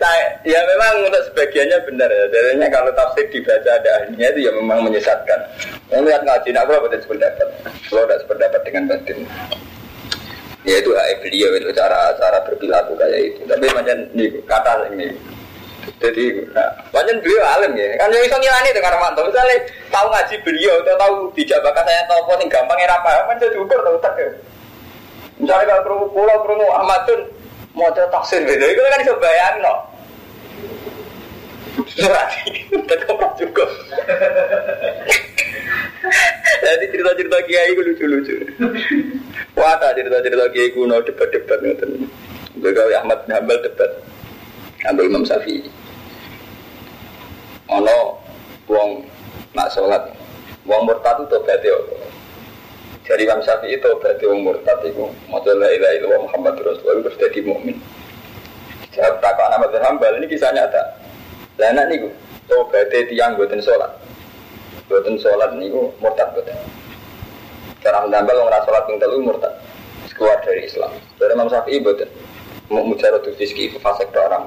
Saya, 0.00 0.26
ya 0.46 0.60
memang 0.64 1.10
untuk 1.10 1.22
sebagiannya 1.30 1.78
benar 1.82 2.08
ya. 2.08 2.24
Jadinya 2.30 2.68
kalau 2.70 2.90
tafsir 2.94 3.26
dibaca 3.28 3.70
ada 3.74 3.90
ahlinya 4.00 4.28
itu 4.32 4.40
ya 4.46 4.52
memang 4.54 4.86
menyesatkan. 4.86 5.40
Yang 5.90 6.02
lihat 6.08 6.22
ngaji, 6.22 6.48
nah 6.54 6.62
kalau 6.64 6.86
batin 6.86 7.00
sependapat, 7.02 7.48
kalau 7.90 8.02
tidak 8.06 8.18
sependapat 8.22 8.60
dengan 8.62 8.82
batin. 8.86 9.18
Ya 10.62 10.76
itu 10.76 10.92
hak 10.92 11.24
beliau 11.24 11.56
itu 11.56 11.72
cara 11.72 12.12
cara 12.20 12.38
berperilaku 12.44 12.92
kayak 12.94 13.18
itu. 13.32 13.40
Tapi 13.48 13.66
macam 13.72 13.96
ini 14.12 14.24
kata 14.44 14.92
ini 14.92 15.08
jadi, 16.00 16.24
banyak 16.92 17.16
beliau 17.24 17.44
alim 17.56 17.72
ya. 17.76 17.96
Kan 17.96 18.12
yang 18.12 18.24
bisa 18.24 18.36
ngilani 18.36 18.68
itu 18.72 18.80
karena 18.80 18.98
mantap. 19.00 19.24
Misalnya 19.28 19.56
tahu 19.88 20.06
ngaji 20.12 20.34
beliau 20.44 20.74
atau 20.84 20.96
tahu 20.96 21.14
tidak 21.36 21.58
bakal 21.64 21.82
saya 21.88 22.02
tahu 22.08 22.20
pun 22.28 22.40
gampang 22.48 22.78
era 22.80 22.96
apa, 23.00 23.28
kan 23.28 23.36
jadi 23.40 23.56
ukur 23.60 23.80
tahu 23.80 23.96
tak 24.00 24.14
ya. 24.16 24.30
Misalnya 25.40 25.64
kalau 25.72 25.82
perlu 25.84 26.06
pulau 26.12 26.36
perlu 26.44 26.66
Ahmadun 26.68 27.20
mau 27.72 27.88
ada 27.88 28.04
taksir 28.12 28.44
beda, 28.44 28.66
itu 28.66 28.80
kan 28.80 29.00
bisa 29.00 29.14
bayangin 29.16 29.62
no. 29.64 29.74
Berarti 31.80 32.50
tetap 32.84 33.18
cukup. 33.40 33.70
Jadi 36.60 36.84
cerita-cerita 36.92 37.38
kiai 37.48 37.72
itu 37.72 37.82
lucu-lucu. 37.82 38.36
Wah, 39.56 39.80
cerita-cerita 39.80 40.44
kiai 40.52 40.72
kuno 40.76 41.00
debat-debat 41.00 41.58
ngoten. 41.64 42.04
Begawe 42.60 42.92
Ahmad 43.00 43.24
bin 43.24 43.32
Hambal 43.32 43.58
debat. 43.64 43.88
Ambil 44.88 45.12
Imam 45.12 45.24
Syafi'i. 45.28 45.68
Ono 47.68 48.16
wong 48.64 49.04
nak 49.52 49.68
sholat, 49.76 50.08
wong 50.64 50.88
murtad 50.88 51.20
itu 51.20 51.28
tobat 51.28 51.60
ya. 51.60 51.76
Jadi 53.04 53.28
Imam 53.28 53.44
Syafi'i 53.44 53.76
itu 53.76 53.84
tobat 53.84 54.16
wong 54.24 54.40
murtad 54.40 54.80
itu. 54.80 55.04
Maca 55.28 55.52
la 55.52 55.68
ilaha 55.68 55.92
illallah 56.00 56.20
Muhammad 56.24 56.54
Rasulullah 56.64 57.04
terus 57.04 57.20
jadi 57.20 57.40
mukmin. 57.44 57.76
Jawab 58.96 59.20
takut 59.20 59.68
bin 59.68 59.84
Hambal 59.84 60.16
ini 60.16 60.26
kisah 60.32 60.48
nyata. 60.48 60.82
Lah 61.60 61.68
anak 61.76 61.92
niku 61.92 62.08
tobat 62.48 62.88
tiang 62.88 63.36
buatin 63.36 63.60
sholat. 63.60 63.92
Buatin 64.88 65.20
sholat 65.20 65.60
niku 65.60 65.92
murtad 66.00 66.32
buatin. 66.32 66.56
Cara 67.84 68.08
menambah 68.08 68.32
orang 68.32 68.64
sholat 68.64 68.88
yang 68.88 68.96
telu 68.96 69.20
murtad. 69.20 69.52
Keluar 70.16 70.40
dari 70.40 70.64
Islam. 70.64 70.92
Dari 71.20 71.32
Imam 71.36 71.52
Syafi'i 71.52 71.84
buatin 71.84 72.08
mau 72.70 72.86
mujarot 72.86 73.26
fiski 73.34 73.74
fase 73.82 74.06
ke 74.06 74.18
orang. 74.18 74.46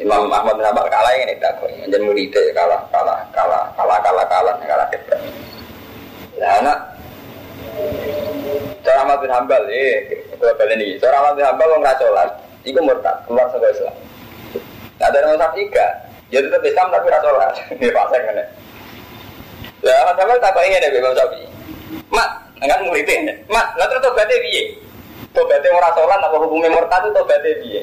Imam 0.00 0.32
Ahmad 0.32 0.56
bin 0.56 0.64
Hanbal 0.64 0.88
kalah 0.88 1.12
ini 1.12 1.36
tak 1.40 1.60
kok. 1.60 1.68
Menjadi 1.68 2.04
murid 2.04 2.32
kalah 2.56 2.80
kalah 2.88 3.20
kalah 3.36 3.64
kalah 3.76 3.98
kalah 4.00 4.24
kalah 4.26 4.54
kalah 4.64 4.86
hebat 4.90 5.20
nah 6.36 6.52
anak. 6.60 6.78
Cara 8.84 8.98
Ahmad 9.04 9.24
bin 9.24 9.32
Hanbal 9.32 9.62
eh 9.72 10.04
kalau 10.36 10.52
kali 10.56 10.76
ini. 10.76 11.00
Cara 11.00 11.20
Ahmad 11.20 11.36
bin 11.36 11.44
Hanbal 11.44 11.68
orang 11.68 11.84
rasolat 11.84 12.30
itu 12.64 12.80
murtad 12.80 13.16
keluar 13.28 13.48
sebagai 13.52 13.72
Islam. 13.76 13.94
Nah 14.96 15.08
dari 15.12 15.24
Imam 15.28 15.40
Syafi'i 15.40 15.68
ya 16.32 16.38
tetap 16.44 16.60
Islam 16.64 16.86
tapi 16.92 17.06
rasolat 17.12 17.52
ini 17.76 17.88
fase 17.96 18.16
kan 18.20 18.36
ya 19.84 19.94
Ahmad 20.04 20.16
Hanbal 20.16 20.38
tak 20.40 20.52
kok 20.56 20.64
ini 20.64 20.76
deh 20.80 20.90
Imam 20.96 21.12
Syafi'i. 21.12 21.46
Mak 22.08 22.28
enggak 22.64 22.80
muridnya. 22.84 23.34
Mak 23.48 23.66
nggak 23.76 23.88
terus 23.92 24.04
tobatnya 24.04 24.36
dia 24.44 24.64
tobatnya 25.32 25.68
orang 25.72 25.92
sholat 25.94 26.18
apa 26.20 26.36
hukumnya 26.40 26.70
murtad 26.72 27.00
itu 27.04 27.10
tobatnya 27.16 27.52
dia. 27.62 27.82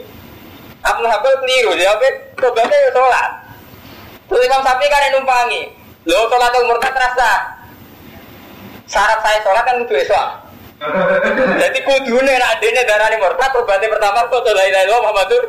Abu 0.83 1.01
Hambal 1.07 1.33
keliru 1.39 1.71
jawabnya 1.79 2.09
tobatnya 2.39 2.77
ya 2.77 2.91
sholat. 2.91 3.29
Terus 4.27 4.45
Imam 4.47 4.61
Sapi 4.65 4.85
kan 4.89 5.05
yang 5.07 5.13
numpangi. 5.21 5.61
Lo 6.09 6.27
sholat 6.27 6.51
itu 6.51 6.65
murtad 6.67 6.91
terasa 6.91 7.31
syarat 8.87 9.19
saya 9.23 9.39
sholat 9.41 9.63
kan 9.63 9.79
itu 9.79 9.95
Islam 9.95 10.29
jadi 11.63 11.79
kudune 11.87 12.33
nak 12.35 12.59
adene 12.59 12.83
darani 12.83 13.15
murtad 13.15 13.55
tobatnya 13.55 13.87
pertama 13.87 14.27
kok 14.27 14.43
la 14.51 14.63
ilaha 14.67 14.83
illallah 14.83 15.01
Muhammadur 15.07 15.43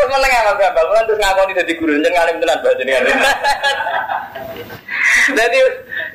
terus 0.00 0.08
meneng 0.08 0.32
Abu 0.48 0.62
Hambal 0.64 0.86
kan 0.96 1.04
terus 1.04 1.20
ngakoni 1.20 1.52
dadi 1.52 1.72
guru 1.76 1.92
jeneng 2.00 2.16
alim 2.16 2.40
tenan 2.40 2.58
bajane 2.64 2.92
jadi 5.38 5.58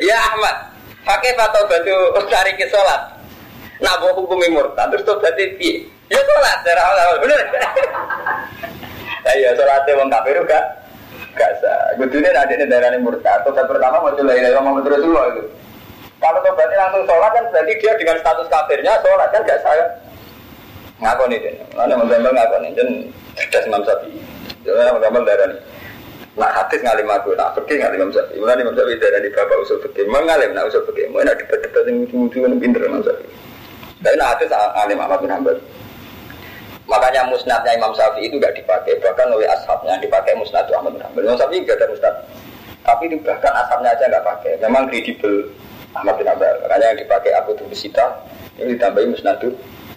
ya 0.01 0.17
Ahmad. 0.33 0.55
Pakai 1.01 1.33
fatwa 1.33 1.65
batu 1.65 1.95
cari 2.29 2.53
ke 2.53 2.69
sholat 2.69 3.01
Nak 3.79 3.95
bawa 4.03 4.11
hukumnya 4.19 4.51
murtad 4.51 4.91
terus 4.91 5.07
berarti 5.07 5.55
piye? 5.55 5.87
Ya 6.11 6.19
sholat 6.19 6.57
cara 6.67 6.81
awal 6.83 7.17
bener. 7.23 7.39
Nah 9.23 9.33
iya 9.39 9.55
sholatnya 9.55 9.95
wong 9.95 10.09
kafir 10.11 10.35
juga 10.35 10.59
gak 11.39 11.51
sah. 11.63 11.95
Kudunya 11.95 12.35
ada 12.35 12.51
di 12.51 12.65
daerah 12.67 12.91
ini 12.91 12.99
murtad. 12.99 13.47
Tobat 13.47 13.69
pertama 13.71 14.03
mau 14.03 14.11
coba 14.11 14.35
ilahi 14.35 14.57
Muhammad 14.59 14.89
Rasulullah 14.89 15.25
itu. 15.31 15.43
Kalau 16.19 16.39
tobatnya 16.43 16.75
langsung 16.75 17.03
sholat 17.07 17.31
kan 17.31 17.43
berarti 17.55 17.73
dia 17.79 17.91
dengan 17.95 18.17
status 18.19 18.47
kafirnya 18.51 18.93
sholat 18.99 19.27
kan 19.31 19.41
gak 19.47 19.59
sah. 19.63 19.73
Ngakoni 20.99 21.39
deh. 21.39 21.53
Mana 21.79 21.95
menggambar 21.95 22.31
ngakoni. 22.35 22.75
Dan 22.75 22.87
cerdas 23.39 23.63
Imam 23.63 23.79
Syafi'i. 23.87 24.19
Jadi 24.67 24.91
menggambar 24.91 25.23
daerah 25.23 25.47
ini. 25.55 25.57
Nak 26.35 26.51
hadis 26.55 26.79
ngalim 26.83 27.09
aku, 27.11 27.35
nak 27.35 27.55
fikih 27.55 27.79
ngalim 27.79 28.03
Imam 28.03 28.11
Syafi'i. 28.11 28.39
Mulai 28.43 28.59
Imam 28.59 28.75
Syafi'i 28.75 28.99
dari 28.99 29.23
di 29.23 29.29
bapak 29.31 29.57
usul 29.63 29.79
fikih. 29.87 30.03
Mengalim 30.11 30.51
nak 30.51 30.67
usul 30.67 30.83
fikih. 30.91 31.07
Mau 31.15 31.23
nak 31.23 31.39
debat-debat 31.39 31.87
yang 31.87 32.03
lucu-lucu 32.03 32.37
yang 32.43 32.59
pinter 32.59 32.83
Imam 32.83 32.99
Syafi'i. 32.99 33.48
Tapi 33.99 34.15
nah 34.15 34.31
hadis 34.31 34.47
alim 34.51 34.99
Ahmad 34.99 35.19
bin 35.19 35.31
Hanbal. 35.31 35.59
Makanya 36.89 37.21
musnadnya 37.29 37.77
Imam 37.77 37.93
Syafi'i 37.93 38.31
itu 38.31 38.41
tidak 38.41 38.57
dipakai, 38.57 38.97
bahkan 38.97 39.29
oleh 39.29 39.45
ashabnya 39.45 39.93
dipakai 40.01 40.33
musnad 40.39 40.65
Ahmad 40.73 40.95
bin 40.97 41.03
Hanbal. 41.05 41.21
Imam 41.27 41.37
Syafi'i 41.37 41.61
tidak 41.61 41.83
ada 41.83 41.87
musnad, 41.93 42.15
tapi 42.81 43.03
itu 43.11 43.17
bahkan 43.21 43.53
ashabnya 43.53 43.93
aja 43.93 44.03
nggak 44.09 44.25
pakai. 44.25 44.51
Memang 44.63 44.83
kredibel 44.89 45.53
Ahmad 45.93 46.15
bin 46.17 46.25
Hanbal. 46.25 46.55
Makanya 46.65 46.85
yang 46.95 46.99
dipakai 47.03 47.31
Abu 47.37 47.51
Turbisita 47.59 48.05
ini 48.57 48.73
ditambahi 48.79 49.05
musnad 49.11 49.37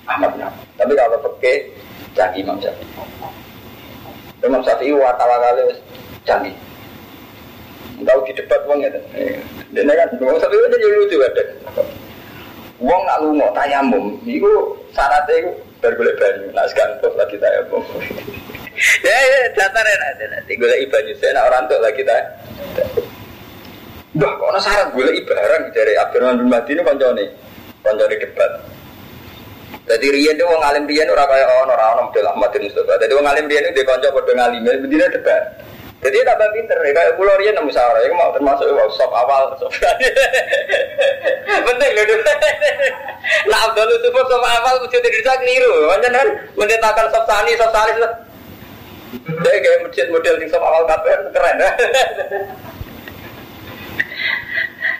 Ahmad 0.04 0.28
bin 0.36 0.42
Hanbal. 0.44 0.64
Tapi 0.76 0.92
kalau 0.98 1.18
pakai 1.32 1.54
canggih 2.12 2.44
Imam 2.44 2.58
Syafi'i. 2.60 2.86
Imam 4.42 4.60
Syafi'i 4.66 4.92
watawal 4.92 5.38
kali 5.38 5.62
canggih. 6.26 6.56
Tahu 8.02 8.18
di 8.26 8.34
debat 8.34 8.60
wong 8.66 8.82
ya. 8.82 8.90
Dan 9.70 9.86
kan 9.88 10.08
Imam 10.18 10.36
Syafi'i 10.36 10.58
itu 10.58 10.76
jadi 10.76 10.96
lucu 10.98 11.16
ada. 11.22 11.44
Wong 12.82 13.02
nak 13.06 13.22
lungo 13.22 13.46
tayamum, 13.54 14.18
itu 14.26 14.50
syaratnya 14.90 15.38
itu 15.38 15.50
bergolek 15.78 16.18
banyu. 16.18 16.50
Nah 16.50 16.66
sekarang 16.66 16.98
tuh 16.98 17.14
lagi 17.14 17.38
tayamum. 17.38 17.78
ya, 19.06 19.14
ya, 19.14 19.38
datar 19.54 19.86
ya 19.86 20.26
nanti 20.26 20.52
golek 20.58 20.90
banyu. 20.90 21.14
Saya 21.22 21.38
nak 21.38 21.46
orang 21.46 21.62
tuh 21.70 21.78
lagi 21.78 22.02
tayamum. 22.02 23.06
Dah, 24.18 24.28
kok 24.34 24.50
syarat 24.60 24.88
golek 24.98 25.22
barang 25.24 25.62
dari 25.70 25.94
Abdurrahman 25.94 26.42
bin 26.42 26.48
Mahdi 26.50 26.70
ini 26.74 26.82
koncone, 26.82 27.24
koncone 27.86 28.16
debat. 28.18 28.52
Jadi 29.82 30.06
Rian 30.14 30.36
itu 30.38 30.44
wong 30.46 30.62
alim 30.62 30.84
Rian 30.86 31.10
ora 31.10 31.26
kaya 31.26 31.46
ono 31.62 31.74
ora 31.74 31.86
ono 31.96 32.02
model 32.10 32.26
Ahmad 32.34 32.50
bin 32.50 32.66
Mustafa. 32.66 32.98
Jadi 32.98 33.12
alim 33.14 33.46
Rian 33.46 33.64
itu 33.70 33.78
dia 33.78 33.86
kanca 33.86 34.08
padha 34.10 34.32
ngalim, 34.34 34.62
bendina 34.66 35.06
debat. 35.10 35.42
Jadi 36.02 36.18
tambah 36.26 36.50
pinter, 36.50 36.74
ya 36.82 36.90
kayak 36.90 37.14
pulau 37.14 37.30
Rian 37.38 37.54
nemu 37.54 37.70
musyawarah, 37.70 38.02
ya 38.02 38.10
mau 38.10 38.34
termasuk 38.34 38.66
wow, 38.74 38.90
sop 38.90 39.14
awal, 39.14 39.54
sop 39.54 39.70
penting 41.62 41.90
loh. 41.96 42.04
Nah 43.46 43.58
Abdul 43.70 43.86
Yusuf 43.86 44.10
sop 44.10 44.42
awal 44.42 44.82
mesti 44.82 44.98
tidak 44.98 45.14
bisa 45.14 45.32
keliru, 45.38 45.86
macam 45.86 46.10
kan 46.10 46.28
mendetakan 46.58 47.06
sop 47.06 47.22
sani, 47.22 47.54
sop 47.54 47.70
sani 47.70 47.94
itu. 47.94 48.08
Jadi 49.46 49.58
kayak 49.62 49.78
masjid 49.86 50.06
model 50.10 50.42
di 50.42 50.50
sop 50.50 50.66
awal 50.66 50.82
kafe 50.90 51.14
keren. 51.30 51.56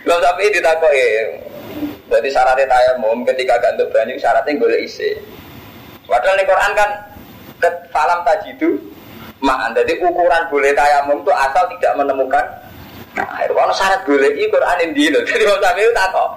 Gak 0.03 0.19
sampai 0.19 0.51
ditakoi. 0.51 1.07
Jadi 2.11 2.29
syaratnya 2.31 2.67
tayamum 2.67 3.23
ketika 3.23 3.55
gak 3.59 3.79
untuk 3.79 3.91
banyu 3.95 4.19
syaratnya 4.19 4.59
boleh 4.59 4.83
isi. 4.83 5.15
Padahal 6.07 6.39
di 6.39 6.45
Quran 6.47 6.73
kan 6.75 6.91
falam 7.95 8.27
tajidu 8.27 8.83
maan. 9.43 9.74
Jadi 9.74 9.99
ukuran 10.01 10.49
boleh 10.49 10.70
tayamum 10.72 11.20
itu 11.20 11.32
asal 11.34 11.66
tidak 11.76 11.93
menemukan 11.99 12.47
Nah, 13.12 13.45
kalau 13.45 13.74
syarat 13.76 14.01
boleh 14.09 14.30
i 14.40 14.49
Quran 14.49 14.78
ini. 14.88 15.12
Jadi 15.28 15.45
mau 15.45 15.61
sampai 15.61 15.84
itu 15.84 15.93
takok. 15.93 16.28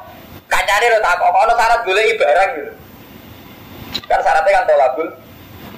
Kacanya 0.52 0.88
lo 0.92 1.00
takok. 1.00 1.30
Kalau 1.32 1.54
syarat 1.56 1.80
boleh 1.88 2.04
i 2.04 2.14
barang 2.20 2.50
gitu. 2.60 2.72
Kan 4.12 4.20
syaratnya 4.20 4.52
kan 4.60 4.66
tolabul. 4.68 5.08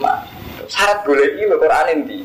Nah, 0.02 0.18
syarat 0.66 1.00
boleh 1.06 1.28
i 1.38 1.44
Quran 1.46 1.86
ini. 1.94 2.18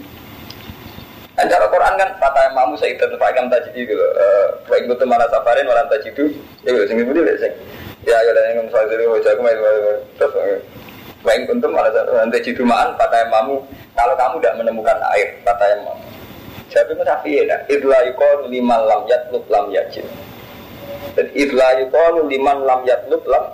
Nah, 1.32 1.44
cara 1.48 1.64
Quran 1.68 1.94
kan 1.96 2.08
kata 2.20 2.40
mamu 2.52 2.76
saya 2.76 2.92
itu 2.92 3.16
pakam 3.16 3.48
tajid 3.48 3.72
itu 3.76 3.92
loh. 3.96 4.08
Baik 4.68 4.88
betul 4.88 5.08
mana 5.08 5.28
safarin 5.28 5.68
malam 5.68 5.88
tajid 5.88 6.12
itu. 6.12 6.32
Ya 6.64 6.84
sing 6.88 6.96
itu 7.00 7.12
deh 7.12 7.36
sing. 7.40 7.52
Ya 8.04 8.20
ya 8.20 8.32
yang 8.52 8.68
misalnya 8.68 8.92
dari 8.92 9.04
wajah 9.08 9.32
aku 9.32 9.40
main 9.40 9.58
terus. 10.20 10.60
Baik 11.22 11.46
betul 11.46 11.70
mana 11.70 11.88
safarin 11.94 12.34
tajid 12.34 12.58
itu 12.58 12.62
maan 12.66 12.94
kata 12.98 13.30
mamu. 13.30 13.62
Kalau 13.94 14.14
kamu 14.18 14.36
tidak 14.42 14.54
menemukan 14.58 14.98
air 15.14 15.38
kata 15.46 15.64
mamu. 15.86 16.06
Jadi 16.66 16.92
sapi 16.98 17.30
ya. 17.46 17.56
Idla 17.70 17.98
yukon 18.10 18.50
lima 18.50 18.76
lam 18.82 19.06
yatlub 19.06 19.46
lam 19.46 19.70
yajid. 19.70 20.06
Dan 21.14 21.26
idla 21.34 21.78
yukon 21.78 22.26
lima 22.26 22.52
lam 22.58 22.82
yatlub 22.82 23.22
lam 23.30 23.44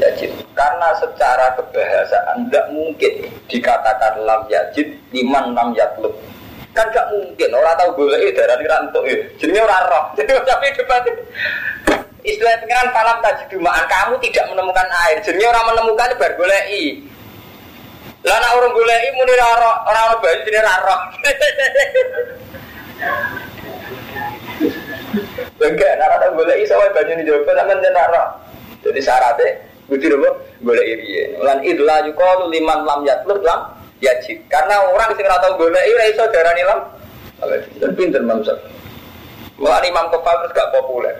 yajid. 0.00 0.32
Karena 0.56 0.88
secara 0.96 1.60
kebahasaan 1.60 2.48
tidak 2.48 2.66
mungkin 2.72 3.12
dikatakan 3.52 4.24
lam 4.24 4.48
yajid 4.48 4.96
liman 5.12 5.52
lam 5.52 5.76
yatlub 5.76 6.16
kan 6.70 6.86
gak 6.94 7.10
mungkin 7.10 7.50
orang 7.50 7.74
tahu 7.74 7.90
boleh 8.06 8.30
darah 8.30 8.54
ini 8.54 8.70
rantuk 8.70 9.02
ya 9.02 9.16
jadi 9.42 9.58
orang 9.58 9.84
roh 9.90 10.04
jadi 10.14 10.32
tapi 10.54 10.66
debat 10.78 11.02
istilah 12.26 12.60
pengiran 12.60 12.88
falam 12.92 13.18
tadi 13.24 13.44
dumaan 13.50 13.84
kamu 13.88 14.14
tidak 14.24 14.44
menemukan 14.52 14.88
air 15.08 15.16
jadi 15.24 15.42
orang 15.48 15.64
menemukan 15.72 16.08
baru 16.20 16.34
boleh 16.36 16.62
i 16.68 16.84
lah 18.20 18.36
nak 18.36 18.52
orang 18.56 18.72
boleh 18.76 18.96
i 19.00 19.08
muni 19.16 19.34
raro 19.36 19.72
orang 19.88 20.20
bayi 20.20 20.44
jadi 20.44 20.60
raro 20.60 20.96
enggak 25.60 25.92
nak 25.96 26.08
orang 26.20 26.32
boleh 26.36 26.54
i 26.60 26.64
soalnya 26.68 26.92
baju 26.92 27.10
ini 27.16 27.24
jawab 27.24 27.48
sama 27.48 27.72
jadi 27.80 27.90
raro 27.96 28.24
jadi 28.80 29.00
syaratnya 29.00 29.70
Bukti 29.90 30.06
dulu, 30.06 30.30
boleh 30.62 30.86
iri. 30.86 31.34
Lan 31.42 31.66
idla 31.66 32.06
yukalu 32.06 32.54
liman 32.54 32.86
lam 32.86 33.02
yatlub 33.02 33.42
lam 33.42 33.74
yajib. 33.98 34.38
Karena 34.46 34.86
orang 34.86 35.18
sing 35.18 35.26
ora 35.26 35.42
tau 35.42 35.58
golek 35.58 35.82
ora 35.82 36.04
iso 36.06 36.22
darani 36.30 36.62
lam. 36.62 36.80
Dan 37.82 37.90
pinter 37.98 38.22
Syafi'i. 38.22 38.70
Wah 39.58 39.82
Imam 39.82 40.06
Kofal 40.14 40.46
terus 40.46 40.54
gak 40.54 40.70
populer. 40.72 41.12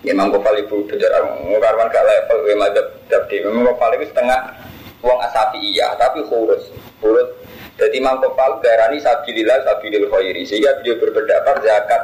Imam 0.00 0.32
Kofal 0.32 0.64
ibu 0.64 0.88
bejar 0.88 1.12
karwan 1.12 1.92
gak 1.92 2.04
level 2.08 2.38
gue 2.48 2.56
madep 2.56 2.86
dabdi. 3.12 3.44
Imam 3.44 3.68
Kofal 3.68 4.00
itu 4.00 4.08
setengah 4.08 4.56
uang 5.04 5.18
asafi 5.20 5.60
iya, 5.60 5.92
tapi 6.00 6.24
khurus. 6.24 6.72
Khurus. 7.04 7.28
Jadi 7.76 8.00
Imam 8.00 8.16
Kofal 8.20 8.64
darani 8.64 8.96
sabilillah 8.96 9.60
sabilil 9.68 10.08
khairi. 10.08 10.42
Sehingga 10.48 10.80
beliau 10.80 10.96
berpendapat 11.04 11.56
zakat 11.64 12.02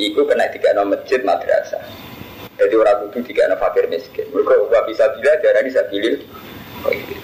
Iku 0.00 0.24
kena 0.24 0.48
tiga 0.48 0.72
nomor 0.72 0.98
masjid 0.98 1.20
madrasah. 1.20 1.84
Jadi 2.56 2.74
orang 2.76 3.08
kudu 3.08 3.24
tiga 3.28 3.48
nomor 3.48 3.60
fakir 3.60 3.88
miskin. 3.88 4.28
Mereka 4.32 4.88
bisa 4.88 5.04
bila 5.16 5.32
darani 5.40 5.70
sabilil 5.72 6.16
khairi. 6.84 7.16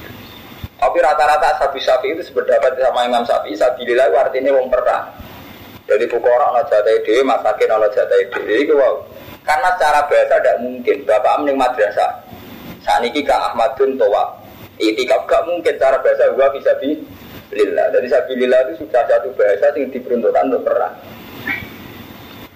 Tapi 0.78 0.96
rata-rata 1.02 1.58
sapi 1.58 1.82
sapi 1.82 2.06
itu 2.14 2.22
sependapat 2.22 2.78
sama 2.78 3.02
Imam 3.02 3.26
Sapi. 3.26 3.50
Itu 3.52 3.98
artinya 3.98 4.54
wong 4.54 4.70
perang. 4.70 5.10
Jadi 5.90 6.04
orang 6.06 6.52
ono 6.54 6.62
jatah 6.68 6.92
ide, 7.00 7.24
masakin 7.24 7.72
ono 7.74 7.88
jatah 7.90 8.18
ide. 8.20 8.62
Itu 8.62 8.78
wow. 8.78 9.17
Karena 9.48 9.72
secara 9.80 10.04
bahasa 10.04 10.36
tidak 10.36 10.60
mungkin. 10.60 10.96
Bapak 11.08 11.40
mending 11.40 11.56
madrasah. 11.56 12.10
Saat 12.84 13.00
ini 13.00 13.24
ke 13.24 13.32
Ahmadun 13.32 13.96
Towa. 13.96 14.28
Itikaf 14.76 15.24
gak 15.24 15.42
mungkin 15.48 15.74
cara 15.80 15.96
bahasa 16.04 16.28
gua 16.36 16.52
bisa 16.52 16.70
di 16.84 16.94
lillah. 17.50 17.88
Jadi 17.96 18.06
sapi 18.12 18.32
lillah 18.36 18.60
itu 18.68 18.84
sudah 18.84 19.02
satu 19.08 19.32
bahasa 19.34 19.72
yang 19.74 19.88
diperuntukkan 19.88 20.44
untuk 20.52 20.68
perang. 20.68 20.94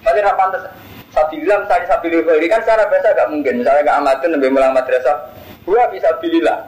Tapi 0.05 0.19
rapan 0.21 0.53
sapi 1.11 1.41
lillah 1.41 1.65
misalnya 1.65 1.85
sapi 1.89 2.07
lillah 2.13 2.37
kan 2.47 2.61
secara 2.61 2.85
bahasa 2.87 3.09
gak 3.11 3.27
mungkin. 3.33 3.53
Misalnya 3.65 3.83
ke 3.83 3.91
Ahmadun 3.91 4.29
lebih 4.37 4.49
mulang 4.53 4.71
madrasah, 4.71 5.17
gua 5.65 5.83
bisa 5.89 6.07
pilihlah. 6.21 6.61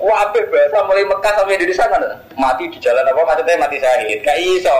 Wah, 0.00 0.24
apa 0.24 0.40
bahasa 0.48 0.80
mulai 0.88 1.04
Mekah 1.04 1.32
sampai 1.36 1.60
di 1.60 1.76
sana 1.76 2.00
mati 2.40 2.64
di 2.72 2.80
jalan 2.80 3.04
apa 3.04 3.20
maksudnya 3.20 3.60
mati 3.60 3.76
syahid. 3.76 4.20
Kayak 4.24 4.40
iso. 4.60 4.76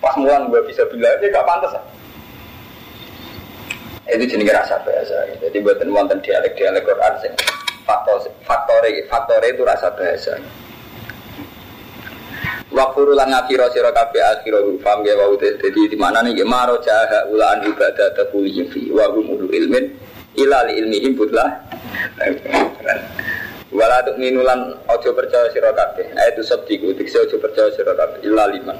Pas 0.00 0.14
mulang 0.16 0.48
gue 0.48 0.62
bisa 0.64 0.80
bilang 0.88 1.12
ini 1.20 1.28
gak 1.28 1.44
pantas. 1.44 1.76
Itu 4.08 4.24
jenis 4.24 4.48
rasa 4.48 4.80
bahasa. 4.80 5.28
Jadi 5.36 5.60
buat 5.60 5.84
wonten 5.84 6.16
dialek-dialek 6.24 6.80
Quran 6.80 7.14
sing 7.20 7.32
faktor 7.84 8.24
faktor 8.44 8.80
faktor 9.04 9.40
itu 9.44 9.62
rasa 9.68 9.92
bahasa. 9.92 10.40
Wakfuru 12.72 13.16
lan 13.16 13.32
ngakiro 13.32 13.68
sira 13.72 13.92
kabeh 13.92 14.20
akhira 14.20 14.60
fam 14.84 15.00
ya 15.04 15.16
wau 15.16 15.36
dadi 15.36 15.88
di 15.88 15.96
mana 15.96 16.20
nih 16.20 16.44
maro 16.44 16.80
jaha 16.84 17.28
ulaan 17.32 17.64
ibadah 17.64 18.12
tabuli 18.12 18.64
fi 18.68 18.92
wa 18.92 19.08
hum 19.12 19.48
ilmin 19.48 19.92
ila 20.36 20.68
ilmihim 20.68 21.12
butlah. 21.16 21.48
Wala 23.68 24.00
tuk 24.04 24.16
minulan 24.16 24.72
ojo 24.88 25.12
percaya 25.12 25.52
sira 25.52 25.72
kabeh. 25.76 26.12
Ayat 26.16 26.40
sabdiku 26.40 26.96
dikse 26.96 27.28
ojo 27.28 27.36
percaya 27.40 27.68
sira 27.76 27.92
kabeh 27.92 28.24
illa 28.24 28.48
liman. 28.48 28.76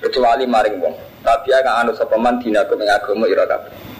Kecuali 0.00 0.44
maring 0.44 0.76
wong. 0.76 0.96
Tapi 1.24 1.48
akan 1.56 1.88
anu 1.88 1.92
sapa 1.96 2.20
man 2.20 2.36
dinaku 2.40 2.76
ing. 2.76 3.91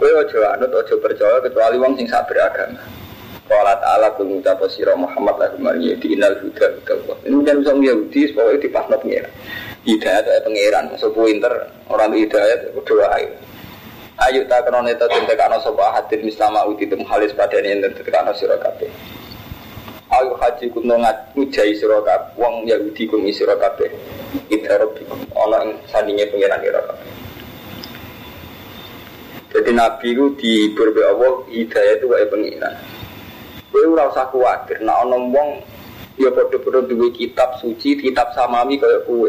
Kowe 0.00 0.08
ojo 0.16 0.40
anut 0.48 0.72
ojo 0.72 0.96
percaya 0.96 1.44
kecuali 1.44 1.76
wong 1.76 1.92
sing 2.00 2.08
sak 2.08 2.24
beragama. 2.24 2.80
Qala 3.44 3.76
ta'ala 3.84 4.08
kul 4.16 4.32
ngucap 4.32 4.64
sira 4.72 4.96
Muhammad 4.96 5.36
la 5.36 5.52
mari 5.60 5.92
di 6.00 6.16
inal 6.16 6.40
huda 6.40 6.72
huda. 6.72 7.20
Ini 7.28 7.44
kan 7.44 7.60
usah 7.60 7.76
Yahudi 7.76 8.32
pokoke 8.32 8.64
dipasno 8.64 8.96
pengiran. 8.96 9.28
Hidayat 9.84 10.24
itu 10.24 10.40
pengiran, 10.48 10.84
so 10.96 11.12
pinter 11.12 11.52
orang 11.92 12.16
hidayat 12.16 12.72
berdoa 12.72 13.12
ae. 13.12 13.28
Ayo 14.24 14.48
tak 14.48 14.64
kenal 14.64 14.88
neta 14.88 15.04
tentang 15.04 15.36
kano 15.36 15.60
sopa 15.60 15.92
hadir 15.92 16.24
misalnya 16.24 16.64
uti 16.64 16.88
tem 16.88 17.04
halis 17.04 17.36
pada 17.36 17.60
ini 17.60 17.84
dan 17.84 17.92
tentang 17.92 18.24
kano 18.24 18.32
sirokabe. 18.32 18.88
Ayo 20.16 20.32
haji 20.40 20.64
kuno 20.72 20.96
ngujai 21.36 21.76
sirokabe, 21.76 22.40
wong 22.40 22.64
Yahudi 22.64 23.04
kumi 23.04 23.36
sirokabe. 23.36 23.92
Ida 24.48 24.80
robi 24.80 25.04
ono 25.36 25.56
yang 25.60 25.76
sandingnya 25.92 26.24
pengiran 26.32 26.56
sirokabe. 26.64 27.19
Jadi 29.60 29.76
Nabi 29.76 30.16
itu 30.16 30.24
di 30.40 30.72
berbe 30.72 31.04
Allah 31.04 31.44
hidayah 31.52 32.00
itu 32.00 32.08
kayak 32.08 32.32
pengiran. 32.32 32.74
Kowe 33.68 33.92
ora 33.92 34.08
usah 34.08 34.32
kuwatir, 34.32 34.80
nek 34.80 34.96
ana 35.04 35.20
wong 35.20 35.60
ya 36.16 36.32
padha-padha 36.32 36.88
duwe 36.88 37.12
kitab 37.12 37.60
suci, 37.60 38.00
kitab 38.00 38.32
samawi 38.32 38.80
kaya 38.80 39.04
kowe. 39.04 39.28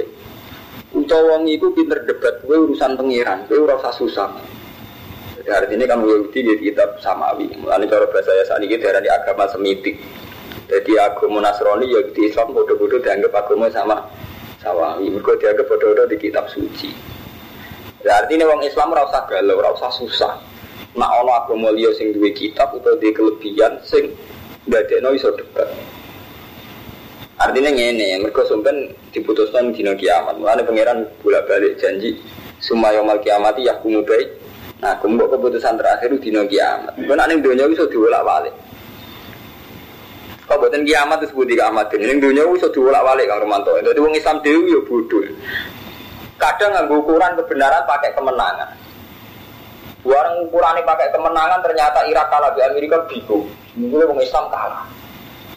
Utawa 0.96 1.36
wong 1.36 1.52
iku 1.52 1.76
pinter 1.76 2.08
debat 2.08 2.40
kowe 2.48 2.64
urusan 2.64 2.96
pengiran, 2.96 3.44
kowe 3.52 3.60
ora 3.60 3.76
usah 3.76 3.92
susah. 3.92 4.32
Jadi 5.36 5.52
artinya 5.52 5.84
kan 5.92 6.00
Yahudi 6.00 6.40
di 6.48 6.72
kitab 6.72 6.96
samawi. 7.04 7.52
Mulanya 7.60 7.92
cara 7.92 8.08
bahasa 8.08 8.32
ya 8.32 8.48
saat 8.48 8.64
ini 8.64 8.80
di 8.80 9.12
agama 9.12 9.52
semitik. 9.52 10.00
Jadi 10.72 10.96
agama 10.96 11.44
Nasrani 11.44 11.92
Yahudi 11.92 12.32
Islam 12.32 12.56
bodoh-bodoh 12.56 13.04
dianggap 13.04 13.36
agama 13.36 13.68
sama 13.68 14.00
samawi. 14.64 15.12
Mereka 15.12 15.44
dianggap 15.44 15.68
bodoh-bodoh 15.68 16.08
di 16.08 16.16
kitab 16.16 16.48
suci. 16.48 17.20
Ya, 18.02 18.22
artinya 18.22 18.50
orang 18.50 18.66
Islam 18.66 18.94
rasa 18.94 19.26
galau, 19.30 19.62
rasa 19.62 19.88
susah. 19.94 20.34
Nah 20.98 21.08
Allah 21.08 21.46
agama 21.46 21.72
liya 21.72 21.94
sing 21.96 22.12
duwe 22.12 22.36
kitab 22.36 22.76
atau 22.76 23.00
di 23.00 23.16
kelebihan 23.16 23.80
sing 23.88 24.12
ndadekno 24.68 25.16
iso 25.16 25.32
debat. 25.38 25.70
Artinya 27.42 27.72
ngene, 27.74 28.22
mereka 28.22 28.46
sumpen 28.46 28.92
diputuskan 29.16 29.74
di 29.74 29.82
kiamat. 29.82 30.38
Mulanya 30.38 30.62
pangeran 30.68 31.08
bolak-balik 31.26 31.80
janji 31.82 32.14
Sumayomal 32.62 33.18
kiamati 33.26 33.66
yahkumu 33.66 34.06
baik 34.06 34.30
Nah, 34.82 34.98
kumpul 34.98 35.30
keputusan 35.30 35.78
terakhir 35.78 36.10
di 36.18 36.34
kiamat. 36.34 36.98
Gue 36.98 37.14
nanti 37.14 37.38
dunia 37.38 37.70
bisa 37.70 37.86
diulak 37.86 38.26
balik. 38.26 38.54
Kau 40.50 40.58
buatin 40.58 40.82
kiamat 40.82 41.22
itu 41.22 41.38
sebut 41.38 41.54
kiamat. 41.54 41.94
Ini 41.94 42.18
dunia 42.18 42.50
bisa 42.50 42.66
diulak 42.74 43.06
balik 43.06 43.30
kang 43.30 43.46
Romanto. 43.46 43.78
Jadi 43.78 44.02
wong 44.02 44.18
Islam 44.18 44.42
dewi 44.42 44.74
ya 44.74 44.82
bodoh. 44.82 45.22
Kadang 46.42 46.74
nggak 46.74 46.90
ukuran 46.90 47.38
kebenaran 47.38 47.86
pakai 47.86 48.10
kemenangan. 48.18 48.70
Warang 50.02 50.50
ukuran 50.50 50.74
ini 50.74 50.82
pakai 50.82 51.14
kemenangan 51.14 51.62
ternyata 51.62 52.02
Irak 52.10 52.34
kalah 52.34 52.50
di 52.58 52.66
Amerika 52.66 52.98
bingung. 53.06 53.46
Mungkin 53.78 54.10
wong 54.10 54.20
Islam 54.26 54.50
kalah. 54.50 54.82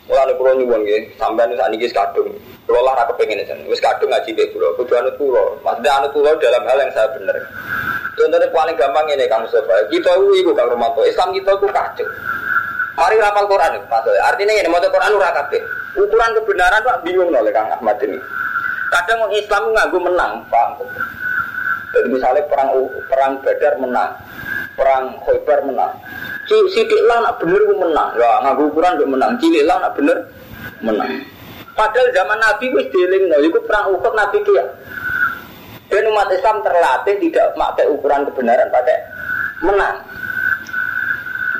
Mulai 0.04 0.36
pulau 0.36 0.52
nyuwun 0.52 0.84
gitu, 0.84 1.16
sampai 1.16 1.48
nih 1.48 1.56
saat 1.56 1.72
ini 1.72 1.88
kadung. 1.88 2.28
Pulau 2.68 2.84
lah 2.84 2.92
aku 3.08 3.16
pengen 3.16 3.40
wis 3.64 3.80
kadung 3.80 4.12
ngaji 4.12 4.36
deh 4.36 4.44
pulau. 4.52 4.76
Kudu 4.76 4.92
anut 5.00 5.16
pulau, 5.16 5.56
maksudnya 5.64 5.96
anut 5.96 6.12
pulau 6.12 6.36
dalam 6.36 6.60
hal 6.68 6.76
yang 6.76 6.92
saya 6.92 7.08
benar. 7.16 7.32
Contohnya 8.12 8.46
paling 8.52 8.76
gampang 8.76 9.08
ini 9.08 9.24
Kang 9.24 9.48
Mustafa. 9.48 9.88
Kita 9.88 10.12
itu 10.36 10.52
Kang 10.52 10.68
Romanto. 10.68 11.00
Islam 11.08 11.32
kita 11.32 11.56
itu 11.56 11.66
kacau. 11.72 12.08
Mari 13.00 13.16
rapal 13.16 13.48
Quran 13.48 13.80
maksudnya. 13.88 14.22
Artinya 14.28 14.52
ini 14.54 14.68
mau 14.68 14.78
Quran 14.78 15.16
ora 15.16 15.32
kabeh. 15.32 15.62
Ukuran 15.96 16.30
kebenaran 16.36 16.84
Pak 16.84 17.00
bingung 17.02 17.32
oleh 17.32 17.50
Kang 17.50 17.72
Ahmad 17.72 17.96
ini. 18.04 18.20
Kadang 18.94 19.26
orang 19.26 19.34
Islam 19.34 19.62
nganggo 19.74 19.98
menang, 19.98 20.32
paham? 20.46 20.78
Jadi 21.90 22.08
misalnya 22.14 22.46
perang 22.46 22.70
perang 23.10 23.32
Badar 23.42 23.74
menang, 23.82 24.10
perang 24.78 25.04
Khaybar 25.26 25.66
menang. 25.66 25.92
Lah 27.10 27.18
nak 27.26 27.42
bener 27.42 27.62
menang. 27.74 28.08
Ya 28.14 28.30
nganggo 28.46 28.70
ukuran 28.70 28.94
untuk 28.94 29.10
menang. 29.18 29.30
Cilik 29.42 29.66
lah 29.66 29.82
nak 29.82 29.98
bener 29.98 30.18
menang. 30.78 31.10
Padahal 31.74 32.06
zaman 32.14 32.38
Nabi 32.38 32.70
wis 32.70 32.86
dieling, 32.94 33.34
itu 33.42 33.58
perang 33.66 33.90
Uhud 33.90 34.14
Nabi 34.14 34.38
dia 34.46 34.62
dan 35.90 36.06
umat 36.10 36.30
Islam 36.30 36.62
terlatih 36.62 37.18
tidak 37.18 37.50
pakai 37.58 37.86
ukuran 37.90 38.22
kebenaran, 38.30 38.70
pakai 38.70 38.98
menang. 39.62 39.96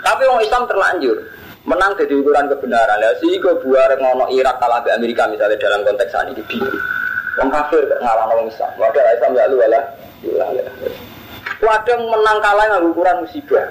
Tapi 0.07 0.22
orang 0.26 0.43
Islam 0.47 0.62
terlanjur 0.70 1.18
menang 1.66 1.99
jadi 1.99 2.14
ukuran 2.14 2.47
kebenaran. 2.47 2.99
Ya 3.03 3.11
sih 3.18 3.43
gue 3.43 3.55
buar 3.62 3.91
ngono 3.99 4.30
Irak 4.30 4.62
kalah 4.62 4.87
di 4.87 4.95
Amerika 4.95 5.26
misalnya 5.26 5.59
dalam 5.59 5.82
konteks 5.82 6.14
ini. 6.30 6.43
Wong 7.35 7.49
kafir 7.51 7.82
kok 7.91 7.99
ngalah 7.99 8.30
wong 8.30 8.47
Islam. 8.47 8.70
Padahal 8.78 9.14
Islam 9.18 9.32
ya 9.35 9.51
lu 9.51 9.57
wala. 9.59 9.80
Kadang 11.59 12.01
menang 12.07 12.39
kalah 12.39 12.64
nggak 12.70 12.85
ukuran 12.95 13.16
musibah. 13.26 13.66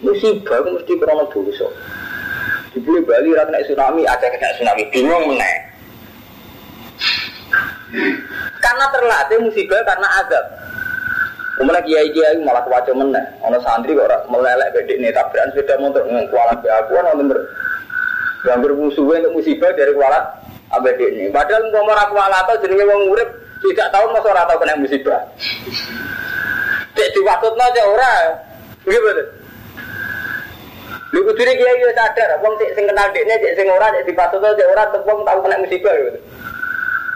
Musibah 0.00 0.56
itu 0.62 0.70
mesti 0.78 0.92
krono 0.96 1.24
dosa. 1.28 1.68
Dibeli 2.70 3.02
Bali 3.02 3.34
ra 3.34 3.44
tsunami, 3.50 4.06
aja 4.06 4.30
kena 4.30 4.54
tsunami, 4.54 4.86
bingung 4.94 5.34
meneh. 5.34 5.56
Karena 8.62 8.84
terlatih 8.94 9.38
musibah 9.42 9.82
karena 9.82 10.08
azab. 10.22 10.44
Kemudian 11.58 11.84
kiai 11.84 12.08
kiai 12.14 12.40
malah 12.40 12.64
kewaca 12.64 12.92
meneh. 12.94 13.24
Ono 13.44 13.58
santri 13.60 13.92
kok 13.92 14.08
melelek 14.32 14.72
bedek 14.72 14.96
nih 14.96 15.12
tabrakan 15.12 15.52
sepeda 15.52 15.76
motor 15.76 16.06
dengan 16.08 16.24
kualat 16.32 16.56
be 16.64 16.72
aku 16.72 16.96
ono 16.96 17.10
bener. 17.20 17.38
Gambir 18.40 18.72
musuhnya 18.72 19.28
untuk 19.28 19.44
musibah 19.44 19.68
dari 19.76 19.92
kualat 19.92 20.39
abad 20.70 20.96
ini. 20.98 21.30
Padahal 21.34 21.66
nggak 21.68 21.82
mau 21.82 22.04
kualat 22.10 22.46
atau 22.46 22.60
jenenge 22.62 22.84
wong 22.86 23.10
urip 23.10 23.28
tidak 23.60 23.90
tahu 23.92 24.06
masa 24.14 24.28
ora 24.30 24.48
tahu 24.48 24.58
kena 24.62 24.80
musibah. 24.80 25.20
Cek 26.96 27.08
diwakutno 27.12 27.62
aja 27.62 27.82
ora. 27.86 28.12
Nggih 28.86 29.00
betul. 29.02 29.26
Lu 31.10 31.26
kudune 31.26 31.52
kiai 31.58 31.82
yo 31.82 31.90
sadar, 31.90 32.38
wong 32.38 32.54
sing 32.62 32.70
sing 32.78 32.86
kenal 32.86 33.10
dekne 33.10 33.34
cek 33.42 33.54
sing 33.58 33.66
ora 33.66 33.90
cek 33.90 34.06
dipatutno 34.06 34.54
cek 34.54 34.70
ora 34.70 34.84
wong 35.04 35.18
tahu 35.26 35.38
kena 35.42 35.62
musibah 35.62 35.92
gitu. 35.92 36.20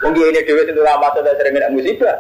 Wong 0.02 0.12
kiai 0.18 0.42
dhewe 0.42 0.62
sing 0.66 0.76
ora 0.76 0.98
patut 0.98 1.30
sering 1.38 1.54
kena 1.54 1.70
musibah. 1.70 2.16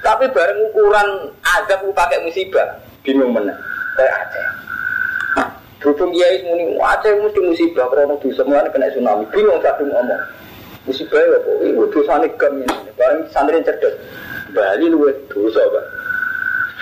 Tapi 0.00 0.30
bareng 0.30 0.60
ukuran 0.70 1.08
azab 1.42 1.82
pakai 1.90 2.22
musibah, 2.22 2.78
bingung 3.02 3.34
mana? 3.34 3.50
Kayak 3.98 4.14
Aceh. 4.22 4.65
Berhubung 5.86 6.18
kiai 6.18 6.42
muni 6.42 6.74
Aceh 6.82 7.14
mesti 7.14 7.40
musibah 7.46 7.86
karena 7.94 8.18
dosa 8.18 8.42
mulane 8.42 8.74
kena 8.74 8.90
tsunami. 8.90 9.22
Bingung 9.30 9.62
kadung 9.62 9.94
ngomong. 9.94 10.18
Musibah 10.82 11.22
ya 11.22 11.38
kok 11.38 11.62
itu 11.62 11.86
dosane 11.94 12.26
gam 12.34 12.58
ini. 12.58 12.90
Bareng 12.98 13.22
santri 13.30 13.62
cerdas. 13.62 13.94
Bali 14.50 14.90
luwe 14.90 15.14
dosa, 15.30 15.62
Pak. 15.62 15.84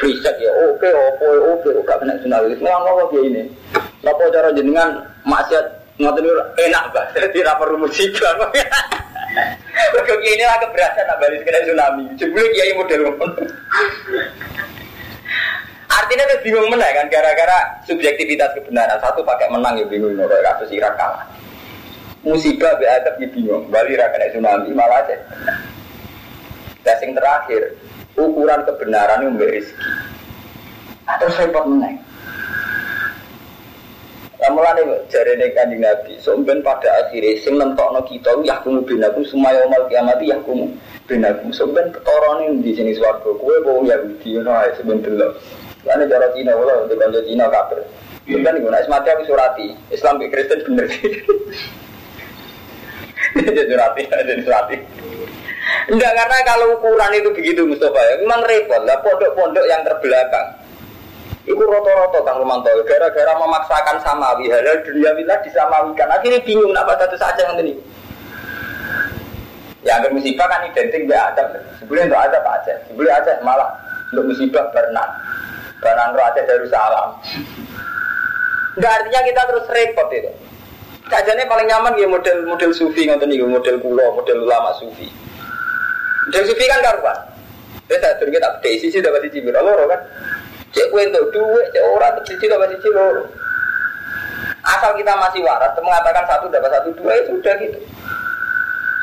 Friset 0.01 0.41
ya 0.41 0.49
oke, 0.73 0.89
oke, 0.89 1.29
oke, 1.53 1.69
gak 1.85 2.01
kena 2.01 2.17
tsunami. 2.17 2.57
Nang 2.65 2.81
apa 2.81 3.05
kiai 3.13 3.29
ini? 3.29 3.43
Napa 4.01 4.25
cara 4.33 4.49
jenengan 4.57 5.05
maksiat 5.29 5.69
ngoten 6.01 6.25
enak, 6.65 6.85
Pak. 6.97 7.05
Jadi 7.21 7.45
ra 7.45 7.61
perlu 7.61 7.85
musibah. 7.85 8.41
Mereka 9.93 10.15
kiai 10.17 10.33
ini 10.33 10.49
lah 10.49 10.57
keberatan 10.65 11.05
nak 11.13 11.21
balik 11.21 11.45
kena 11.45 11.61
tsunami. 11.61 12.05
Jebule 12.17 12.49
kiai 12.57 12.73
model 12.73 13.05
Artinya 15.89 16.25
dia 16.27 16.43
bingung 16.43 16.69
menang 16.73 16.93
kan 16.97 17.07
gara-gara 17.13 17.59
subjektivitas 17.85 18.53
kebenaran. 18.57 18.97
Satu 19.01 19.21
pakai 19.25 19.53
menang 19.53 19.77
ya 19.79 19.87
bingung 19.89 20.17
nopo 20.17 20.35
kasus 20.41 20.73
Irak 20.73 20.97
kalah. 20.97 21.25
Musibah 22.25 22.73
be 22.81 22.89
adab 22.89 23.21
ya 23.21 23.29
bingung. 23.29 23.69
Bali 23.69 23.97
ra 23.97 24.09
kena 24.13 24.33
tsunami 24.33 24.71
malah 24.73 25.05
aja. 25.05 25.17
Yang 26.85 27.17
terakhir, 27.17 27.63
ukuran 28.17 28.61
kebenaran 28.69 29.25
itu 29.25 29.31
mbak 29.37 29.51
rezeki. 29.53 29.89
Atau 31.05 31.29
repot 31.37 31.65
menang. 31.69 31.97
Mulane 34.45 34.85
jare 35.09 35.35
nek 35.41 35.57
kanjeng 35.57 35.81
Nabi, 35.81 36.21
somben 36.21 36.61
pada 36.61 36.87
akhirnya 37.01 37.33
sing 37.41 37.57
nentokno 37.57 38.05
kita 38.05 38.29
yahkumu 38.45 38.85
binakum 38.85 39.25
sumaya 39.25 39.65
yaumul 39.65 39.89
kiamat 39.89 40.21
yahkumu 40.21 40.69
binakum. 41.09 41.49
Somben 41.51 41.89
ketorone 41.91 42.61
di 42.61 42.77
sini 42.77 42.93
kowe 42.95 43.57
wong 43.65 43.89
Yahudi 43.89 44.37
ngono 44.37 44.53
ae 44.53 44.71
sampeyan 44.77 45.01
delok. 45.01 45.33
Lane 45.85 46.05
cara 46.09 46.27
Cina 46.33 46.53
wala 46.57 46.85
untuk 46.85 46.97
kanca 46.97 47.21
Cina 47.25 47.45
kafir. 47.53 47.81
Kan 48.25 48.57
iku 48.57 48.69
nek 48.73 48.89
mati 48.89 49.09
aku 49.13 49.25
surati, 49.29 49.67
Islam 49.93 50.17
ke 50.17 50.33
Kristen 50.33 50.65
bener 50.65 50.87
sih. 50.89 51.13
Jadi 53.35 53.63
surati, 53.67 54.03
jadi 54.09 54.43
surati. 54.47 54.77
Enggak 55.91 56.13
karena 56.17 56.39
kalau 56.49 56.67
ukuran 56.79 57.13
itu 57.13 57.29
begitu 57.35 57.67
Mustafa 57.69 57.99
ya, 57.99 58.15
memang 58.25 58.47
repot 58.47 58.81
lah 58.87 58.97
pondok-pondok 59.05 59.65
yang 59.69 59.83
terbelakang 59.85 60.65
Iku 61.45 61.61
roto-roto 61.61 62.25
Kang 62.25 62.41
Romanto, 62.41 62.73
gara-gara 62.89 63.37
memaksakan 63.37 64.01
samawi, 64.01 64.49
halal 64.49 64.81
dunia 64.81 65.13
bila 65.13 65.37
disamawikan. 65.45 66.09
Akhirnya 66.09 66.41
bingung, 66.41 66.73
kenapa 66.73 66.97
satu 66.97 67.21
saja 67.21 67.53
yang 67.53 67.61
ini. 67.61 67.77
Ya, 69.85 70.01
agar 70.01 70.09
musibah 70.17 70.49
kan 70.49 70.65
identik 70.65 71.05
dengan 71.05 71.37
adab. 71.37 71.53
Sebelum 71.77 72.09
untuk 72.09 72.17
adab 72.17 72.41
aja, 72.49 72.81
sebelum 72.89 73.13
aja 73.13 73.37
malah 73.45 73.69
untuk 74.09 74.33
musibah 74.33 74.73
berenang. 74.73 75.13
Berenang 75.85 76.17
roh 76.17 76.25
aja 76.25 76.41
dari 76.49 76.65
salam. 76.73 77.21
Enggak 78.81 78.93
artinya 79.05 79.21
kita 79.21 79.41
terus 79.53 79.67
repot 79.69 80.09
itu. 80.17 80.33
Kajanya 81.05 81.45
paling 81.45 81.69
nyaman 81.69 82.01
ya 82.01 82.09
model 82.09 82.49
model 82.49 82.73
sufi 82.73 83.05
ngonten 83.05 83.29
nih, 83.29 83.45
model 83.45 83.77
pulau, 83.85 84.17
model 84.17 84.49
ulama 84.49 84.73
sufi. 84.81 85.13
Model 86.27 86.45
sufi 86.49 86.65
kan 86.65 86.81
karuan. 86.81 87.19
Saya 87.85 88.01
tak 88.01 88.25
kita 88.25 88.49
update 88.49 88.81
sisi 88.81 89.05
dapat 89.05 89.29
sisi 89.29 89.45
berapa 89.45 89.85
kan? 89.85 90.01
Cek 90.73 90.89
kue 90.89 91.05
untuk 91.05 91.29
duit, 91.37 91.69
cek 91.77 91.85
orang 91.85 92.17
siji 92.25 92.49
dapat 92.49 92.73
siji 92.75 92.89
loro. 92.91 93.29
Asal 94.65 94.97
kita 94.97 95.13
masih 95.21 95.45
waras, 95.45 95.77
mengatakan 95.77 96.25
satu 96.25 96.49
dapat 96.49 96.73
satu 96.73 96.91
dua 96.97 97.13
itu 97.21 97.37
sudah 97.37 97.55
gitu. 97.61 97.79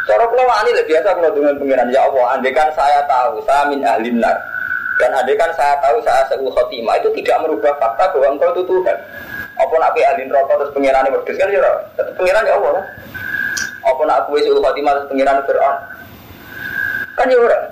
Cara 0.10 0.26
kalau 0.26 0.50
wani 0.50 0.74
lah 0.74 0.86
biasa 0.90 1.14
kalau 1.14 1.30
dengan 1.32 1.56
pengiran 1.62 1.94
ya 1.94 2.02
Allah, 2.10 2.26
andekan 2.34 2.74
saya 2.74 3.06
tahu 3.06 3.38
saya 3.46 3.70
min 3.70 3.86
ahli 3.86 4.10
nar 4.18 4.34
dan 5.02 5.18
andekan 5.18 5.50
saya 5.58 5.74
tahu 5.82 5.98
saya 6.06 6.22
seul 6.30 6.46
khotimah 6.54 6.94
itu 7.02 7.10
tidak 7.18 7.42
merubah 7.42 7.74
fakta 7.82 8.14
bahwa 8.14 8.38
engkau 8.38 8.54
itu 8.54 8.64
Tuhan. 8.70 8.98
Apa 9.58 9.74
nak 9.82 9.98
pe 9.98 10.06
ahli 10.06 10.30
rokok 10.30 10.56
terus 10.62 10.72
pengiran 10.78 11.02
yang 11.10 11.14
berdua 11.18 11.34
kan 11.42 11.50
ya 11.50 11.72
tetap 11.98 12.14
pengiran 12.14 12.46
ya 12.46 12.54
Allah. 12.54 12.86
Apa 13.82 14.02
nak 14.06 14.18
aku 14.22 14.38
seul 14.46 14.62
khotimah 14.62 14.92
terus 15.02 15.10
pengiran 15.10 15.42
Fir'aun 15.50 15.78
kan 17.18 17.26
ya 17.34 17.38
orang. 17.42 17.66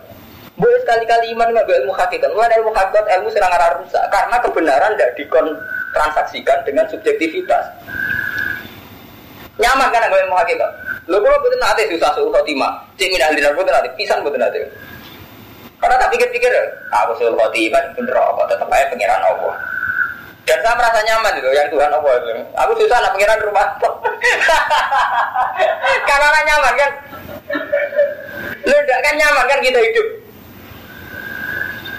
Boleh 0.60 0.80
sekali-kali 0.84 1.32
iman 1.38 1.48
nggak 1.54 1.70
ilmu 1.70 1.94
hakikat. 1.94 2.30
Mulai 2.34 2.58
ilmu 2.60 2.74
hakikat 2.74 3.06
ilmu 3.06 3.30
serang 3.30 3.54
arah 3.54 3.80
rusak 3.80 4.04
karena 4.12 4.36
kebenaran 4.44 4.92
tidak 4.98 5.14
dikontransaksikan 5.16 6.58
dengan 6.66 6.84
subjektivitas. 6.90 7.64
Nyaman 9.62 9.88
kan 9.94 10.10
ilmu 10.10 10.36
hakikat. 10.36 10.72
Lo 11.06 11.22
kalau 11.22 11.38
betul 11.46 11.62
nanti 11.62 11.90
susah 11.94 12.10
suhu 12.18 12.34
khotimah. 12.34 12.74
Cik 12.98 13.10
minah 13.14 13.30
linar 13.38 13.54
betul 13.54 13.72
nanti 13.72 13.90
pisan 13.96 14.20
betul 14.26 14.42
nanti. 14.42 14.62
Karena 15.80 15.96
tak 15.96 16.12
pikir-pikir, 16.12 16.52
aku 16.92 17.12
suhu 17.16 17.32
khotimah 17.40 17.96
bener 17.96 18.16
apa 18.20 18.42
tetap 18.52 18.68
aja 18.68 18.92
pengiran 18.92 19.24
Allah. 19.24 19.56
Dan 20.44 20.60
saya 20.60 20.76
merasa 20.76 21.00
nyaman 21.06 21.40
itu 21.40 21.50
yang 21.56 21.70
Tuhan 21.72 21.92
Allah 21.94 22.14
itu. 22.20 22.32
Aku 22.58 22.72
susah 22.76 22.98
nak 23.00 23.14
pengiran 23.16 23.40
rumah. 23.48 23.68
Karena 26.10 26.40
nyaman 26.44 26.74
kan. 26.74 26.92
Lu 28.68 28.76
tidak 28.76 29.00
kan 29.06 29.14
nyaman 29.16 29.46
kan 29.48 29.60
kita 29.64 29.80
hidup. 29.80 30.08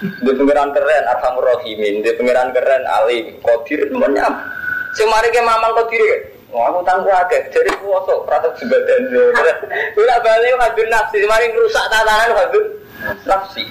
Di 0.00 0.32
pengiran 0.32 0.72
keren, 0.72 1.04
Arhamur 1.12 1.44
Rahimin, 1.44 2.00
di 2.00 2.10
pengiran 2.16 2.50
keren, 2.56 2.82
Alim, 2.88 3.36
Qadir, 3.38 3.86
semuanya. 3.86 4.32
Semari 4.96 5.28
ke 5.30 5.44
mamang 5.44 5.76
Qadir 5.76 6.02
ya. 6.02 6.18
Wah, 6.50 6.66
aku 6.66 6.82
tangguh 6.82 7.14
aja, 7.14 7.38
jadi 7.46 7.70
kuasa, 7.78 8.26
pratok 8.26 8.58
sebadan. 8.58 9.06
Bila 9.94 10.14
balik 10.18 10.58
hadir 10.58 10.86
nafsi, 10.90 11.22
semari 11.22 11.46
rusak 11.54 11.86
tatanan 11.86 12.34
hadir 12.34 12.79
nafsi. 13.24 13.64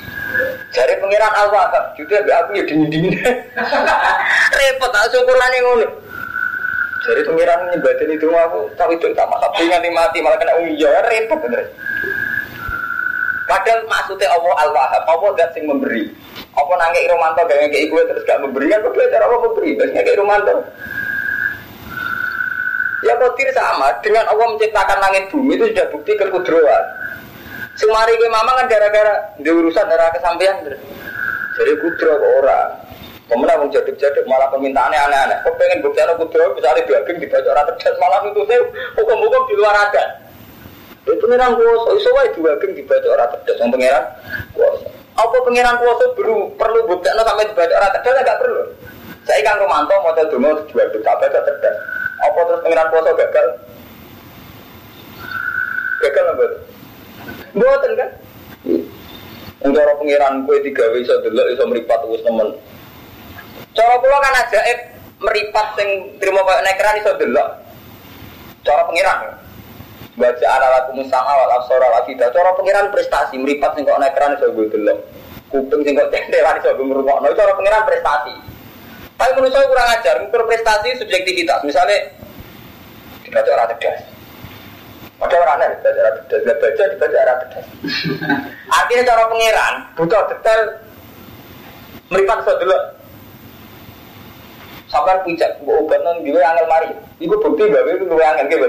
Jadi 0.70 0.94
pengiran 1.02 1.34
Al-Wahab, 1.34 1.98
juga 1.98 2.22
aku 2.22 2.58
ya 2.58 2.64
dingin-dingin. 2.66 3.18
Repot, 4.58 4.90
tak 4.94 5.10
syukuran 5.10 5.56
yang 5.56 5.66
ngono. 5.66 5.88
Jadi 7.00 7.22
pengiran 7.26 7.60
nyebatin 7.74 8.12
itu 8.12 8.28
aku, 8.28 8.70
tapi 8.76 8.94
itu 9.00 9.08
tak 9.16 9.26
malah 9.32 9.50
nganti 9.56 9.90
mati, 9.90 10.18
malah 10.20 10.38
kena 10.38 10.54
umiyah, 10.62 11.02
repot 11.08 11.40
bener. 11.42 11.64
Padahal 13.50 13.82
maksudnya 13.90 14.30
Allah 14.30 14.54
Al-Wahab, 14.68 15.04
Allah 15.10 15.30
gak 15.34 15.58
sing 15.58 15.66
memberi. 15.66 16.06
Apa 16.54 16.70
nangke 16.76 17.10
Romanto 17.10 17.42
gak 17.50 17.60
ngekei 17.66 17.90
gue 17.90 18.02
terus 18.06 18.22
gak 18.30 18.46
memberi, 18.46 18.70
kan 18.70 18.86
beda 18.86 19.10
cara 19.10 19.26
apa 19.26 19.38
memberi, 19.42 19.70
gak 19.74 19.90
ngekei 19.90 20.20
Romanto. 20.22 20.54
Ya 23.00 23.16
kotir 23.16 23.48
sama, 23.56 23.96
dengan 24.04 24.28
Allah 24.28 24.46
menciptakan 24.54 25.00
langit 25.00 25.32
bumi 25.32 25.56
itu 25.56 25.66
sudah 25.72 25.88
bukti 25.88 26.12
kekudroan. 26.20 26.99
Semari 27.80 28.12
ke 28.20 28.28
mama 28.28 28.60
kan 28.60 28.68
gara-gara 28.68 29.40
di 29.40 29.48
urusan 29.48 29.88
darah 29.88 30.12
kesampaian. 30.12 30.68
Jadi 31.56 31.72
kudro 31.80 32.12
ke 32.20 32.28
orang. 32.44 32.70
Kemudian 33.32 33.62
mau 33.62 33.72
jaduk-jaduk 33.72 34.26
malah 34.28 34.52
permintaannya 34.52 35.00
aneh-aneh. 35.00 35.38
Kok 35.48 35.56
pengen 35.56 35.80
bukti 35.86 36.04
anak 36.04 36.20
kudro, 36.20 36.52
misalnya 36.60 36.84
daging 36.84 37.24
dibaca 37.24 37.48
orang 37.56 37.66
terjadi 37.72 37.98
malah 38.02 38.20
itu 38.26 38.42
saya 38.50 38.62
hukum-hukum 39.00 39.42
di 39.48 39.56
luar 39.56 39.76
adat. 39.86 40.10
Itu 41.08 41.16
pengiran 41.24 41.56
kuasa, 41.56 41.90
iso 41.96 42.10
wae 42.20 42.28
daging 42.36 42.72
dibaca 42.84 43.08
orang 43.16 43.30
terjadi. 43.38 43.58
Yang 43.64 43.72
pengiran 43.72 44.04
kuasa. 44.52 44.88
Apa 45.16 45.38
pengiran 45.48 45.76
kuasa 45.80 46.04
perlu 46.20 46.38
perlu 46.60 46.80
bukti 46.84 47.08
sampai 47.16 47.48
dibaca 47.48 47.74
orang 47.80 47.92
terjadi 47.96 48.20
enggak 48.28 48.40
perlu. 48.44 48.64
Saya 49.24 49.40
kan 49.46 49.56
Romanto 49.62 49.96
model 50.04 50.28
dulu 50.28 50.50
dua 50.68 50.84
juta 50.92 51.12
baca 51.16 51.40
cerdas. 51.48 51.76
Apa 52.28 52.40
terus 52.44 52.62
pengiran 52.66 52.92
kuasa 52.92 53.10
gagal? 53.16 53.48
Gagal 56.04 56.26
apa? 56.34 56.46
Buatan 57.54 57.92
kan? 57.98 58.10
Untuk 59.60 59.82
orang 59.84 60.00
pengiran 60.00 60.34
kue 60.48 60.64
tiga 60.64 60.88
bisa 60.96 61.20
dulu 61.20 61.42
bisa 61.52 61.64
meripat 61.68 62.00
us 62.08 62.24
temen. 62.24 62.56
Cara 63.76 63.96
pulau 64.00 64.20
kan 64.24 64.40
aja 64.40 64.60
eh 64.72 64.78
meripat 65.20 65.76
sing 65.76 66.16
terima 66.20 66.42
kayak 66.48 66.64
nekeran 66.64 67.00
iso 67.04 67.12
dulu. 67.20 67.46
Cara 68.64 68.82
pengiran. 68.88 69.18
Baca 70.20 70.48
anak 70.52 70.70
laku 70.76 70.92
musama 71.00 71.32
wal 71.32 71.54
absara 71.60 71.86
wal 71.92 72.00
afida. 72.04 72.32
Cara 72.32 72.56
pengiran 72.56 72.92
prestasi 72.92 73.36
meripat 73.36 73.76
sing 73.76 73.84
kok 73.84 74.00
naik 74.00 74.16
keran 74.16 74.36
iso 74.40 74.52
gue 74.52 74.68
delok. 74.72 75.00
Kuping 75.52 75.82
sing 75.84 75.94
kok 75.96 76.12
tendelan 76.12 76.60
iso 76.60 76.70
gue 76.76 76.86
ngrungokno. 76.88 77.28
Cara 77.36 77.52
pengiran 77.56 77.84
prestasi. 77.84 78.34
Tapi 79.20 79.32
menurut 79.36 79.52
saya 79.52 79.68
kurang 79.68 79.90
ajar, 80.00 80.16
ngukur 80.24 80.48
prestasi 80.48 80.96
subjektivitas. 80.96 81.60
Misalnya 81.68 82.16
dibaca 83.28 83.50
orang 83.52 83.68
cerdas. 83.76 84.19
Ada 85.20 85.36
orang 85.36 85.60
aneh 85.60 85.68
dibaca 85.76 86.00
orang 86.00 86.16
cerdas, 86.32 86.42
nggak 86.48 86.58
baca 86.64 86.84
dibaca 86.96 87.18
orang 87.20 87.38
cerdas. 87.44 87.66
Artinya 88.72 89.04
cara 89.04 89.24
pengiran 89.28 89.74
butuh 90.00 90.22
detail 90.32 90.62
meripat 92.08 92.38
iso 92.48 92.54
delok. 92.64 92.84
Sampai 94.90 95.22
puncak, 95.22 95.52
gue 95.62 95.76
obat 95.86 96.02
nang 96.02 96.24
gue 96.26 96.42
angel 96.42 96.66
mari. 96.66 96.90
Iku 97.22 97.36
bukti 97.38 97.70
bahwa 97.70 97.94
itu 97.94 98.10
gue 98.10 98.26
angel 98.26 98.48
gitu. 98.48 98.68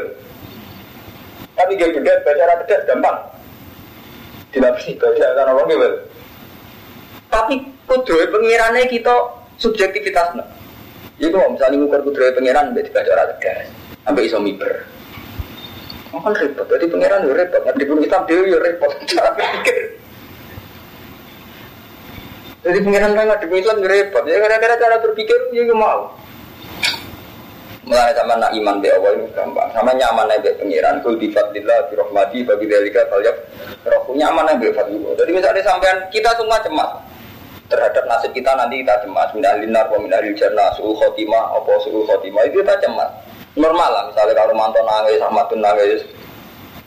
Tapi 1.57 1.73
dia 1.81 1.89
beda 1.95 2.13
baca 2.27 2.43
arah 2.45 2.57
tegas 2.67 2.83
gampang. 2.85 3.17
Tidak 4.53 4.71
bisa 4.77 4.91
baca 5.01 5.25
orang 5.49 5.71
gitu. 5.71 5.89
Tapi 7.31 7.55
kudroy 7.87 8.27
pengirannya 8.29 8.91
kita 8.91 9.15
subjektivitas 9.57 10.35
no. 10.35 10.45
Itu 11.17 11.39
misalnya 11.39 11.79
ngukur 11.79 12.11
kudroy 12.11 12.35
pengiran 12.35 12.75
baca 12.75 13.01
arah 13.01 13.27
tegas 13.39 13.71
sampai 14.05 14.27
iso 14.27 14.43
miber. 14.43 14.83
Oh, 16.11 16.19
kan 16.19 16.35
repot, 16.35 16.67
jadi 16.67 16.91
pengiran 16.91 17.23
ya 17.23 17.33
repot, 17.39 17.63
nanti 17.63 17.87
pun 17.87 18.03
Islam 18.03 18.23
dia 18.27 18.43
ya 18.43 18.59
repot, 18.59 18.91
cara 19.07 19.31
berpikir. 19.31 19.79
Jadi 22.67 22.79
pengiran 22.83 23.11
kan 23.15 23.25
nggak 23.31 23.47
Islam 23.47 23.79
ya 23.79 23.89
repot, 23.89 24.23
ya 24.27 24.37
gara-gara 24.43 24.75
cara 24.75 24.97
berpikir 24.99 25.39
ya 25.55 25.71
mau. 25.71 26.11
Mulai 27.91 28.15
sama 28.15 28.39
nak 28.39 28.55
iman 28.55 28.79
be 28.79 28.87
Allah 28.87 29.19
itu 29.19 29.27
gampang. 29.35 29.67
Sama 29.75 29.91
nyaman 29.97 30.31
be 30.45 30.55
pengiran. 30.63 31.03
Kul 31.03 31.19
di 31.19 31.33
fadlillah 31.33 31.91
bi 31.91 31.99
rahmati 31.99 32.39
bagi 32.47 32.71
dalika 32.71 33.03
falyab. 33.11 33.35
Rohku 33.83 34.15
nyaman 34.15 34.63
be 34.63 34.71
fadlillah. 34.71 35.19
Jadi 35.19 35.31
misalnya 35.35 35.59
sampean 35.67 35.99
kita 36.15 36.31
semua 36.39 36.63
cemas 36.63 37.03
terhadap 37.67 38.07
nasib 38.07 38.31
kita 38.31 38.53
nanti 38.55 38.87
kita 38.87 38.95
cemas. 39.03 39.35
Minah 39.35 39.59
linar 39.59 39.91
minah 39.97 40.23
jannah 40.39 40.71
suul 40.79 40.95
khotimah 40.95 41.57
apa 41.57 41.73
suul 41.83 42.07
khotimah 42.07 42.47
itu 42.47 42.63
kita 42.63 42.79
cemas. 42.79 43.11
Normal 43.59 43.91
lah 43.91 44.03
misalnya 44.07 44.35
kalau 44.39 44.55
mantan 44.55 44.87
nangis 44.87 45.19
sama 45.19 45.43
tuh 45.51 45.59
nangis. 45.59 46.07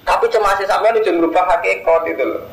Tapi 0.03 0.25
cemasnya 0.31 0.67
sampean 0.67 0.99
itu 0.99 1.11
merubah 1.15 1.43
hakikat 1.47 2.03
itu 2.11 2.23
loh. 2.23 2.43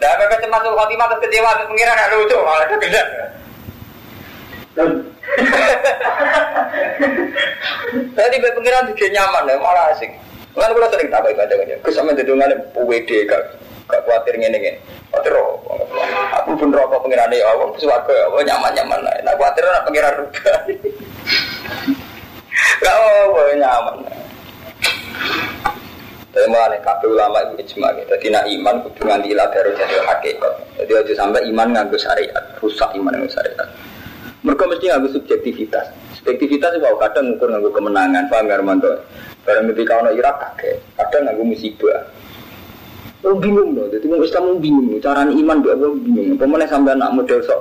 Nah, 0.00 0.16
apa 0.16 0.36
cemas 0.40 0.64
suul 0.64 0.76
khotimah 0.76 1.06
terus 1.12 1.22
kecewa 1.28 1.50
terus 1.56 1.68
pengiran 1.68 1.96
ada 1.96 2.16
lucu 2.16 2.36
malah 2.40 2.66
kegedean. 2.68 3.08
Tadi 8.16 8.36
be 8.40 8.48
pengiran 8.56 8.88
juga 8.88 9.06
nyaman 9.12 9.48
ya, 9.48 9.56
malah 9.60 9.92
asik. 9.92 10.08
Kan 10.56 10.72
kalau 10.72 10.88
sering 10.88 11.08
tak 11.12 11.24
aja 11.28 11.44
kan 11.44 11.68
ya. 11.68 11.76
Kesampe 11.84 12.16
dedungan 12.16 12.52
PWD 12.72 13.28
gak 13.28 13.40
gak 13.88 14.00
khawatir 14.08 14.40
ngene 14.40 14.56
ngene. 14.56 14.80
Khawatir. 15.12 15.36
Aku 16.40 16.56
pun 16.56 16.72
rokok 16.72 17.04
pengiran 17.04 17.32
ya 17.32 17.44
Allah, 17.52 17.68
suwarga 17.76 18.12
ya 18.12 18.24
Allah 18.32 18.42
nyaman-nyaman 18.48 19.00
lah. 19.04 19.12
Nah 19.24 19.34
khawatir 19.36 19.68
ora 19.68 19.84
pengiran 19.84 20.12
ruga. 20.16 20.54
Gak 22.80 22.94
apa 22.94 23.40
nyaman. 23.56 23.96
Tapi 26.30 26.46
malah 26.46 26.78
kabeh 26.78 27.10
ulama 27.10 27.42
itu 27.42 27.66
ijma 27.66 27.90
gitu. 27.98 28.14
Jadi 28.14 28.26
nak 28.30 28.46
iman 28.46 28.74
kudu 28.86 29.02
nganti 29.02 29.34
ila 29.34 29.50
baru 29.50 29.70
jadi 29.74 29.98
hakikat. 30.06 30.54
Jadi 30.78 30.92
aja 30.94 31.12
sampai 31.26 31.42
iman 31.50 31.74
nganggo 31.74 31.98
syariat, 31.98 32.44
rusak 32.62 32.94
iman 32.94 33.10
nganggo 33.18 33.34
syariat. 33.34 33.66
Mereka 34.46 34.62
mesti 34.70 34.84
nganggo 34.94 35.08
subjektivitas. 35.10 35.90
Subjektivitas 36.22 36.78
itu 36.78 36.86
kadang 37.02 37.34
ngukur 37.34 37.50
nganggo 37.50 37.70
kemenangan, 37.74 38.30
paham 38.30 38.46
gak 38.46 38.62
Armando? 38.62 38.90
Barang 39.42 39.66
ketika 39.74 39.98
ono 39.98 40.10
Irak 40.14 40.36
kaget, 40.38 40.78
kadang 40.94 41.22
nganggo 41.26 41.42
musibah. 41.50 41.98
Oh 43.20 43.36
bingung 43.36 43.76
loh, 43.76 43.84
jadi 43.92 44.06
mau 44.08 44.22
Islam 44.24 44.56
bingung, 44.64 44.96
cara 45.02 45.28
iman 45.28 45.56
dia 45.60 45.76
Allah 45.76 45.92
bingung. 45.92 46.40
Pemenang 46.40 46.70
sampai 46.72 46.96
anak 46.96 47.10
model 47.12 47.42
sok, 47.44 47.60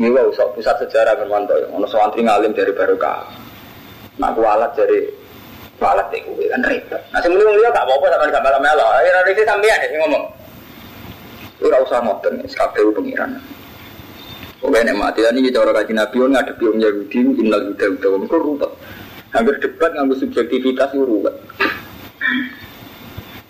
Miwa 0.00 0.24
sok 0.34 0.58
pusat 0.58 0.82
sejarah 0.82 1.20
Armando, 1.20 1.54
ono 1.70 1.86
santri 1.86 2.26
ngalim 2.26 2.50
dari 2.50 2.74
barokah. 2.74 3.41
Nak 4.22 4.38
kualat 4.38 4.70
dari 4.78 5.02
deh 5.82 6.22
gue 6.22 6.46
kan 6.46 6.62
repot. 6.62 7.02
Nah 7.10 7.18
sebelum 7.18 7.58
dia 7.58 7.74
gak 7.74 7.82
apa-apa 7.82 8.06
sama 8.06 8.30
gak 8.30 8.44
malam 8.46 8.62
melo, 8.62 8.86
akhirnya 8.86 9.34
itu 9.34 9.42
sampean 9.42 9.82
deh 9.82 9.98
ngomong. 9.98 10.24
Itu 11.58 11.66
usah 11.66 11.98
nih, 12.06 12.46
SKPU 12.46 12.94
pengiran. 12.94 13.34
Oke, 14.62 14.78
nek 14.78 14.94
mati 14.94 15.26
ini 15.26 15.50
cara 15.50 15.74
kaji 15.74 15.90
Nabi 15.90 16.16
on 16.22 16.30
ngadepi 16.38 16.62
wong 16.70 16.78
Yahudi 16.78 17.18
innal 17.42 17.66
huda 17.66 17.86
huda 17.98 18.08
wong 18.14 18.22
kok. 18.30 18.72
Hampir 19.34 19.58
debat 19.58 19.90
nganggo 19.90 20.14
subjektivitas 20.22 20.94
itu 20.94 21.02
ruwet. 21.02 21.34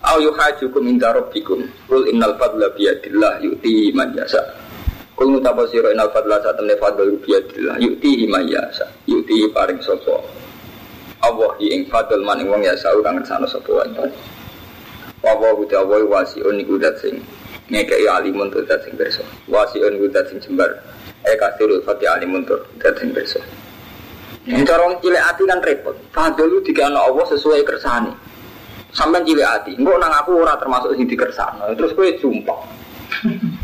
Au 0.03 0.19
yuhajukum 0.19 0.89
inda 0.89 1.13
rabbikum 1.13 1.69
Qul 1.85 2.09
innal 2.09 2.33
fadla 2.41 2.73
biyadillah 2.73 3.45
yu'tihi 3.45 3.93
man 3.93 4.09
yasha. 4.17 4.41
Qul 5.13 5.37
mutapa 5.37 5.69
innal 5.69 6.09
fadla 6.17 6.41
satamne 6.41 6.81
fadl 6.81 7.13
biyadillah 7.21 7.77
yu'tihi 7.77 8.25
man 8.33 8.49
yasha. 8.49 8.89
Yu'tihi 9.05 9.53
paring 9.53 9.85
sapa. 9.85 10.42
Allah 11.23 11.51
ing 11.63 11.87
fadl 11.87 12.19
man 12.27 12.43
ing 12.43 12.51
wong 12.51 12.67
yasha 12.67 12.91
kang 13.03 13.19
ngersano 13.19 13.47
sapa 13.47 13.71
wae. 13.71 14.11
Wa 15.23 15.39
wa 15.39 15.55
huda 15.55 15.87
wa 15.87 16.03
wasiun 16.19 16.59
iku 16.59 16.83
dat 16.83 16.99
sing 16.99 17.23
ngekei 17.71 18.11
alimun 18.11 18.51
tuh 18.51 18.67
dat 18.67 18.83
sing 18.83 18.99
berso. 18.99 19.23
Wasiun 19.47 20.03
iku 20.03 20.11
dat 20.11 20.27
sing 20.27 20.43
jembar. 20.43 20.83
Eh 21.23 21.39
kasirul 21.39 21.87
fati 21.87 22.11
alimun 22.11 22.43
tur 22.43 22.67
dateng 22.83 23.15
besok. 23.15 23.43
Ini 24.43 24.67
cara 24.67 24.91
cilik 24.99 25.23
hati 25.23 25.43
kan 25.47 25.63
repot. 25.63 25.95
Fadl 26.11 26.51
itu 26.51 26.75
dikana 26.75 26.99
Allah 27.07 27.23
sesuai 27.31 27.63
kersane. 27.63 28.11
Sampai 28.91 29.23
cilik 29.23 29.47
hati, 29.47 29.79
enggak 29.79 30.03
nang 30.03 30.13
aku 30.13 30.43
ora 30.43 30.59
termasuk 30.59 30.99
sing 30.99 31.07
dikersano. 31.07 31.71
Terus 31.79 31.95
gue 31.95 32.19
sumpah. 32.19 32.61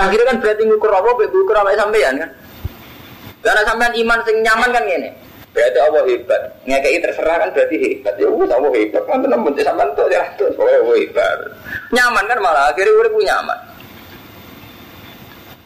Akhirnya 0.00 0.32
kan 0.32 0.36
berarti 0.40 0.64
ngukur 0.64 0.88
apa, 0.88 1.12
ngukur 1.28 1.56
apa 1.60 1.76
sampean 1.76 2.16
kan? 2.16 2.30
Karena 3.44 3.62
sampean 3.68 3.92
iman 4.00 4.20
sing 4.24 4.36
nyaman 4.40 4.72
kan 4.72 4.82
gini. 4.88 5.10
Berarti 5.50 5.78
Allah 5.82 6.02
hebat. 6.06 6.42
Ngekei 6.62 7.02
terserah 7.02 7.36
kan 7.42 7.48
berarti 7.50 7.76
hebat. 7.76 8.14
Ya 8.22 8.28
wis 8.30 8.50
Allah 8.54 8.70
hebat. 8.70 9.02
Kan 9.02 9.18
tenan 9.18 9.42
benci 9.42 9.62
sampean 9.66 9.90
tuh 9.98 10.06
ya 10.06 10.22
Allah 10.38 10.94
hebat. 10.94 11.38
Nyaman 11.90 12.24
kan 12.30 12.38
malah 12.38 12.70
akhirnya 12.70 12.94
udah 12.94 13.10
punya 13.10 13.34
nyaman. 13.34 13.58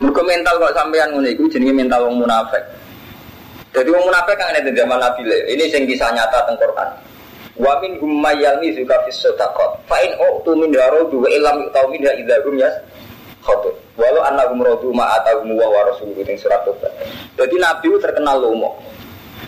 Mereka 0.00 0.22
mental 0.24 0.54
kok 0.60 0.74
sampean 0.76 1.08
ngono 1.12 1.28
iku 1.28 1.44
jenenge 1.52 1.72
mental 1.76 2.08
wong 2.08 2.24
munafik. 2.24 2.64
Jadi 3.76 3.88
wong 3.92 4.04
munafik 4.08 4.36
kan 4.36 4.52
ada 4.52 4.70
zaman 4.72 4.98
Nabi 5.00 5.22
le. 5.28 5.38
Ini 5.52 5.64
sing 5.68 5.84
kisah 5.84 6.12
nyata 6.16 6.48
teng 6.48 6.56
Quran. 6.56 6.88
Wa 7.54 7.78
min 7.84 7.96
hum 8.00 8.24
mayyalmi 8.24 8.72
zuka 8.74 8.96
fis 9.04 9.20
sadaqat. 9.20 9.84
Fa 9.84 10.00
in 10.00 10.16
min 10.58 10.70
darudu 10.72 11.24
wa 11.24 11.28
illam 11.28 11.60
yu'tau 11.68 11.86
minha 11.92 12.10
idza 12.16 12.36
hum 12.44 12.56
yas 12.56 12.74
khotut. 13.44 13.76
Walau 13.94 14.24
annahum 14.26 14.64
radu 14.64 14.90
ma 14.90 15.06
atahum 15.20 15.54
wa 15.54 15.80
rasuluhu 15.86 16.24
surat 16.34 16.64
Tobat. 16.66 16.90
Jadi 17.38 17.56
Nabi 17.60 17.94
terkenal 18.00 18.42
lomo. 18.42 18.74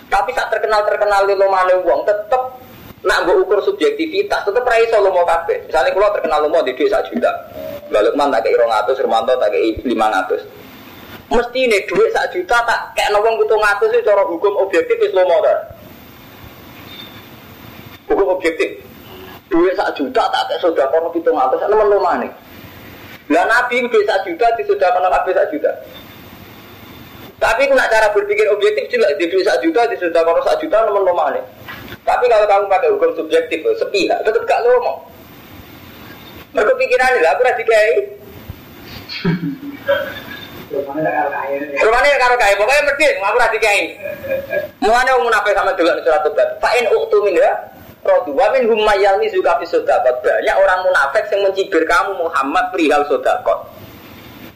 Tapi 0.05 0.29
saat 0.37 0.53
terkenal 0.53 0.85
terkenal 0.85 1.25
lomane 1.25 1.73
wong 1.81 2.05
tetep 2.05 2.41
nak 3.05 3.23
mbok 3.23 3.45
ukur 3.45 3.59
subjektivitas 3.61 4.43
tetep 4.43 4.65
ra 4.65 4.77
iso 4.81 4.97
lomo 4.99 5.21
kabeh. 5.23 5.69
Misalnya 5.69 5.93
kalau 5.93 6.09
terkenal 6.13 6.39
lomo 6.45 6.59
di 6.65 6.73
1 6.73 7.09
juta. 7.13 7.31
Lalu 7.87 8.09
man 8.19 8.33
tak 8.33 8.43
kayak 8.43 8.59
200, 8.59 9.03
Romanto 9.05 9.31
tak 9.39 9.49
kayak 9.53 9.79
500. 9.85 10.43
Mesti 11.27 11.59
ini 11.59 11.77
duit 11.87 12.09
1 12.11 12.35
juta 12.35 12.57
tak 12.67 12.79
kayak 12.97 13.11
nawang 13.15 13.35
butuh 13.39 13.59
ngatus 13.59 13.89
itu 13.95 14.03
cara 14.07 14.23
hukum 14.27 14.53
objektif 14.59 14.97
itu 14.99 15.15
lomo 15.15 15.39
kan? 15.43 15.59
Hukum 18.11 18.27
objektif. 18.35 18.81
Duit 19.47 19.75
1 19.75 19.95
juta 19.95 20.23
tak 20.27 20.43
kayak 20.51 20.59
sudah 20.59 20.85
kono 20.91 21.07
butuh 21.13 21.31
ngatus, 21.31 21.63
teman 21.63 22.17
nih. 22.23 22.31
Lah 23.27 23.43
Nabi 23.47 23.87
duit 23.87 24.07
1 24.07 24.27
juta 24.27 24.45
di 24.55 24.63
sudah 24.67 24.89
kono 24.91 25.07
1 25.07 25.53
juta. 25.53 25.71
Tapi 27.37 27.69
nak 27.69 27.93
cara 27.93 28.09
berpikir 28.09 28.49
objektif 28.49 28.89
jelas 28.89 29.13
di 29.21 29.29
duit 29.29 29.45
1 29.45 29.61
juta 29.61 29.85
di 29.85 29.95
sudah 30.01 30.25
1 30.25 30.57
juta 30.57 30.77
teman 30.89 31.05
nih. 31.37 31.43
Tapi 32.01 32.25
kalau 32.25 32.47
kamu 32.49 32.65
pakai 32.71 32.89
hukum 32.89 33.11
subjektif 33.13 33.61
sepihak 33.77 34.23
tetap 34.25 34.41
gak 34.49 34.63
lomo. 34.65 35.05
Mereka 36.55 36.73
pikiran 36.79 37.21
lah, 37.21 37.31
aku 37.35 37.41
rasa 37.45 37.59
dikai. 37.61 37.91
Rumahnya 41.77 42.15
karo 42.17 42.35
kaya, 42.39 42.55
pokoknya 42.57 42.83
mesti 42.89 43.05
aku 43.21 43.37
rasa 43.37 43.53
dikai. 43.53 43.79
Mulanya 44.81 45.11
mau 45.19 45.29
munafik 45.29 45.53
sama 45.53 45.75
dulu 45.77 45.93
surat 46.01 46.23
tobat. 46.25 46.49
Fa'in 46.57 46.89
uktu 46.89 47.17
min 47.21 47.37
ya, 47.37 47.51
rodu 48.01 48.33
wa 48.33 48.49
min 48.55 48.65
hum 48.65 48.81
mayalmi 48.81 49.29
juga 49.29 49.59
fi 49.61 49.69
sodakot. 49.69 50.25
Banyak 50.25 50.55
orang 50.57 50.79
munafik 50.89 51.29
yang 51.29 51.45
mencibir 51.45 51.83
kamu 51.85 52.17
Muhammad 52.17 52.65
perihal 52.73 53.05
sodakot. 53.05 53.76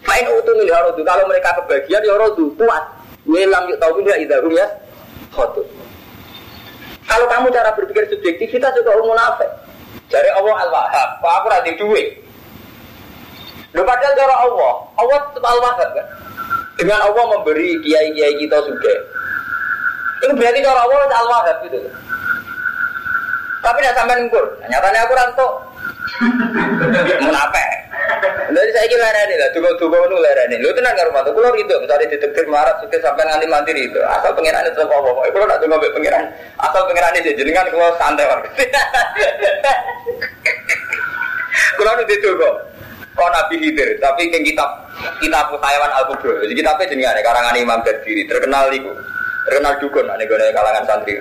Fa'in 0.02 0.26
uktu 0.34 0.52
min 0.58 0.66
ya 0.66 0.82
rodu, 0.82 1.02
kalau 1.06 1.24
mereka 1.30 1.54
kebagian 1.62 2.02
ya 2.02 2.16
rodu, 2.18 2.49
kuat. 2.58 2.84
Welam 3.30 3.70
yuk 3.70 3.78
min 4.02 4.06
ya 4.10 4.18
idahum 4.18 4.54
ya, 4.58 4.66
khotu. 5.30 5.62
Kalau 7.06 7.26
kamu 7.28 7.54
cara 7.54 7.70
berpikir 7.76 8.08
subjektif, 8.10 8.47
kita 8.49 8.72
juga 8.74 8.97
munafik. 9.04 9.52
Dari 10.10 10.30
Allah 10.32 10.56
Al-Wahhab, 10.68 11.10
kok 11.24 11.32
aku 11.39 11.47
rada 11.47 11.72
duit. 11.76 12.08
Lu 13.72 13.84
padahal 13.88 14.14
cara 14.16 14.36
Allah, 14.43 14.74
Allah 14.99 15.18
tetap 15.32 15.43
Al-Wahhab 15.43 15.89
kan? 15.95 16.08
Dengan 16.76 16.99
Allah 17.04 17.24
memberi 17.36 17.80
kiai-kiai 17.84 18.36
kita 18.41 18.58
juga. 18.64 18.93
Ini 20.24 20.34
berarti 20.36 20.60
cara 20.64 20.80
Allah 20.84 20.99
Al-Wahhab 21.08 21.58
gitu. 21.68 21.78
Tapi 23.62 23.78
tidak 23.86 23.95
sampai 23.95 24.16
ngukur. 24.26 24.45
Nyatanya 24.66 24.99
aku 25.06 25.14
ranto. 25.14 25.47
Menapa? 27.28 27.80
Jadi 28.51 28.72
saya 28.76 28.88
kira 28.91 29.07
ini 29.28 29.36
lah, 29.39 29.49
juga 29.55 29.70
juga 29.80 30.03
nu 30.12 30.20
lereni. 30.20 30.59
Lu 30.59 30.76
tenang 30.76 30.95
karo 30.97 31.09
mantu, 31.16 31.32
kulo 31.32 31.55
itu 31.55 31.72
misalnya 31.80 32.12
detektif 32.12 32.45
marat 32.51 32.76
suka 32.84 32.97
sampai 32.99 33.24
nganti 33.24 33.47
mati 33.47 33.72
itu. 33.78 33.99
Asal 34.03 34.36
pengiran 34.36 34.68
itu 34.68 34.82
apa 34.84 34.95
apa. 34.95 35.32
Kulo 35.32 35.45
nak 35.47 35.59
tunggu 35.64 35.88
pengiran. 35.95 36.24
Asal 36.59 36.84
pengiran 36.89 37.16
itu 37.16 37.32
jenengan 37.39 37.68
kulo 37.72 37.95
santai 37.95 38.28
wae. 38.28 38.49
Kulo 41.80 41.91
nu 41.97 42.03
ditunggu. 42.07 42.51
Kau 43.12 43.28
Nabi 43.28 43.59
Hidir, 43.59 43.99
tapi 43.99 44.32
yang 44.32 44.39
kitab 44.39 44.88
kitab 45.20 45.51
Hayawan 45.51 45.91
Al 45.91 46.07
Kubro. 46.07 46.39
Jadi 46.47 46.53
kitabnya 46.55 46.88
jenengan 46.88 47.20
karangan 47.20 47.59
Imam 47.59 47.84
Berdiri, 47.84 48.24
terkenal 48.24 48.72
itu, 48.72 48.88
terkenal 49.51 49.76
dukun, 49.84 50.07
ane 50.07 50.24
gue 50.24 50.39
kalangan 50.55 50.88
santri. 50.88 51.20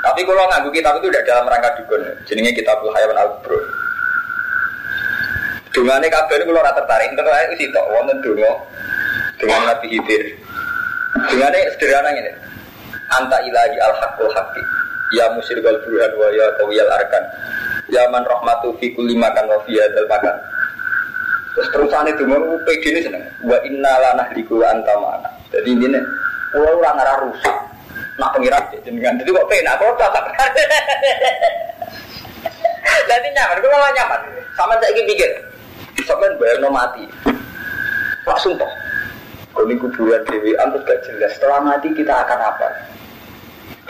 Tapi 0.00 0.20
kalau 0.22 0.46
nganggu 0.46 0.70
kitab 0.70 1.02
itu 1.02 1.10
tidak 1.10 1.26
dalam 1.26 1.50
rangka 1.50 1.74
dukun, 1.82 2.06
jenenge 2.22 2.54
kitab 2.54 2.78
Hayawan 2.86 3.18
Al 3.18 3.28
Kubro. 3.42 3.58
Dungane 5.70 6.10
kabeh 6.10 6.34
niku 6.42 6.50
ora 6.50 6.74
tertarik, 6.74 7.14
entek 7.14 7.30
ae 7.30 7.46
wis 7.54 7.62
tok 7.70 7.86
wonten 7.94 8.18
donga 8.26 8.52
dengan 9.38 9.70
Nabi 9.70 9.86
Hidir. 9.86 10.22
Dungane 11.30 11.58
sederhana 11.78 12.10
ngene. 12.10 12.32
Anta 13.14 13.38
ilahi 13.46 13.78
al 13.78 13.94
haqqul 13.94 14.30
haqqi. 14.34 14.62
Ya 15.14 15.30
musyrikal 15.34 15.78
burhan 15.86 16.12
wa 16.18 16.26
ya 16.34 16.46
qawiyal 16.58 16.90
arkan. 16.90 17.24
Ya 17.90 18.02
man 18.10 18.26
rahmatu 18.26 18.74
fi 18.82 18.90
kulli 18.94 19.14
makan 19.14 19.46
wa 19.46 19.62
fi 19.62 19.78
hadzal 19.78 20.10
makan. 20.10 20.34
Terus 21.54 21.68
terusane 21.70 22.10
donga 22.18 22.38
PD 22.66 22.84
ini 22.90 23.00
seneng. 23.06 23.24
Wa 23.46 23.58
inna 23.62 23.92
la 23.98 24.10
nahliku 24.18 24.58
anta 24.66 24.94
mana. 24.98 25.30
Jadi 25.54 25.70
ini 25.70 25.98
kula 26.50 26.70
ora 26.82 26.90
ngarah 26.98 27.16
rusak. 27.26 27.56
Nak 28.18 28.30
pengiran 28.34 28.62
jenengan. 28.82 29.14
Jadi 29.22 29.30
kok 29.30 29.46
penak 29.46 29.74
kok 29.78 29.94
tak. 29.98 30.24
Jadi 33.06 33.28
nyaman, 33.38 33.58
malah 33.70 33.90
nyaman. 33.94 34.20
Sama 34.54 34.76
saya 34.76 34.92
pikir, 34.92 35.30
Sampai 36.04 36.32
bayar 36.40 36.58
no 36.62 36.70
mati. 36.72 37.04
Sumpah. 38.40 38.70
Kalau 39.50 39.66
ini 39.66 39.76
kuburan 39.76 40.22
Dewi 40.30 40.54
terus 40.54 40.82
gak 40.86 41.00
jelas. 41.04 41.30
Setelah 41.36 41.60
mati 41.60 41.90
kita 41.92 42.14
akan 42.24 42.38
apa? 42.38 42.68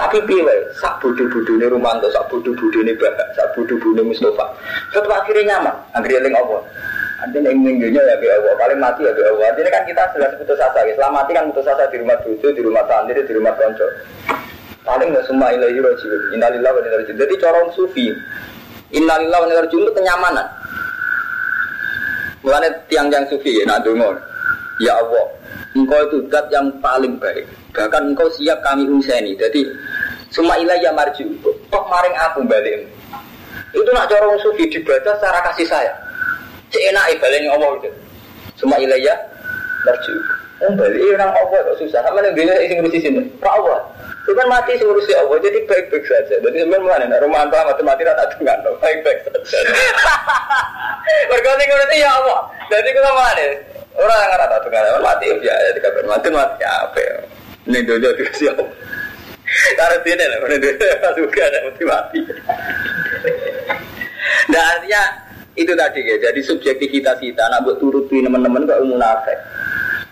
Tapi 0.00 0.16
piye 0.24 0.56
sak 0.80 0.96
bodoh-bodoh 1.04 1.61
ini 1.61 1.68
Romanto, 1.68 2.08
sak 2.08 2.24
bodoh-bodoh 2.32 2.80
ini 2.80 2.96
Bapak, 2.96 3.36
sak 3.36 3.52
bodoh-bodoh 3.52 4.00
ini 4.00 4.16
Mustafa. 4.16 4.48
Setelah 4.96 5.20
akhirnya 5.20 5.61
nyaman, 5.61 5.76
akhirnya 5.92 6.24
yang 6.24 6.40
Allah. 6.40 6.61
Nanti 7.20 7.36
yang 7.44 7.61
minggunya 7.61 8.00
ya 8.00 8.16
ke 8.16 8.26
Allah, 8.32 8.52
paling 8.56 8.80
mati 8.80 9.04
ya 9.04 9.12
ke 9.12 9.20
Allah. 9.20 9.52
Artinya 9.52 9.70
kan 9.76 9.84
kita 9.84 10.02
jelas 10.16 10.32
putus 10.40 10.56
asa, 10.56 10.80
ya. 10.88 10.96
Setelah 10.96 11.12
mati 11.20 11.30
kan 11.36 11.44
putus 11.52 11.68
asa 11.68 11.84
di 11.92 11.96
rumah 12.00 12.16
tujuh, 12.24 12.50
di 12.56 12.62
rumah 12.64 12.82
santri, 12.88 13.20
di 13.20 13.34
rumah 13.36 13.52
konco. 13.61 13.86
Paling 14.88 15.08
nggak 15.12 15.24
semua 15.28 15.52
ilahi 15.52 15.76
rojiun. 15.76 16.20
Innalillah 16.32 16.70
wa 16.72 16.80
inna 16.80 17.04
Jadi 17.04 17.34
corong 17.36 17.68
sufi. 17.76 18.08
Innalillah 18.96 19.36
wa 19.36 19.46
inna 19.52 19.68
itu 19.68 19.92
kenyamanan. 19.92 20.48
Mulanya 22.41 22.72
tiang-tiang 22.88 23.28
sufi 23.28 23.61
ya, 23.61 23.68
nak 23.68 23.84
Ya 24.80 24.97
Allah, 24.97 25.28
engkau 25.76 26.01
itu 26.09 26.24
zat 26.32 26.49
yang 26.49 26.72
paling 26.80 27.20
baik. 27.20 27.45
Bahkan 27.76 28.16
engkau 28.16 28.32
siap 28.32 28.64
kami 28.64 28.88
unseni. 28.88 29.36
Jadi, 29.36 29.61
semua 30.32 30.57
ilah 30.57 30.78
ya 30.80 30.88
marju. 30.97 31.28
Kok 31.68 31.84
maring 31.84 32.16
aku 32.16 32.41
balik. 32.49 32.88
Itu 33.76 33.91
nak 33.93 34.09
corong 34.09 34.41
sufi 34.41 34.72
dibaca 34.72 35.12
secara 35.20 35.45
kasih 35.53 35.68
saya. 35.68 35.93
Enak 36.72 37.18
ibadah 37.18 37.38
Allah 37.61 37.70
itu. 37.76 37.91
Semua 38.57 38.80
ilah 38.80 38.97
ya 38.97 39.14
marju. 39.84 40.14
Oh 40.61 40.72
balik 40.76 41.01
orang 41.16 41.32
Allah 41.32 41.59
kok 41.72 41.76
susah. 41.80 42.01
Sama 42.05 42.20
yang 42.20 42.36
dia 42.36 42.57
isi 42.64 42.76
ngurusi 42.76 43.01
sini. 43.01 43.20
Pak 43.41 43.53
Allah. 43.53 43.80
Cuman 44.31 44.47
mati 44.47 44.78
ngurusi 44.78 45.11
Allah 45.18 45.43
jadi 45.43 45.59
baik-baik 45.66 46.07
saja. 46.07 46.39
Jadi 46.39 46.62
sebenarnya 46.62 46.87
mana? 46.87 47.18
Rumah 47.18 47.51
anta 47.51 47.66
mati 47.66 47.83
mati 47.83 48.07
rata 48.07 48.31
tengah. 48.31 48.62
Baik-baik 48.78 49.26
saja. 49.26 49.59
Berkata 51.35 51.62
ngurusi 51.66 51.99
ya 51.99 52.11
Allah. 52.14 52.39
Jadi 52.70 52.89
kita 52.95 53.11
mana? 53.11 53.47
Orang 53.99 54.18
yang 54.22 54.39
rata 54.39 54.57
tengah. 54.62 55.03
Mati 55.03 55.26
ya. 55.43 55.51
Jadi 55.51 55.78
kabar 55.83 56.05
mati 56.07 56.28
mati 56.31 56.62
apa? 56.62 57.03
Ini 57.66 57.78
dojo 57.83 58.09
dikasih 58.22 58.55
Allah. 58.55 58.70
Karena 59.74 59.97
sini 59.99 60.24
lah. 60.31 60.39
Ini 60.47 60.59
dojo 60.78 61.09
juga 61.26 61.43
ada 61.51 61.59
mati 61.66 61.83
mati. 61.83 62.18
Nah 64.47 64.62
artinya 64.78 65.03
itu 65.59 65.72
tadi 65.74 66.01
ya. 66.07 66.16
Jadi 66.31 66.41
subjektivitas 66.47 67.18
kita. 67.18 67.51
Nak 67.51 67.66
buat 67.66 67.83
turutin 67.83 68.31
teman-teman 68.31 68.62
kok 68.62 68.78
umum 68.78 69.03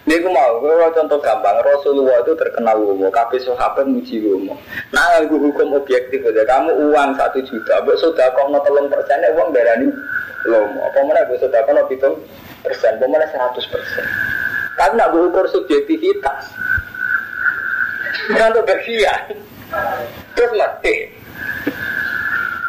Ini 0.09 0.25
aku 0.25 0.33
mau, 0.33 0.57
kalau 0.65 0.89
contoh 0.89 1.21
gampang, 1.21 1.61
Rasulullah 1.61 2.25
itu 2.25 2.33
terkenal 2.33 2.81
umum, 2.81 3.13
kabeh 3.13 3.45
sahabat 3.45 3.85
muji 3.85 4.25
umum. 4.25 4.57
Nah, 4.89 5.21
aku 5.21 5.37
hukum 5.37 5.77
objektif 5.77 6.25
aja, 6.25 6.49
kamu 6.49 6.81
uang 6.89 7.13
satu 7.13 7.45
juta, 7.45 7.77
buat 7.85 8.01
sudah 8.01 8.33
no 8.49 8.57
telung 8.65 8.89
persen, 8.89 9.21
uang 9.37 9.53
berani 9.53 9.93
lomo. 10.49 10.81
Apa 10.81 11.05
mana 11.05 11.29
gue 11.29 11.37
sudah 11.37 11.61
kok 11.61 11.77
no 11.77 11.85
hitung 11.93 12.25
persen, 12.65 12.97
apa 12.97 13.05
mana 13.05 13.29
seratus 13.29 13.69
persen. 13.69 14.01
Tapi 14.81 14.97
nak 14.97 15.13
gue 15.13 15.29
ukur 15.29 15.45
subjektivitas, 15.45 16.57
untuk 18.33 18.65
bagian, 18.65 19.45
terus 20.33 20.53
mati. 20.57 21.13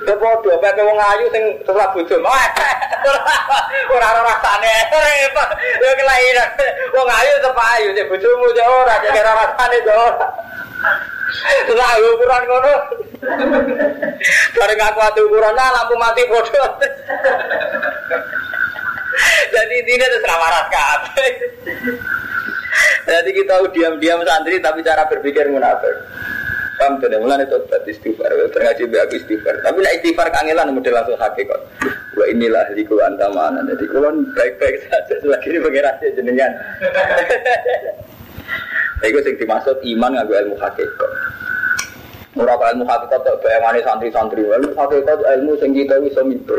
Kepodo, 0.09 0.57
pepe 0.57 0.81
wong 0.81 0.97
ayu 0.97 1.29
sing 1.29 1.43
setelah 1.61 1.93
bojo. 1.93 2.17
Ora 3.93 4.07
ora 4.09 4.21
rasane. 4.25 4.73
Repot. 4.89 5.49
Yo 5.77 5.89
kelairan. 5.93 6.49
Wong 6.97 7.07
ayu 7.13 7.31
tetep 7.37 7.53
ayu, 7.53 7.87
cek 7.93 8.09
bojomu 8.09 8.49
cek 8.57 8.65
ora, 8.65 8.93
cek 9.05 9.13
ora 9.13 9.33
rasane 9.37 9.77
cek 9.85 9.97
ora. 10.01 10.27
Lah 11.77 11.93
ukuran 12.01 12.43
ngono. 12.49 12.73
Bareng 14.57 14.81
aku 14.81 14.99
atu 15.05 15.21
ukuran 15.29 15.53
nah 15.53 15.77
lampu 15.77 15.93
mati 16.01 16.25
bodoh. 16.25 16.69
Jadi 19.53 19.75
ini 19.85 19.93
itu 19.93 20.17
selamat 20.25 20.73
kabeh. 20.73 21.31
Jadi 23.05 23.29
kita 23.29 23.61
diam-diam 23.69 24.25
santri 24.25 24.57
tapi 24.57 24.81
cara 24.81 25.05
berpikir 25.05 25.45
munafik. 25.53 25.93
Paham 26.79 26.95
tuh, 27.03 27.11
mulai 27.19 27.43
itu 27.43 27.59
berarti 27.67 27.91
istighfar, 27.91 28.31
terngaji 28.55 28.87
be 28.87 29.03
aku 29.03 29.19
istighfar. 29.19 29.51
Tapi 29.67 29.83
nak 29.83 29.99
istighfar 29.99 30.31
kangelan 30.31 30.71
model 30.71 30.95
langsung 30.95 31.19
hakikat. 31.19 31.59
Wah 32.15 32.27
inilah 32.31 32.71
liku 32.71 32.95
anta 33.03 33.27
mana. 33.35 33.67
Jadi 33.67 33.83
kulon 33.91 34.31
baik-baik 34.31 34.87
saja 34.87 35.19
selagi 35.19 35.51
ini 35.51 35.59
pengiran 35.59 35.99
jenengan. 36.15 36.51
Itu 39.03 39.19
sing 39.23 39.35
dimaksud 39.39 39.79
iman 39.83 40.11
ngaku 40.15 40.31
ilmu 40.39 40.55
hakikat. 40.55 41.11
Murah 42.39 42.55
ilmu 42.55 42.87
hakikat 42.87 43.19
tak 43.27 43.35
bayangane 43.43 43.83
santri-santri. 43.83 44.47
Ilmu 44.47 44.71
hakikat 44.71 45.19
ilmu 45.19 45.59
sing 45.59 45.75
kita 45.75 45.99
bisa 45.99 46.23
mimpi. 46.23 46.55